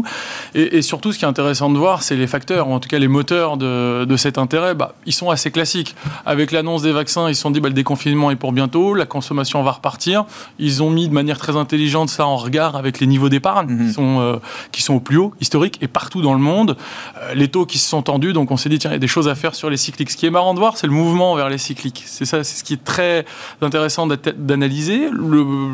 Et, 0.56 0.78
et 0.78 0.82
surtout, 0.82 1.12
ce 1.12 1.20
qui 1.20 1.26
est 1.26 1.28
intéressant 1.28 1.70
de 1.70 1.78
voir, 1.78 2.02
c'est 2.02 2.16
les 2.16 2.28
facteurs, 2.28 2.70
ou 2.70 2.72
en 2.72 2.80
tout 2.80 2.88
cas 2.88 2.98
les 2.98 3.10
moteurs 3.10 3.58
de, 3.58 4.06
de 4.06 4.16
cet 4.16 4.38
intérêt. 4.38 4.74
Bah, 4.74 4.94
ils 5.06 5.12
sont 5.12 5.30
assez 5.32 5.52
classiques. 5.52 5.98
Avec 6.26 6.54
l'annonce 6.54 6.84
des 6.84 6.94
vaccins, 6.94 7.28
ils 7.28 7.36
se 7.36 7.42
sont 7.42 7.52
dit, 7.52 7.60
bah, 7.60 7.68
le 7.68 7.76
déconfinement 7.76 8.32
est 8.32 8.38
pour 8.38 8.54
bientôt, 8.54 8.94
la 8.94 9.06
consommation 9.06 9.62
va 9.64 9.72
repartir. 9.72 10.24
Ils 10.60 10.77
ont 10.84 10.90
mis 10.90 11.08
de 11.08 11.14
manière 11.14 11.38
très 11.38 11.56
intelligente 11.56 12.10
ça 12.10 12.26
en 12.26 12.38
regard 12.38 12.76
avec 12.76 13.00
les 13.00 13.08
niveaux 13.08 13.30
d'épargne 13.30 13.68
Mhm. 13.72 13.88
qui 13.88 13.94
sont 13.94 14.20
euh, 14.22 14.36
qui 14.72 14.82
sont 14.82 14.94
au 14.96 15.00
plus 15.00 15.18
haut 15.18 15.34
historique 15.42 15.78
et 15.82 15.88
partout 15.88 16.22
dans 16.22 16.34
le 16.34 16.40
monde. 16.40 16.78
Euh, 17.22 17.34
les 17.34 17.48
taux 17.48 17.66
qui 17.66 17.78
se 17.78 17.88
sont 17.90 18.02
tendus, 18.02 18.34
donc 18.34 18.52
on 18.52 18.58
s'est 18.58 18.70
dit 18.70 18.80
tiens 18.80 18.92
il 18.92 18.94
y 18.94 18.98
a 18.98 19.00
des 19.00 19.08
choses 19.08 19.28
à 19.28 19.36
faire 19.36 19.56
sur 19.56 19.70
les 19.70 19.78
cycliques. 19.78 20.12
Ce 20.12 20.18
qui 20.18 20.26
est 20.26 20.30
marrant 20.32 20.54
de 20.54 20.60
voir, 20.60 20.78
c'est 20.78 20.88
le 20.88 20.94
mouvement 20.94 21.36
vers 21.36 21.50
les 21.50 21.58
cycliques. 21.58 22.04
C'est 22.06 22.26
ça, 22.26 22.44
c'est 22.44 22.58
ce 22.60 22.64
qui 22.64 22.74
est 22.74 22.84
très 22.84 23.26
intéressant 23.62 24.08
d'analyser. 24.08 25.10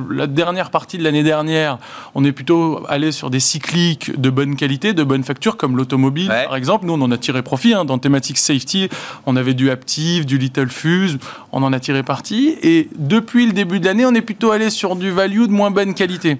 La 0.09 0.27
dernière 0.27 0.69
partie 0.71 0.97
de 0.97 1.03
l'année 1.03 1.23
dernière, 1.23 1.77
on 2.15 2.23
est 2.23 2.31
plutôt 2.31 2.81
allé 2.89 3.11
sur 3.11 3.29
des 3.29 3.39
cycliques 3.39 4.19
de 4.19 4.29
bonne 4.29 4.55
qualité, 4.55 4.93
de 4.93 5.03
bonne 5.03 5.23
facture, 5.23 5.57
comme 5.57 5.77
l'automobile 5.77 6.29
Ouais. 6.29 6.45
par 6.45 6.55
exemple. 6.55 6.85
Nous 6.85 6.93
on 6.93 7.01
en 7.01 7.11
a 7.11 7.17
tiré 7.17 7.41
profit 7.43 7.73
hein. 7.73 7.85
dans 7.85 7.97
thématique 7.97 8.37
safety. 8.37 8.89
On 9.25 9.35
avait 9.35 9.53
du 9.53 9.69
Aptiv, 9.69 10.25
du 10.25 10.37
Little 10.37 10.69
Fuse, 10.69 11.17
on 11.51 11.63
en 11.63 11.73
a 11.73 11.79
tiré 11.79 12.03
parti. 12.03 12.55
Et 12.61 12.89
depuis 12.97 13.45
le 13.45 13.53
début 13.53 13.79
de 13.79 13.85
l'année, 13.85 14.05
on 14.05 14.13
est 14.13 14.21
plutôt 14.21 14.51
allé 14.51 14.69
sur 14.69 14.92
du 14.95 15.11
value 15.11 15.45
de 15.45 15.51
moins 15.51 15.71
bonne 15.71 15.93
qualité. 15.93 16.37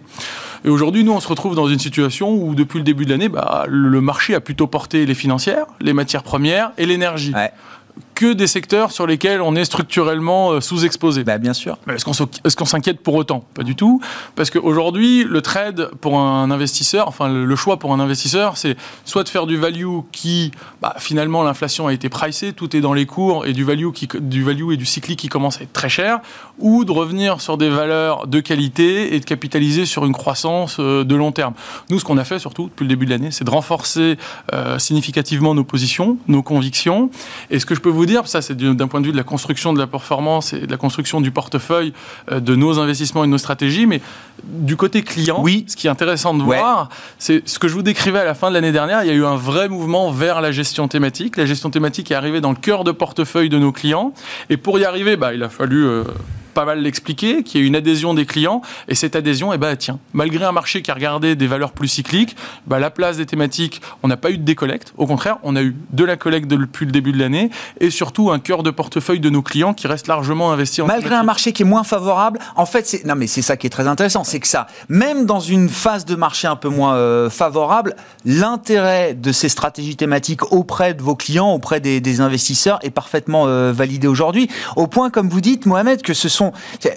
Et 0.65 0.69
aujourd'hui, 0.69 1.03
nous, 1.03 1.11
on 1.11 1.19
se 1.19 1.27
retrouve 1.27 1.55
dans 1.55 1.67
une 1.67 1.79
situation 1.79 2.31
où, 2.31 2.55
depuis 2.55 2.77
le 2.77 2.83
début 2.83 3.05
de 3.05 3.09
l'année, 3.09 3.29
bah, 3.29 3.65
le 3.67 3.99
marché 3.99 4.33
a 4.33 4.39
plutôt 4.39 4.67
porté 4.67 5.05
les 5.05 5.15
financières, 5.15 5.65
les 5.81 5.93
matières 5.93 6.23
premières 6.23 6.71
et 6.77 6.85
l'énergie. 6.85 7.33
Que 8.15 8.33
des 8.33 8.47
secteurs 8.47 8.91
sur 8.91 9.07
lesquels 9.07 9.41
on 9.41 9.55
est 9.55 9.65
structurellement 9.65 10.51
euh, 10.51 10.61
sous-exposé. 10.61 11.23
Bah, 11.23 11.37
bien 11.37 11.53
sûr. 11.53 11.77
Est-ce 11.87 12.55
qu'on 12.55 12.65
s'inquiète 12.65 13.01
pour 13.01 13.15
autant? 13.15 13.43
Pas 13.53 13.63
du 13.63 13.75
tout. 13.75 14.01
Parce 14.35 14.49
qu'aujourd'hui, 14.49 15.23
le 15.23 15.41
trade 15.41 15.89
pour 16.01 16.19
un 16.19 16.51
investisseur, 16.51 17.07
enfin 17.07 17.27
le, 17.27 17.45
le 17.45 17.55
choix 17.55 17.77
pour 17.77 17.93
un 17.93 17.99
investisseur, 17.99 18.57
c'est 18.57 18.75
soit 19.05 19.23
de 19.23 19.29
faire 19.29 19.45
du 19.45 19.57
value 19.57 19.99
qui, 20.11 20.51
bah, 20.81 20.95
finalement, 20.99 21.43
l'inflation 21.43 21.87
a 21.87 21.93
été 21.93 22.09
pricée, 22.09 22.53
tout 22.53 22.75
est 22.75 22.81
dans 22.81 22.93
les 22.93 23.05
cours, 23.05 23.45
et 23.45 23.53
du 23.53 23.63
value, 23.63 23.91
qui, 23.91 24.07
du 24.19 24.43
value 24.43 24.71
et 24.71 24.77
du 24.77 24.85
cyclique 24.85 25.19
qui 25.19 25.29
commence 25.29 25.59
à 25.59 25.63
être 25.63 25.73
très 25.73 25.89
cher, 25.89 26.19
ou 26.59 26.85
de 26.85 26.91
revenir 26.91 27.41
sur 27.41 27.57
des 27.57 27.69
valeurs 27.69 28.27
de 28.27 28.39
qualité 28.39 29.15
et 29.15 29.19
de 29.19 29.25
capitaliser 29.25 29.85
sur 29.85 30.05
une 30.05 30.13
croissance 30.13 30.77
euh, 30.79 31.03
de 31.03 31.15
long 31.15 31.31
terme. 31.31 31.53
Nous, 31.89 31.99
ce 31.99 32.05
qu'on 32.05 32.17
a 32.17 32.23
fait 32.23 32.39
surtout 32.39 32.65
depuis 32.65 32.83
le 32.83 32.89
début 32.89 33.05
de 33.05 33.11
l'année, 33.11 33.31
c'est 33.31 33.43
de 33.43 33.49
renforcer 33.49 34.17
euh, 34.53 34.79
significativement 34.79 35.53
nos 35.53 35.63
positions, 35.63 36.17
nos 36.27 36.43
convictions. 36.43 37.09
Et 37.49 37.59
ce 37.59 37.65
que 37.65 37.75
je 37.75 37.81
peux 37.81 37.89
vous 37.89 38.02
dire, 38.05 38.27
ça 38.27 38.41
c'est 38.41 38.55
du- 38.55 38.75
d'un 38.75 38.87
point 38.87 39.01
de 39.01 39.05
vue 39.05 39.11
de 39.11 39.17
la 39.17 39.23
construction 39.23 39.73
de 39.73 39.79
la 39.79 39.87
performance 39.87 40.53
et 40.53 40.61
de 40.67 40.71
la 40.71 40.77
construction 40.77 41.21
du 41.21 41.31
portefeuille 41.31 41.93
euh, 42.31 42.39
de 42.39 42.55
nos 42.55 42.79
investissements 42.79 43.23
et 43.23 43.27
de 43.27 43.31
nos 43.31 43.37
stratégies, 43.37 43.85
mais 43.85 44.01
du 44.43 44.75
côté 44.75 45.01
client, 45.03 45.39
Oui. 45.41 45.65
ce 45.67 45.75
qui 45.75 45.87
est 45.87 45.89
intéressant 45.89 46.33
de 46.33 46.43
Ouais. 46.43 46.57
voir, 46.57 46.89
c'est 47.19 47.47
ce 47.47 47.59
que 47.59 47.67
je 47.67 47.73
vous 47.73 47.81
décrivais 47.83 48.19
à 48.19 48.25
la 48.25 48.33
fin 48.33 48.49
de 48.49 48.53
l'année 48.55 48.71
dernière, 48.71 49.03
il 49.03 49.07
y 49.07 49.11
a 49.11 49.13
eu 49.15 49.25
un 49.25 49.35
vrai 49.35 49.69
mouvement 49.69 50.11
vers 50.11 50.41
la 50.41 50.51
gestion 50.51 50.87
thématique. 50.87 51.37
La 51.37 51.45
gestion 51.45 51.69
thématique 51.69 52.11
est 52.11 52.15
arrivée 52.15 52.41
dans 52.41 52.51
le 52.51 52.57
cœur 52.57 52.83
de 52.83 52.91
portefeuille 52.91 53.49
de 53.49 53.57
nos 53.59 53.71
clients. 53.71 54.13
Et 54.49 54.57
pour 54.57 54.77
y 54.79 54.85
arriver, 54.85 55.15
bah, 55.17 55.33
il 55.33 55.43
a 55.43 55.49
fallu... 55.49 55.85
euh, 55.85 56.03
pas 56.53 56.65
mal 56.65 56.79
l'expliquer, 56.81 57.43
qu'il 57.43 57.61
y 57.61 57.63
ait 57.63 57.67
une 57.67 57.75
adhésion 57.75 58.13
des 58.13 58.25
clients. 58.25 58.61
Et 58.87 58.95
cette 58.95 59.15
adhésion, 59.15 59.53
eh 59.53 59.57
ben, 59.57 59.75
tiens, 59.75 59.99
malgré 60.13 60.45
un 60.45 60.51
marché 60.51 60.81
qui 60.81 60.91
a 60.91 60.93
regardé 60.93 61.35
des 61.35 61.47
valeurs 61.47 61.71
plus 61.71 61.87
cycliques, 61.87 62.35
bah, 62.67 62.79
la 62.79 62.89
place 62.89 63.17
des 63.17 63.25
thématiques, 63.25 63.81
on 64.03 64.07
n'a 64.07 64.17
pas 64.17 64.31
eu 64.31 64.37
de 64.37 64.43
décollecte. 64.43 64.93
Au 64.97 65.07
contraire, 65.07 65.37
on 65.43 65.55
a 65.55 65.61
eu 65.61 65.75
de 65.91 66.03
la 66.03 66.15
collecte 66.17 66.47
de- 66.47 66.55
depuis 66.55 66.85
le 66.85 66.91
début 66.91 67.11
de 67.11 67.19
l'année 67.19 67.49
et 67.79 67.89
surtout 67.89 68.31
un 68.31 68.39
cœur 68.39 68.63
de 68.63 68.71
portefeuille 68.71 69.19
de 69.19 69.29
nos 69.29 69.41
clients 69.41 69.73
qui 69.73 69.87
reste 69.87 70.07
largement 70.07 70.51
investi 70.51 70.81
en 70.81 70.87
Malgré 70.87 71.15
un 71.15 71.23
marché 71.23 71.51
qui 71.53 71.63
est 71.63 71.65
moins 71.65 71.83
favorable, 71.83 72.39
en 72.55 72.65
fait, 72.65 72.85
c'est 72.87 73.05
non 73.05 73.15
mais 73.15 73.27
c'est 73.27 73.41
ça 73.41 73.57
qui 73.57 73.67
est 73.67 73.69
très 73.69 73.87
intéressant, 73.87 74.23
c'est 74.23 74.39
que 74.39 74.47
ça, 74.47 74.67
même 74.89 75.25
dans 75.25 75.39
une 75.39 75.69
phase 75.69 76.05
de 76.05 76.15
marché 76.15 76.47
un 76.47 76.55
peu 76.55 76.69
moins 76.69 76.95
euh, 76.95 77.29
favorable, 77.29 77.95
l'intérêt 78.43 79.13
de 79.13 79.31
ces 79.31 79.47
stratégies 79.47 79.95
thématiques 79.95 80.51
auprès 80.51 80.93
de 80.93 81.01
vos 81.01 81.15
clients, 81.15 81.51
auprès 81.53 81.79
des, 81.79 82.01
des 82.01 82.19
investisseurs, 82.19 82.77
est 82.83 82.89
parfaitement 82.91 83.45
euh, 83.47 83.71
validé 83.73 84.07
aujourd'hui. 84.07 84.49
Au 84.75 84.87
point, 84.87 85.09
comme 85.09 85.29
vous 85.29 85.39
dites, 85.39 85.65
Mohamed, 85.65 86.01
que 86.01 86.13
ce 86.13 86.27
sont, 86.27 86.42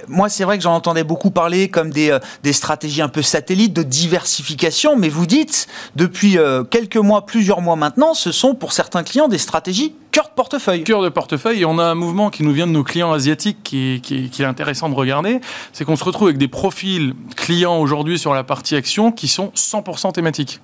moi, 0.09 0.29
c'est 0.29 0.45
vrai 0.45 0.57
que 0.57 0.63
j'en 0.63 0.75
entendais 0.75 1.05
beaucoup 1.05 1.31
parler 1.31 1.69
comme 1.69 1.91
des 1.91 2.11
euh, 2.11 2.19
des 2.43 2.53
stratégies 2.53 3.03
un 3.03 3.09
peu 3.09 3.23
satellites 3.23 3.73
de 3.73 3.83
diversification, 3.83 4.97
mais 4.97 5.09
vous 5.09 5.27
dites 5.27 5.67
depuis 5.95 6.39
euh, 6.39 6.65
quelques 6.65 6.97
mois, 6.97 7.27
plusieurs 7.27 7.61
mois 7.61 7.77
maintenant, 7.77 8.15
ce 8.15 8.33
sont 8.33 8.55
pour 8.55 8.73
certains 8.73 9.03
clients 9.03 9.29
des 9.29 9.39
stratégies 9.39 9.95
cœur 10.13 10.29
de 10.29 10.35
portefeuille. 10.35 10.85
cœur 10.85 11.03
de 11.03 11.09
portefeuille 11.09 11.61
et 11.61 11.65
on 11.65 11.79
a 11.79 11.85
un 11.85 11.95
mouvement 11.95 12.31
qui 12.31 12.43
nous 12.43 12.53
vient 12.53 12.67
de 12.67 12.73
nos 12.73 12.85
clients 12.85 13.13
asiatiques 13.13 13.59
qui 13.63 13.95
est, 13.95 14.01
qui 14.01 14.31
qui 14.31 14.43
est 14.43 14.47
intéressant 14.47 14.89
de 14.89 14.95
regarder, 14.95 15.41
c'est 15.73 15.85
qu'on 15.85 15.97
se 15.97 16.05
retrouve 16.05 16.29
avec 16.29 16.39
des 16.39 16.49
profils 16.49 17.15
clients 17.37 17.79
aujourd'hui 17.79 18.19
sur 18.19 18.35
la 18.35 18.45
partie 18.45 18.77
action 18.77 19.13
qui 19.13 19.29
sont 19.29 19.53
100% 19.55 20.13
thématiques. 20.13 20.61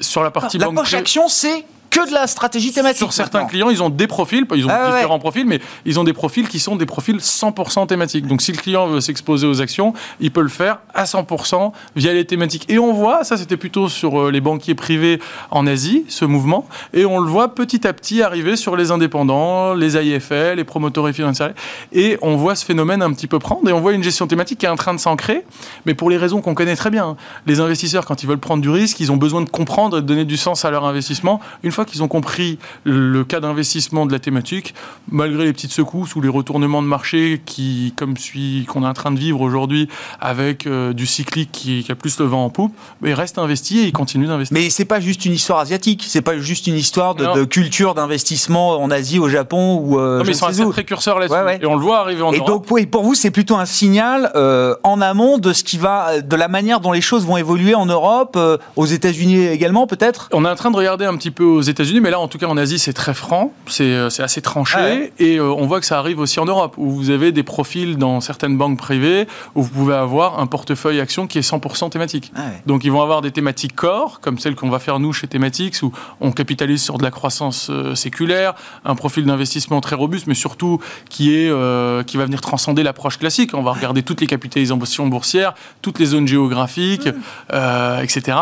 Sur 0.00 0.22
la 0.22 0.30
partie 0.30 0.58
La 0.58 0.66
banque 0.66 0.76
poche 0.76 0.94
action, 0.94 1.28
c'est 1.28 1.64
que 2.04 2.08
de 2.08 2.14
la 2.14 2.26
stratégie 2.26 2.72
thématique. 2.72 2.98
Sur 2.98 3.12
certains 3.12 3.38
maintenant. 3.38 3.50
clients, 3.50 3.70
ils 3.70 3.82
ont 3.82 3.90
des 3.90 4.06
profils, 4.06 4.44
ils 4.54 4.66
ont 4.66 4.68
Ah 4.70 4.90
ouais, 4.90 4.96
différents 4.96 5.18
profils, 5.18 5.46
mais 5.46 5.60
ils 5.84 5.98
ont 5.98 6.04
des 6.04 6.12
profils 6.12 6.48
qui 6.48 6.58
sont 6.58 6.76
des 6.76 6.86
profils 6.86 7.16
100% 7.16 7.86
thématiques. 7.86 8.26
Donc 8.26 8.42
si 8.42 8.52
le 8.52 8.58
client 8.58 8.86
veut 8.86 9.00
s'exposer 9.00 9.46
aux 9.46 9.60
actions, 9.60 9.92
il 10.20 10.30
peut 10.30 10.42
le 10.42 10.48
faire 10.48 10.78
à 10.94 11.04
100% 11.04 11.72
via 11.96 12.12
les 12.12 12.24
thématiques. 12.24 12.64
Et 12.68 12.78
on 12.78 12.92
voit, 12.92 13.24
ça 13.24 13.36
c'était 13.36 13.56
plutôt 13.56 13.88
sur 13.88 14.20
euh, 14.20 14.30
les 14.30 14.40
banquiers 14.40 14.74
privés 14.74 15.20
en 15.50 15.66
Asie, 15.66 16.04
ce 16.08 16.24
mouvement, 16.24 16.66
et 16.92 17.04
on 17.04 17.18
le 17.18 17.28
voit 17.28 17.54
petit 17.54 17.86
à 17.86 17.92
petit 17.92 18.22
arriver 18.22 18.56
sur 18.56 18.76
les 18.76 18.90
indépendants, 18.90 19.74
les 19.74 19.96
AIFL, 19.96 20.56
les 20.56 20.64
promoteurs 20.64 21.08
financiers, 21.10 21.48
et 21.92 22.18
on 22.22 22.36
voit 22.36 22.54
ce 22.54 22.64
phénomène 22.64 23.02
un 23.02 23.12
petit 23.12 23.26
peu 23.26 23.38
prendre, 23.38 23.68
et 23.68 23.72
on 23.72 23.80
voit 23.80 23.92
une 23.92 24.02
gestion 24.02 24.26
thématique 24.26 24.58
qui 24.58 24.66
est 24.66 24.70
en 24.70 24.76
train 24.76 24.94
de 24.94 25.00
s'ancrer, 25.00 25.44
mais 25.86 25.94
pour 25.94 26.10
les 26.10 26.16
raisons 26.16 26.40
qu'on 26.40 26.54
connaît 26.54 26.76
très 26.76 26.90
bien. 26.90 27.16
Les 27.46 27.60
investisseurs, 27.60 28.04
quand 28.04 28.22
ils 28.22 28.28
veulent 28.28 28.38
prendre 28.38 28.62
du 28.62 28.70
risque, 28.70 29.00
ils 29.00 29.12
ont 29.12 29.16
besoin 29.16 29.42
de 29.42 29.50
comprendre 29.50 29.98
et 29.98 30.02
de 30.02 30.06
donner 30.06 30.24
du 30.24 30.36
sens 30.36 30.64
à 30.64 30.70
leur 30.70 30.84
investissement. 30.84 31.40
Une 31.62 31.72
fois 31.72 31.84
qu'ils 31.88 32.02
ont 32.02 32.08
compris 32.08 32.58
le 32.84 33.24
cas 33.24 33.40
d'investissement 33.40 34.06
de 34.06 34.12
la 34.12 34.18
thématique, 34.18 34.74
malgré 35.10 35.44
les 35.44 35.52
petites 35.52 35.72
secousses 35.72 36.14
ou 36.16 36.20
les 36.20 36.28
retournements 36.28 36.82
de 36.82 36.86
marché 36.86 37.40
qui, 37.44 37.94
comme 37.96 38.16
celui 38.16 38.66
qu'on 38.66 38.82
est 38.84 38.88
en 38.88 38.94
train 38.94 39.10
de 39.10 39.18
vivre 39.18 39.40
aujourd'hui, 39.40 39.88
avec 40.20 40.66
euh, 40.66 40.92
du 40.92 41.06
cyclique 41.06 41.50
qui, 41.52 41.82
qui 41.84 41.92
a 41.92 41.94
plus 41.94 42.18
le 42.18 42.26
vent 42.26 42.44
en 42.44 42.50
poupe, 42.50 42.74
mais 43.00 43.10
ils 43.10 43.14
restent 43.14 43.38
investis 43.38 43.78
et 43.78 43.86
ils 43.86 43.92
continuent 43.92 44.28
d'investir. 44.28 44.56
Mais 44.56 44.70
c'est 44.70 44.84
pas 44.84 45.00
juste 45.00 45.24
une 45.24 45.32
histoire 45.32 45.60
asiatique, 45.60 46.04
c'est 46.06 46.22
pas 46.22 46.38
juste 46.38 46.66
une 46.66 46.76
histoire 46.76 47.14
de, 47.14 47.44
culture 47.44 47.94
d'investissement 47.94 48.80
en 48.80 48.90
Asie, 48.90 49.18
au 49.18 49.28
Japon 49.28 49.80
ou 49.82 49.98
euh, 49.98 50.18
Non, 50.18 50.24
mais 50.24 50.32
ils 50.32 50.34
sont 50.34 50.46
assez 50.46 50.64
précurseurs 50.64 51.18
là-dessus. 51.18 51.38
Ouais, 51.38 51.44
ouais. 51.44 51.58
Et 51.62 51.66
on 51.66 51.74
le 51.74 51.80
voit 51.80 51.98
arriver 52.00 52.22
en 52.22 52.32
Et 52.32 52.36
Europe. 52.36 52.48
donc 52.48 52.66
oui, 52.70 52.86
pour 52.86 53.02
vous, 53.02 53.14
c'est 53.14 53.30
plutôt 53.30 53.56
un 53.56 53.66
signal 53.66 54.30
euh, 54.34 54.74
en 54.82 55.00
amont 55.00 55.38
de 55.38 55.52
ce 55.52 55.64
qui 55.64 55.78
va, 55.78 56.20
de 56.20 56.36
la 56.36 56.48
manière 56.48 56.80
dont 56.80 56.92
les 56.92 57.00
choses 57.00 57.24
vont 57.26 57.36
évoluer 57.36 57.74
en 57.74 57.86
Europe, 57.86 58.34
euh, 58.36 58.58
aux 58.76 58.86
États-Unis 58.86 59.46
également 59.46 59.86
peut-être? 59.86 60.28
On 60.32 60.44
est 60.44 60.48
en 60.48 60.54
train 60.54 60.70
de 60.70 60.76
regarder 60.76 61.04
un 61.04 61.16
petit 61.16 61.30
peu 61.30 61.44
aux 61.44 61.60
États-Unis, 61.68 62.00
mais 62.00 62.10
là, 62.10 62.20
en 62.20 62.28
tout 62.28 62.38
cas, 62.38 62.46
en 62.46 62.56
Asie, 62.56 62.78
c'est 62.78 62.92
très 62.92 63.14
franc, 63.14 63.52
c'est 63.66 63.84
euh, 63.84 64.10
c'est 64.10 64.22
assez 64.22 64.42
tranché, 64.42 64.76
Ah 64.78 64.84
ouais. 64.84 65.12
et 65.18 65.36
euh, 65.36 65.52
on 65.52 65.66
voit 65.66 65.80
que 65.80 65.86
ça 65.86 65.98
arrive 65.98 66.18
aussi 66.18 66.40
en 66.40 66.44
Europe, 66.44 66.74
où 66.76 66.90
vous 66.90 67.10
avez 67.10 67.32
des 67.32 67.42
profils 67.42 67.96
dans 67.96 68.20
certaines 68.20 68.56
banques 68.56 68.78
privées, 68.78 69.26
où 69.54 69.62
vous 69.62 69.70
pouvez 69.70 69.94
avoir 69.94 70.38
un 70.40 70.46
portefeuille 70.46 71.00
action 71.00 71.26
qui 71.26 71.38
est 71.38 71.48
100% 71.48 71.90
thématique. 71.90 72.32
Ah 72.34 72.40
ouais. 72.40 72.62
Donc, 72.66 72.84
ils 72.84 72.92
vont 72.92 73.02
avoir 73.02 73.22
des 73.22 73.30
thématiques 73.30 73.74
core, 73.74 74.20
comme 74.20 74.38
celles 74.38 74.54
qu'on 74.54 74.70
va 74.70 74.78
faire 74.78 74.98
nous 74.98 75.12
chez 75.12 75.26
Thematics, 75.26 75.82
où 75.82 75.92
on 76.20 76.32
capitalise 76.32 76.82
sur 76.82 76.98
de 76.98 77.02
la 77.02 77.10
croissance 77.10 77.68
euh, 77.70 77.94
séculaire, 77.94 78.54
un 78.84 78.94
profil 78.94 79.24
d'investissement 79.24 79.80
très 79.80 79.96
robuste, 79.96 80.26
mais 80.26 80.34
surtout 80.34 80.80
qui, 81.08 81.34
est, 81.34 81.50
euh, 81.50 82.02
qui 82.02 82.16
va 82.16 82.24
venir 82.24 82.40
transcender 82.40 82.82
l'approche 82.82 83.18
classique. 83.18 83.54
On 83.54 83.62
va 83.62 83.72
regarder 83.72 84.02
toutes 84.02 84.20
les 84.20 84.26
capitalisations 84.26 85.06
boursières, 85.06 85.54
toutes 85.82 85.98
les 85.98 86.06
zones 86.06 86.28
géographiques, 86.28 87.08
euh, 87.52 88.00
etc. 88.00 88.36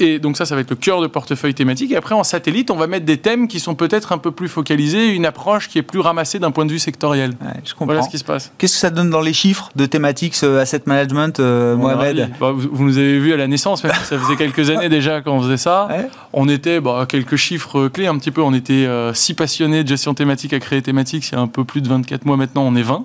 Et 0.00 0.18
donc 0.18 0.36
ça, 0.36 0.46
ça 0.46 0.54
va 0.54 0.62
être 0.62 0.70
le 0.70 0.76
cœur 0.76 1.02
de 1.02 1.06
portefeuille 1.06 1.54
thématique. 1.54 1.92
Et 1.92 1.96
après, 1.96 2.14
en 2.14 2.24
satellite, 2.24 2.70
on 2.70 2.76
va 2.76 2.86
mettre 2.86 3.04
des 3.04 3.18
thèmes 3.18 3.48
qui 3.48 3.60
sont 3.60 3.74
peut-être 3.74 4.12
un 4.12 4.18
peu 4.18 4.30
plus 4.30 4.48
focalisés, 4.48 5.08
une 5.08 5.26
approche 5.26 5.68
qui 5.68 5.78
est 5.78 5.82
plus 5.82 6.00
ramassée 6.00 6.38
d'un 6.38 6.50
point 6.50 6.64
de 6.64 6.72
vue 6.72 6.78
sectoriel. 6.78 7.30
Ouais, 7.42 7.60
je 7.64 7.72
comprends. 7.72 7.86
Voilà 7.86 8.02
ce 8.02 8.08
qui 8.08 8.18
se 8.18 8.24
passe. 8.24 8.50
Qu'est-ce 8.58 8.74
que 8.74 8.78
ça 8.78 8.90
donne 8.90 9.10
dans 9.10 9.20
les 9.20 9.34
chiffres 9.34 9.70
de 9.76 9.86
thématiques 9.86 10.36
euh, 10.42 10.60
asset 10.60 10.82
management, 10.86 11.38
euh, 11.38 11.76
Mohamed. 11.76 12.30
Bah, 12.40 12.52
vous, 12.52 12.68
vous 12.72 12.84
nous 12.84 12.98
avez 12.98 13.18
vu 13.18 13.32
à 13.32 13.36
la 13.36 13.46
naissance, 13.46 13.84
même 13.84 13.92
ça 13.92 14.18
faisait 14.18 14.36
quelques 14.36 14.70
années 14.70 14.88
déjà 14.88 15.20
qu'on 15.20 15.40
faisait 15.42 15.56
ça. 15.56 15.86
Ouais. 15.90 16.08
On 16.32 16.48
était, 16.48 16.80
bah, 16.80 17.06
quelques 17.08 17.36
chiffres 17.36 17.88
clés 17.88 18.06
un 18.06 18.18
petit 18.18 18.30
peu, 18.30 18.42
on 18.42 18.54
était 18.54 18.86
euh, 18.86 19.12
si 19.12 19.34
passionnés 19.34 19.82
de 19.82 19.88
gestion 19.88 20.14
thématique 20.14 20.52
à 20.52 20.60
créer 20.60 20.80
thématique, 20.82 21.28
il 21.28 21.34
y 21.34 21.38
a 21.38 21.40
un 21.40 21.46
peu 21.46 21.64
plus 21.64 21.82
de 21.82 21.88
24 21.88 22.24
mois 22.24 22.36
maintenant, 22.36 22.62
on 22.62 22.74
est 22.74 22.82
20. 22.82 23.04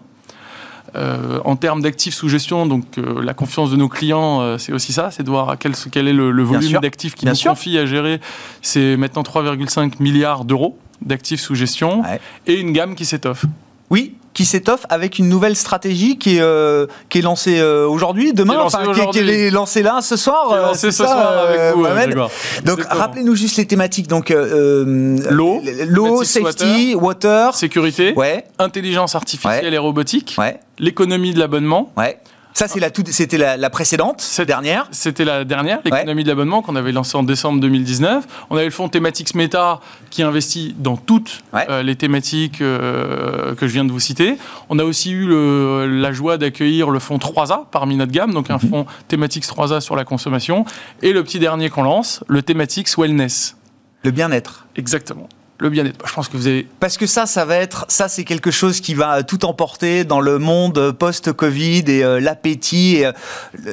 Euh, 0.95 1.39
en 1.43 1.55
termes 1.55 1.81
d'actifs 1.81 2.13
sous 2.13 2.29
gestion, 2.29 2.65
donc 2.65 2.85
euh, 2.97 3.21
la 3.21 3.33
confiance 3.33 3.69
de 3.69 3.75
nos 3.75 3.89
clients, 3.89 4.41
euh, 4.41 4.57
c'est 4.57 4.71
aussi 4.71 4.93
ça, 4.93 5.11
c'est 5.11 5.23
de 5.23 5.29
voir 5.29 5.57
quel, 5.59 5.73
quel 5.91 6.07
est 6.07 6.13
le, 6.13 6.43
volume 6.43 6.79
d'actifs 6.81 7.15
qui 7.15 7.25
nous 7.25 7.35
sûr. 7.35 7.51
confient 7.51 7.77
à 7.79 7.85
gérer. 7.85 8.21
C'est 8.61 8.95
maintenant 8.95 9.23
3,5 9.23 10.01
milliards 10.01 10.45
d'euros 10.45 10.77
d'actifs 11.01 11.41
sous 11.41 11.55
gestion 11.55 12.01
Ouais. 12.01 12.19
et 12.47 12.59
une 12.59 12.71
gamme 12.71 12.95
qui 12.95 13.03
s'étoffe. 13.05 13.45
Oui, 13.89 14.15
qui 14.35 14.43
s'étoffe 14.45 14.85
avec 14.89 15.17
une 15.17 15.29
nouvelle 15.29 15.55
stratégie 15.55 16.17
qui 16.17 16.35
est, 16.35 16.41
euh, 16.41 16.87
qui 17.09 17.19
est 17.19 17.21
lancée 17.21 17.57
euh, 17.57 17.87
aujourd'hui, 17.87 18.33
demain, 18.33 18.53
Qui 18.53 18.59
est 18.59 18.63
lancée 18.63 18.77
enfin, 18.77 19.11
qui, 19.11 19.19
est 19.19 19.49
lancée 19.49 19.81
là 19.81 20.01
ce 20.01 20.17
soir. 20.17 20.49
Qui 20.49 20.53
est 20.53 20.57
euh, 20.57 20.61
lancé 20.63 20.79
c'est 20.79 20.91
ce 20.91 21.03
ça, 21.05 21.09
soir 21.09 21.87
avec 21.87 22.15
vous. 22.15 22.27
Donc, 22.65 22.83
rappelez-nous 22.87 23.33
juste 23.35 23.55
les 23.55 23.65
thématiques. 23.65 24.07
Donc, 24.07 24.29
L'eau, 24.29 25.61
l'eau, 25.87 26.23
safety, 26.23 26.95
water. 26.95 27.55
Sécurité, 27.55 28.13
Ouais, 28.15 28.45
intelligence 28.59 29.15
artificielle 29.15 29.73
et 29.73 29.77
robotique, 29.77 30.35
ouais, 30.37 30.59
l'économie 30.79 31.33
de 31.33 31.39
l'abonnement. 31.39 31.91
ouais. 31.97 32.19
Ça, 32.57 32.69
c'est 32.69 32.79
la 32.79 32.89
toute, 32.89 33.09
c'était 33.09 33.37
la, 33.37 33.57
la 33.57 33.69
précédente, 33.69 34.21
Cette- 34.21 34.47
dernière. 34.47 34.87
C'était 34.91 35.25
la 35.25 35.43
dernière, 35.43 35.79
l'économie 35.83 36.23
de 36.23 36.29
l'abonnement 36.29 36.61
qu'on 36.61 36.77
avait 36.77 36.93
lancée 36.93 37.17
en 37.17 37.23
décembre 37.23 37.59
2019. 37.59 38.25
On 38.49 38.55
avait 38.55 38.63
le 38.63 38.71
fonds 38.71 38.87
Thematics 38.87 39.35
Meta 39.35 39.81
qui 40.09 40.23
investit 40.23 40.73
dans 40.79 40.95
toutes 40.95 41.41
Ouais. 41.51 41.65
euh, 41.69 41.83
les 41.83 41.97
thématiques 41.97 42.61
euh, 42.61 43.55
que 43.55 43.67
je 43.67 43.73
viens 43.73 43.83
de 43.83 43.91
vous 43.91 43.99
citer. 43.99 44.37
On 44.69 44.79
a 44.79 44.85
aussi 44.85 45.11
eu 45.11 45.25
le- 45.27 45.85
la 45.99 46.13
joie 46.13 46.37
d'accueillir 46.37 46.89
le 46.91 46.99
fonds 46.99 47.17
3A 47.17 47.65
parmi 47.71 47.97
notre 47.97 48.13
gamme, 48.13 48.33
donc 48.33 48.49
un 48.49 48.53
Mhm. 48.63 48.69
fonds 48.69 48.85
Thematics 49.09 49.45
3A 49.45 49.81
sur 49.81 49.97
la 49.97 50.05
consommation. 50.05 50.63
Et 51.01 51.11
le 51.11 51.25
petit 51.25 51.39
dernier 51.39 51.69
qu'on 51.69 51.83
lance, 51.83 52.23
le 52.29 52.41
Thematics 52.41 52.97
Wellness. 52.97 53.57
Le 54.03 54.11
bien-être. 54.11 54.65
Exactement. 54.77 55.27
Le 55.57 55.69
bien-être. 55.69 56.05
Je 56.05 56.13
pense 56.13 56.27
que 56.27 56.35
vous 56.35 56.47
avez 56.47 56.67
Parce 56.81 56.97
que 56.97 57.05
ça, 57.07 57.25
ça 57.25 57.45
va 57.45 57.55
être, 57.55 57.85
ça, 57.87 58.09
c'est 58.09 58.25
quelque 58.25 58.51
chose 58.51 58.81
qui 58.81 58.93
va 58.93 59.23
tout 59.23 59.45
emporter 59.45 60.03
dans 60.03 60.19
le 60.19 60.37
monde 60.37 60.91
post-Covid 60.91 61.83
et 61.87 62.03
euh, 62.03 62.19
l'appétit 62.19 62.97
et 62.97 63.05
euh, 63.05 63.11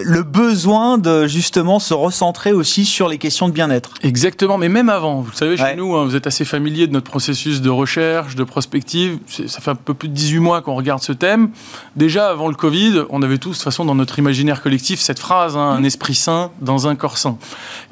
le 0.04 0.22
besoin 0.22 0.96
de 0.96 1.26
justement 1.26 1.80
se 1.80 1.92
recentrer 1.92 2.52
aussi 2.52 2.84
sur 2.84 3.08
les 3.08 3.18
questions 3.18 3.48
de 3.48 3.52
bien-être. 3.52 3.94
Exactement, 4.04 4.58
mais 4.58 4.68
même 4.68 4.88
avant, 4.90 5.22
vous 5.22 5.30
le 5.32 5.36
savez, 5.36 5.56
chez 5.56 5.62
Ouais. 5.64 5.74
nous, 5.76 5.96
hein, 5.96 6.04
vous 6.04 6.14
êtes 6.14 6.28
assez 6.28 6.44
familier 6.44 6.86
de 6.86 6.92
notre 6.92 7.10
processus 7.10 7.60
de 7.60 7.70
recherche, 7.70 8.36
de 8.36 8.44
prospective. 8.44 9.18
Ça 9.48 9.60
fait 9.60 9.70
un 9.72 9.74
peu 9.74 9.94
plus 9.94 10.08
de 10.08 10.14
18 10.14 10.38
mois 10.38 10.62
qu'on 10.62 10.76
regarde 10.76 11.02
ce 11.02 11.12
thème. 11.12 11.50
Déjà, 11.96 12.28
avant 12.30 12.46
le 12.46 12.54
Covid, 12.54 13.02
on 13.10 13.22
avait 13.22 13.38
tous, 13.38 13.50
de 13.50 13.54
toute 13.54 13.64
façon, 13.64 13.84
dans 13.84 13.96
notre 13.96 14.20
imaginaire 14.20 14.62
collectif, 14.62 15.00
cette 15.00 15.18
phrase, 15.18 15.56
hein, 15.56 15.60
un 15.70 15.82
esprit 15.82 16.14
sain 16.14 16.52
dans 16.60 16.86
un 16.86 16.94
corps 16.94 17.18
sain. 17.18 17.38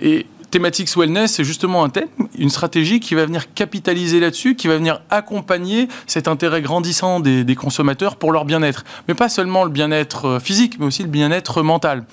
Et 0.01 0.27
Thematics 0.51 0.97
Wellness, 0.97 1.35
c'est 1.35 1.45
justement 1.45 1.85
un 1.85 1.89
thème, 1.89 2.09
une 2.37 2.51
stratégie 2.51 3.01
qui 3.01 3.15
va 3.15 3.25
venir 3.27 3.53
capitaliser 3.55 4.21
là-dessus, 4.21 4.55
qui 4.57 4.69
va 4.69 4.77
venir 4.77 5.01
accompagner 5.11 5.89
cet 6.07 6.29
intérêt 6.29 6.61
grandissant 6.63 7.21
des, 7.21 7.45
des 7.45 7.55
consommateurs 7.55 8.17
pour 8.17 8.33
leur 8.33 8.45
bien-être. 8.45 8.85
Mais 9.09 9.15
pas 9.15 9.29
seulement 9.29 9.65
le 9.65 9.71
bien-être 9.71 10.25
euh, 10.27 10.41
physique, 10.41 10.77
mais 10.79 10.87
aussi 10.87 11.03
le 11.03 11.09
bien-être 11.09 11.63
mental. 11.63 12.05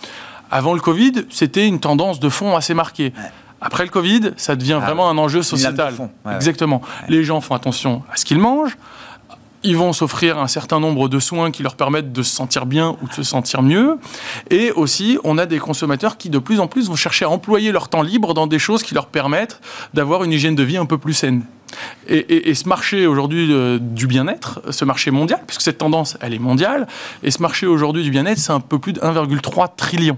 Avant 0.52 0.74
le 0.74 0.80
Covid, 0.80 1.26
c'était 1.30 1.68
une 1.68 1.80
tendance 1.80 2.20
de 2.20 2.30
fond 2.30 2.56
assez 2.56 2.74
marquée. 2.74 3.12
Après 3.60 3.84
le 3.84 3.90
Covid, 3.90 4.32
ça 4.38 4.56
devient 4.56 4.78
Ah 4.82 4.86
vraiment 4.86 5.10
un 5.10 5.18
enjeu 5.18 5.42
sociétal. 5.42 5.94
fond. 5.96 6.12
Ouais, 6.24 6.32
ouais. 6.32 6.36
Exactement. 6.36 6.82
Les 7.10 7.24
gens 7.24 7.42
font 7.42 7.56
attention 7.56 8.04
à 8.14 8.18
ce 8.18 8.24
qu'ils 8.24 8.38
mangent. 8.40 8.78
Ils 9.68 9.76
vont 9.76 9.91
s'offrir 9.91 10.38
un 10.39 10.47
certain 10.47 10.80
nombre 10.80 11.09
de 11.09 11.20
soins 11.20 11.51
qui 11.51 11.61
leur 11.61 11.76
permettent 11.76 12.13
de 12.13 12.24
se 12.24 12.34
sentir 12.34 12.65
bien 12.65 12.95
ou 13.01 13.07
de 13.09 13.13
se 13.13 13.22
sentir 13.24 13.61
mieux. 13.61 13.97
Et 14.49 14.72
aussi, 14.72 15.18
on 15.26 15.38
a 15.38 15.45
des 15.45 15.59
consommateurs 15.59 16.15
qui 16.15 16.30
de 16.30 16.39
plus 16.39 16.61
en 16.61 16.68
plus 16.68 16.88
vont 16.88 16.95
chercher 16.95 17.26
à 17.26 17.30
employer 17.30 17.74
leur 17.74 17.89
temps 17.89 18.01
libre 18.01 18.34
dans 18.34 18.47
des 18.47 18.59
choses 18.59 18.82
qui 18.82 18.93
leur 18.93 19.07
permettent 19.07 19.59
d'avoir 19.93 20.24
une 20.24 20.32
hygiène 20.32 20.55
de 20.55 20.63
vie 20.63 20.78
un 20.78 20.86
peu 20.86 20.97
plus 20.97 21.13
saine. 21.13 21.43
Et, 22.07 22.15
et- 22.20 22.49
et 22.49 22.55
ce 22.55 22.70
marché 22.70 23.07
aujourd'hui 23.07 23.51
euh, 23.51 23.78
du 23.82 24.07
bien-être, 24.07 24.61
ce 24.72 24.86
marché 24.86 25.11
mondial, 25.11 25.41
puisque 25.45 25.61
cette 25.63 25.80
tendance, 25.80 26.15
elle 26.22 26.34
est 26.34 26.39
mondiale, 26.39 26.88
et 27.24 27.30
ce 27.30 27.41
marché 27.41 27.65
aujourd'hui 27.68 28.03
du 28.03 28.09
bien-être, 28.09 28.38
c'est 28.39 28.53
un 28.53 28.61
peu 28.61 28.80
plus 28.80 28.93
de 28.93 29.01
1,3 29.01 29.68
trillion 29.76 30.18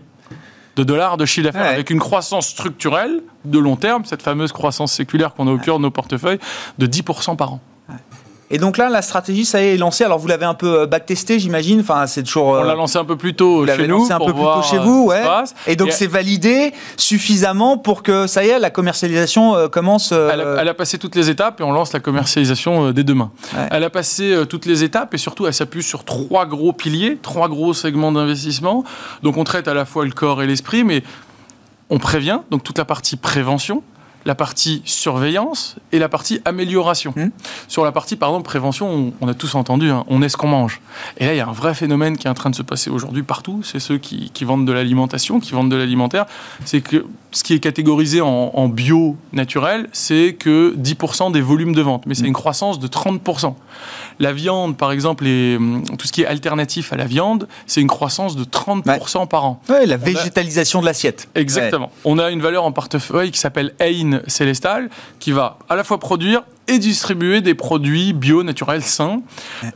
de 0.76 0.84
dollars 0.84 1.18
de 1.18 1.26
chiffre 1.26 1.46
d'affaires, 1.46 1.64
Ouais. 1.64 1.74
avec 1.74 1.90
une 1.90 2.00
croissance 2.00 2.48
structurelle 2.50 3.22
de 3.46 3.58
long 3.58 3.76
terme, 3.78 4.06
cette 4.06 4.22
fameuse 4.22 4.52
croissance 4.52 4.94
séculaire 4.94 5.34
qu'on 5.34 5.48
a 5.48 5.52
au 5.52 5.58
cœur 5.58 5.78
de 5.78 5.82
nos 5.84 5.92
portefeuilles, 5.92 6.40
de 6.78 6.86
10% 6.86 7.36
par 7.36 7.54
an. 7.54 7.60
Et 8.52 8.58
donc 8.58 8.78
là, 8.78 8.90
la 8.90 9.02
stratégie, 9.02 9.46
ça 9.46 9.62
y 9.62 9.66
est, 9.66 9.76
est 9.76 9.78
lancée. 9.78 10.04
Alors 10.04 10.18
vous 10.18 10.28
l'avez 10.28 10.46
un 10.46 10.54
peu 10.54 10.82
euh, 10.82 10.86
backtesté, 10.88 11.40
j'imagine. 11.40 11.82
Enfin, 11.82 12.08
c'est 12.08 12.24
toujours. 12.24 12.48
On 12.48 12.56
euh, 12.56 12.64
l'a 12.64 12.76
lancé 12.76 12.98
un 12.98 13.06
peu 13.06 13.16
plus 13.16 13.36
tôt 13.36 13.60
vous 13.60 13.68
chez 13.68 13.88
nous. 13.88 14.00
lancé 14.00 14.12
un 14.14 14.18
pour 14.18 14.28
peu 14.28 14.34
plus 14.34 14.44
tôt 14.44 14.62
chez 14.64 14.78
euh, 14.78 14.82
vous, 14.82 15.06
ouais. 15.06 15.24
Et 15.68 15.76
donc 15.76 15.92
c'est 15.92 16.08
validé 16.08 16.74
suffisamment 16.98 17.78
pour 17.78 18.02
que 18.02 18.28
ça 18.28 18.44
y 18.44 18.50
est, 18.50 18.60
la 18.60 18.70
commercialisation 18.70 19.70
commence. 19.70 20.12
euh, 20.12 20.30
Elle 20.34 20.42
a, 20.42 20.62
elle 20.62 20.68
a 20.68 20.74
passé 20.74 20.98
toutes 20.98 21.16
les 21.16 21.30
étapes 21.30 21.62
et 21.62 21.64
on 21.64 21.72
lance 21.72 21.94
la 21.94 22.00
commercialisation 22.00 22.92
dès 22.92 23.04
demain. 23.04 23.32
Ouais. 23.56 23.68
Elle 23.72 23.84
a 23.84 23.90
passé 23.90 24.44
toutes 24.50 24.66
les 24.66 24.84
étapes 24.84 25.14
et 25.14 25.18
surtout 25.18 25.46
elle 25.46 25.54
s'appuie 25.54 25.84
sur 25.84 26.04
trois 26.04 26.46
gros 26.46 26.74
piliers, 26.74 27.18
trois 27.22 27.50
gros 27.50 27.74
segments 27.74 28.12
d'investissement. 28.12 28.84
Donc 29.24 29.38
on 29.38 29.44
traite 29.44 29.68
à 29.68 29.74
la 29.74 29.86
fois 29.86 30.06
le 30.06 30.12
corps 30.12 30.42
et 30.42 30.48
l'esprit, 30.48 30.84
mais 30.84 31.04
on 31.90 32.00
prévient, 32.00 32.40
donc 32.52 32.64
toute 32.64 32.78
la 32.78 32.86
partie 32.86 33.16
prévention, 33.16 33.84
la 34.26 34.36
partie 34.36 34.82
surveillance 34.86 35.76
et 35.92 36.00
la 36.00 36.10
partie 36.10 36.42
amélioration. 36.46 37.14
Hmm. 37.16 37.30
Sur 37.68 37.84
la 37.86 37.92
partie, 37.92 38.16
par 38.16 38.30
exemple, 38.30 38.46
prévention, 38.46 38.90
on, 38.90 39.14
on 39.22 39.28
a 39.28 39.34
tous 39.34 39.56
entendu, 39.56 39.90
hein, 39.90 40.04
on 40.08 40.22
est 40.22 40.30
ce 40.30 40.38
qu'on 40.38 40.48
mange. 40.48 40.82
Et 41.18 41.26
là, 41.26 41.34
il 41.34 41.38
y 41.38 41.42
a 41.42 41.48
un 41.48 41.54
vrai 41.54 41.74
phénomène 41.74 42.18
qui 42.18 42.28
est 42.28 42.30
en 42.30 42.34
train 42.34 42.50
de 42.50 42.56
se 42.56 42.64
passer 42.64 42.90
aujourd'hui 42.90 43.24
partout. 43.24 43.62
C'est 43.64 43.80
ceux 43.80 43.98
qui, 43.98 44.32
qui 44.34 44.44
vendent 44.44 44.66
de 44.66 44.72
l'alimentation, 44.72 45.40
qui 45.40 45.52
vendent 45.52 45.72
de 45.72 45.76
l'alimentaire. 45.76 46.26
C'est 46.66 46.82
que 46.82 47.06
ce 47.32 47.44
qui 47.44 47.54
est 47.54 47.60
catégorisé 47.60 48.22
en, 48.22 48.52
en 48.54 48.68
bio 48.68 49.16
naturel, 49.34 49.88
c'est 49.94 50.36
que 50.38 50.76
10% 50.78 51.32
des 51.32 51.42
volumes 51.42 51.74
de 51.74 51.82
vente. 51.82 52.06
Mais 52.06 52.16
c'est 52.16 52.26
une 52.26 52.34
croissance 52.34 52.80
de 52.80 52.88
30%. 52.88 53.54
La 54.20 54.34
viande, 54.34 54.78
par 54.78 54.92
exemple, 54.92 55.26
et 55.28 55.56
hum, 55.58 55.84
tout 55.98 56.08
ce 56.08 56.12
qui 56.12 56.22
est 56.22 56.26
alternatif 56.26 56.94
à 56.94 56.98
la 56.98 57.06
viande, 57.06 57.48
c'est 57.68 57.82
une 57.82 57.88
croissance 57.88 58.36
de 58.36 58.44
30% 58.44 59.28
par 59.28 59.46
an. 59.46 59.62
ouais, 59.70 59.86
la 59.86 59.98
végétalisation 59.98 60.82
de 60.82 60.86
l'assiette. 60.86 61.30
Exactement. 61.36 61.92
On 62.06 62.20
a 62.20 62.30
une 62.30 62.42
valeur 62.42 62.64
en 62.64 62.72
portefeuille 62.72 63.32
qui 63.32 63.40
s'appelle 63.40 63.74
Ein 63.82 64.22
Célestal, 64.28 64.90
qui 65.20 65.32
va 65.32 65.58
à 65.70 65.76
la 65.76 65.84
fois 65.84 66.00
produire 66.00 66.44
et 66.68 66.80
distribuer 66.80 67.42
des 67.42 67.56
produits 67.56 68.14
bio, 68.14 68.44
naturels, 68.44 68.84
sains. 68.84 69.22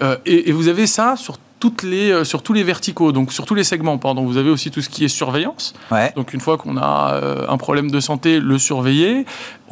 Euh, 0.02 0.18
et, 0.26 0.50
et 0.50 0.52
vous 0.52 0.68
avez 0.68 0.86
ça 0.86 1.16
sur 1.16 1.38
toutes 1.64 1.84
les, 1.84 2.12
euh, 2.12 2.26
sur 2.26 2.44
tous 2.44 2.52
les 2.52 2.62
verticaux, 2.62 3.14
donc 3.14 3.32
sur 3.32 3.46
tous 3.46 3.56
les 3.56 3.64
segments. 3.64 3.98
Pardon. 3.98 4.26
Vous 4.26 4.36
avez 4.36 4.50
aussi 4.50 4.70
tout 4.70 4.82
ce 4.82 4.90
qui 4.90 5.06
est 5.06 5.08
surveillance. 5.08 5.74
Ouais. 5.92 6.12
Donc 6.18 6.34
une 6.34 6.42
fois 6.42 6.58
qu'on 6.58 6.76
a 6.76 7.14
euh, 7.14 7.46
un 7.48 7.56
problème 7.56 7.90
de 7.90 8.02
santé, 8.02 8.42
le 8.42 8.58
surveiller. 8.58 9.26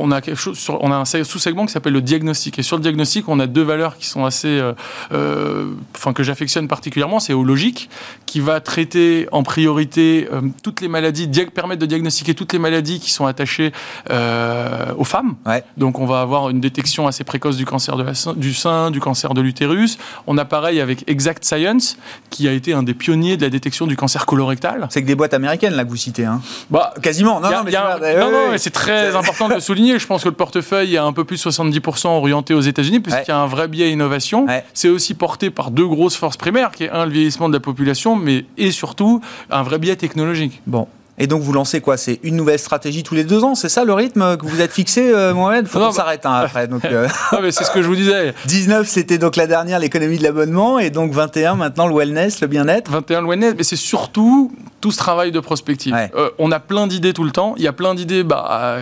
On 0.03 0.11
a 0.11 0.19
quelque 0.21 0.39
chose 0.39 0.57
sur, 0.57 0.83
on 0.83 0.91
a 0.91 0.95
un 0.95 1.05
sous-segment 1.05 1.65
qui 1.65 1.71
s'appelle 1.71 1.93
le 1.93 2.01
diagnostic. 2.01 2.57
Et 2.59 2.63
sur 2.63 2.75
le 2.77 2.81
diagnostic, 2.81 3.29
on 3.29 3.39
a 3.39 3.47
deux 3.47 3.61
valeurs 3.61 3.97
qui 3.97 4.07
sont 4.07 4.25
assez, 4.25 4.47
euh, 4.47 4.73
euh, 5.13 5.65
enfin 5.95 6.11
que 6.13 6.23
j'affectionne 6.23 6.67
particulièrement. 6.67 7.19
C'est 7.19 7.33
au 7.33 7.43
logique 7.43 7.89
qui 8.25 8.39
va 8.39 8.59
traiter 8.61 9.27
en 9.31 9.43
priorité 9.43 10.27
euh, 10.33 10.41
toutes 10.63 10.81
les 10.81 10.87
maladies, 10.87 11.27
permettre 11.53 11.79
de 11.81 11.85
diagnostiquer 11.85 12.33
toutes 12.33 12.53
les 12.53 12.59
maladies 12.59 12.99
qui 12.99 13.11
sont 13.11 13.25
attachées 13.25 13.71
euh, 14.09 14.93
aux 14.97 15.03
femmes. 15.03 15.35
Ouais. 15.45 15.63
Donc 15.77 15.99
on 15.99 16.05
va 16.05 16.21
avoir 16.21 16.49
une 16.49 16.59
détection 16.61 17.07
assez 17.07 17.23
précoce 17.23 17.57
du 17.57 17.65
cancer 17.65 17.95
de 17.97 18.03
la 18.03 18.13
sein- 18.13 18.33
du 18.33 18.53
sein, 18.53 18.91
du 18.91 18.99
cancer 18.99 19.33
de 19.33 19.41
l'utérus. 19.41 19.97
On 20.27 20.37
a 20.37 20.45
pareil 20.45 20.79
avec 20.81 21.03
Exact 21.09 21.43
Science, 21.45 21.97
qui 22.29 22.47
a 22.47 22.51
été 22.53 22.73
un 22.73 22.83
des 22.83 22.93
pionniers 22.93 23.37
de 23.37 23.43
la 23.43 23.49
détection 23.49 23.87
du 23.87 23.95
cancer 23.95 24.25
colorectal. 24.25 24.87
C'est 24.89 25.01
que 25.01 25.07
des 25.07 25.15
boîtes 25.15 25.33
américaines 25.33 25.73
là 25.73 25.83
que 25.83 25.89
vous 25.89 25.95
citez. 25.95 26.25
Hein. 26.25 26.41
Bah, 26.69 26.93
Quasiment. 27.01 27.39
Non, 27.39 27.49
a- 27.49 27.99
non, 27.99 28.27
un- 28.27 28.31
Ouais, 28.31 28.51
mais 28.51 28.57
c'est 28.57 28.69
très 28.71 29.15
important 29.15 29.47
de 29.49 29.55
le 29.55 29.59
souligner. 29.59 29.90
Je 29.99 30.07
pense 30.07 30.23
que 30.23 30.29
le 30.29 30.35
portefeuille 30.35 30.95
est 30.95 30.99
un 30.99 31.13
peu 31.13 31.23
plus 31.23 31.43
de 31.43 31.49
70% 31.49 32.07
orienté 32.07 32.53
aux 32.53 32.61
États-Unis, 32.61 32.99
puisqu'il 32.99 33.29
y 33.29 33.33
a 33.33 33.39
un 33.39 33.47
vrai 33.47 33.67
biais 33.67 33.91
innovation. 33.91 34.45
Ouais. 34.45 34.63
C'est 34.73 34.89
aussi 34.89 35.13
porté 35.13 35.49
par 35.49 35.71
deux 35.71 35.87
grosses 35.87 36.15
forces 36.15 36.37
primaires, 36.37 36.71
qui 36.71 36.85
est 36.85 36.89
un, 36.89 37.05
le 37.05 37.11
vieillissement 37.11 37.49
de 37.49 37.53
la 37.53 37.59
population, 37.59 38.15
mais 38.15 38.45
et 38.57 38.71
surtout 38.71 39.21
un 39.49 39.63
vrai 39.63 39.79
biais 39.79 39.95
technologique. 39.95 40.61
Bon. 40.67 40.87
Et 41.18 41.28
donc 41.28 41.41
vous 41.41 41.53
lancez 41.53 41.82
quoi? 41.82 41.97
C'est 41.97 42.20
une 42.24 42.36
nouvelle 42.36 42.57
stratégie 42.57 43.03
tous 43.03 43.14
les 43.16 43.24
deux 43.24 43.43
ans? 43.43 43.53
C'est 43.53 43.70
ça 43.70 43.84
le 43.84 43.93
rythme 43.93 44.38
que 44.38 44.45
vous 44.45 44.62
êtes 44.62 44.72
fixé, 44.72 45.12
euh, 45.14 45.34
Mohamed? 45.34 45.68
Faut 45.68 45.78
Non, 45.78 45.86
qu'on 45.88 45.91
bah- 45.91 45.95
s'arrête 45.97 46.26
hein, 46.26 46.34
après. 46.34 46.68
Donc, 46.68 46.84
euh, 46.86 47.07
Ah, 47.32 47.39
mais 47.41 47.51
c'est 47.51 47.64
ce 47.64 47.72
que 47.72 47.82
je 47.82 47.88
vous 47.88 47.95
disais. 47.95 48.34
19, 48.45 48.88
c'était 48.88 49.18
donc 49.18 49.36
la 49.36 49.45
dernière, 49.45 49.78
l'économie 49.80 50.18
de 50.18 50.24
l'abonnement. 50.24 50.80
Et 50.80 50.89
donc 50.89 51.12
21, 51.12 51.55
maintenant 51.55 51.88
le 51.88 51.93
wellness, 51.95 52.41
le 52.41 52.47
bien-être. 52.47 52.89
21 52.89 53.28
Wellness, 53.28 53.53
mais 53.57 53.64
c'est 53.64 53.76
surtout 53.76 54.51
tout 54.80 54.91
ce 54.91 54.97
travail 54.97 55.32
de 55.32 55.39
prospective. 55.39 55.93
Ouais. 55.93 56.09
Euh, 56.16 56.30
on 56.39 56.51
a 56.51 56.59
plein 56.59 56.88
d'idées 56.88 57.14
tout 57.14 57.24
le 57.26 57.32
temps. 57.32 57.53
Il 57.57 57.64
y 57.64 57.68
a 57.68 57.74
plein 57.74 57.93
d'idées 57.93 58.24
bah, 58.24 58.78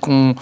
qu'on 0.00 0.34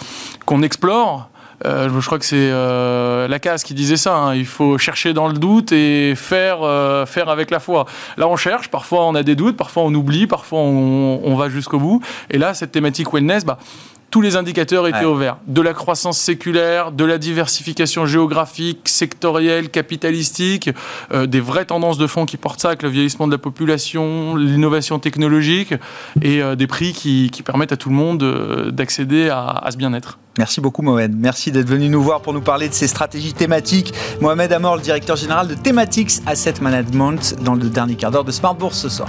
qu'on 0.46 0.62
explore. 0.62 1.29
Euh, 1.66 1.88
je 2.00 2.06
crois 2.06 2.18
que 2.18 2.24
c'est 2.24 2.36
euh, 2.50 3.28
Lacasse 3.28 3.64
qui 3.64 3.74
disait 3.74 3.96
ça. 3.96 4.14
hein. 4.14 4.34
Il 4.34 4.46
faut 4.46 4.78
chercher 4.78 5.12
dans 5.12 5.28
le 5.28 5.34
doute 5.34 5.72
et 5.72 6.14
faire, 6.16 6.62
euh, 6.62 7.04
faire 7.06 7.28
avec 7.28 7.50
la 7.50 7.60
foi. 7.60 7.86
Là, 8.16 8.28
on 8.28 8.36
cherche. 8.36 8.68
Parfois, 8.68 9.06
on 9.06 9.14
a 9.14 9.22
des 9.22 9.36
doutes. 9.36 9.56
Parfois, 9.56 9.82
on 9.84 9.94
oublie. 9.94 10.26
Parfois, 10.26 10.60
on, 10.60 11.20
on 11.22 11.34
va 11.36 11.48
jusqu'au 11.48 11.78
bout. 11.78 12.02
Et 12.30 12.38
là, 12.38 12.54
cette 12.54 12.72
thématique 12.72 13.12
wellness, 13.12 13.44
bah, 13.44 13.58
tous 14.10 14.20
les 14.20 14.36
indicateurs 14.36 14.86
étaient 14.88 14.98
Ouais. 14.98 15.04
au 15.04 15.14
vert. 15.14 15.36
De 15.46 15.60
la 15.62 15.72
croissance 15.72 16.18
séculaire, 16.18 16.90
de 16.92 17.04
la 17.04 17.16
diversification 17.18 18.06
géographique, 18.06 18.88
sectorielle, 18.88 19.68
capitalistique, 19.70 20.70
euh, 21.12 21.26
des 21.26 21.40
vraies 21.40 21.64
tendances 21.64 21.96
de 21.98 22.06
fond 22.06 22.26
qui 22.26 22.36
portent 22.36 22.60
ça 22.60 22.68
avec 22.68 22.82
le 22.82 22.88
vieillissement 22.88 23.26
de 23.26 23.32
la 23.32 23.38
population, 23.38 24.34
l'innovation 24.36 24.98
technologique 24.98 25.74
et 26.22 26.42
euh, 26.42 26.56
des 26.56 26.66
prix 26.66 26.92
qui, 26.92 27.30
qui 27.30 27.42
permettent 27.42 27.72
à 27.72 27.76
tout 27.76 27.88
le 27.88 27.94
monde 27.94 28.22
euh, 28.22 28.70
d'accéder 28.70 29.28
à, 29.28 29.46
à 29.48 29.70
ce 29.70 29.76
bien-être. 29.76 30.18
Merci 30.38 30.60
beaucoup 30.60 30.82
Mohamed. 30.82 31.14
Merci 31.16 31.52
d'être 31.52 31.68
venu 31.68 31.88
nous 31.88 32.02
voir 32.02 32.20
pour 32.22 32.32
nous 32.32 32.40
parler 32.40 32.68
de 32.68 32.74
ces 32.74 32.88
stratégies 32.88 33.32
thématiques. 33.34 33.92
Mohamed 34.20 34.52
Amor, 34.52 34.76
le 34.76 34.82
directeur 34.82 35.16
général 35.16 35.48
de 35.48 35.54
Thematics 35.54 36.20
Asset 36.26 36.54
Management, 36.60 37.36
dans 37.42 37.54
le 37.54 37.68
dernier 37.68 37.94
quart 37.96 38.10
d'heure 38.10 38.24
de 38.24 38.32
Smart 38.32 38.54
Bourse 38.54 38.78
ce 38.78 38.88
soir. 38.88 39.08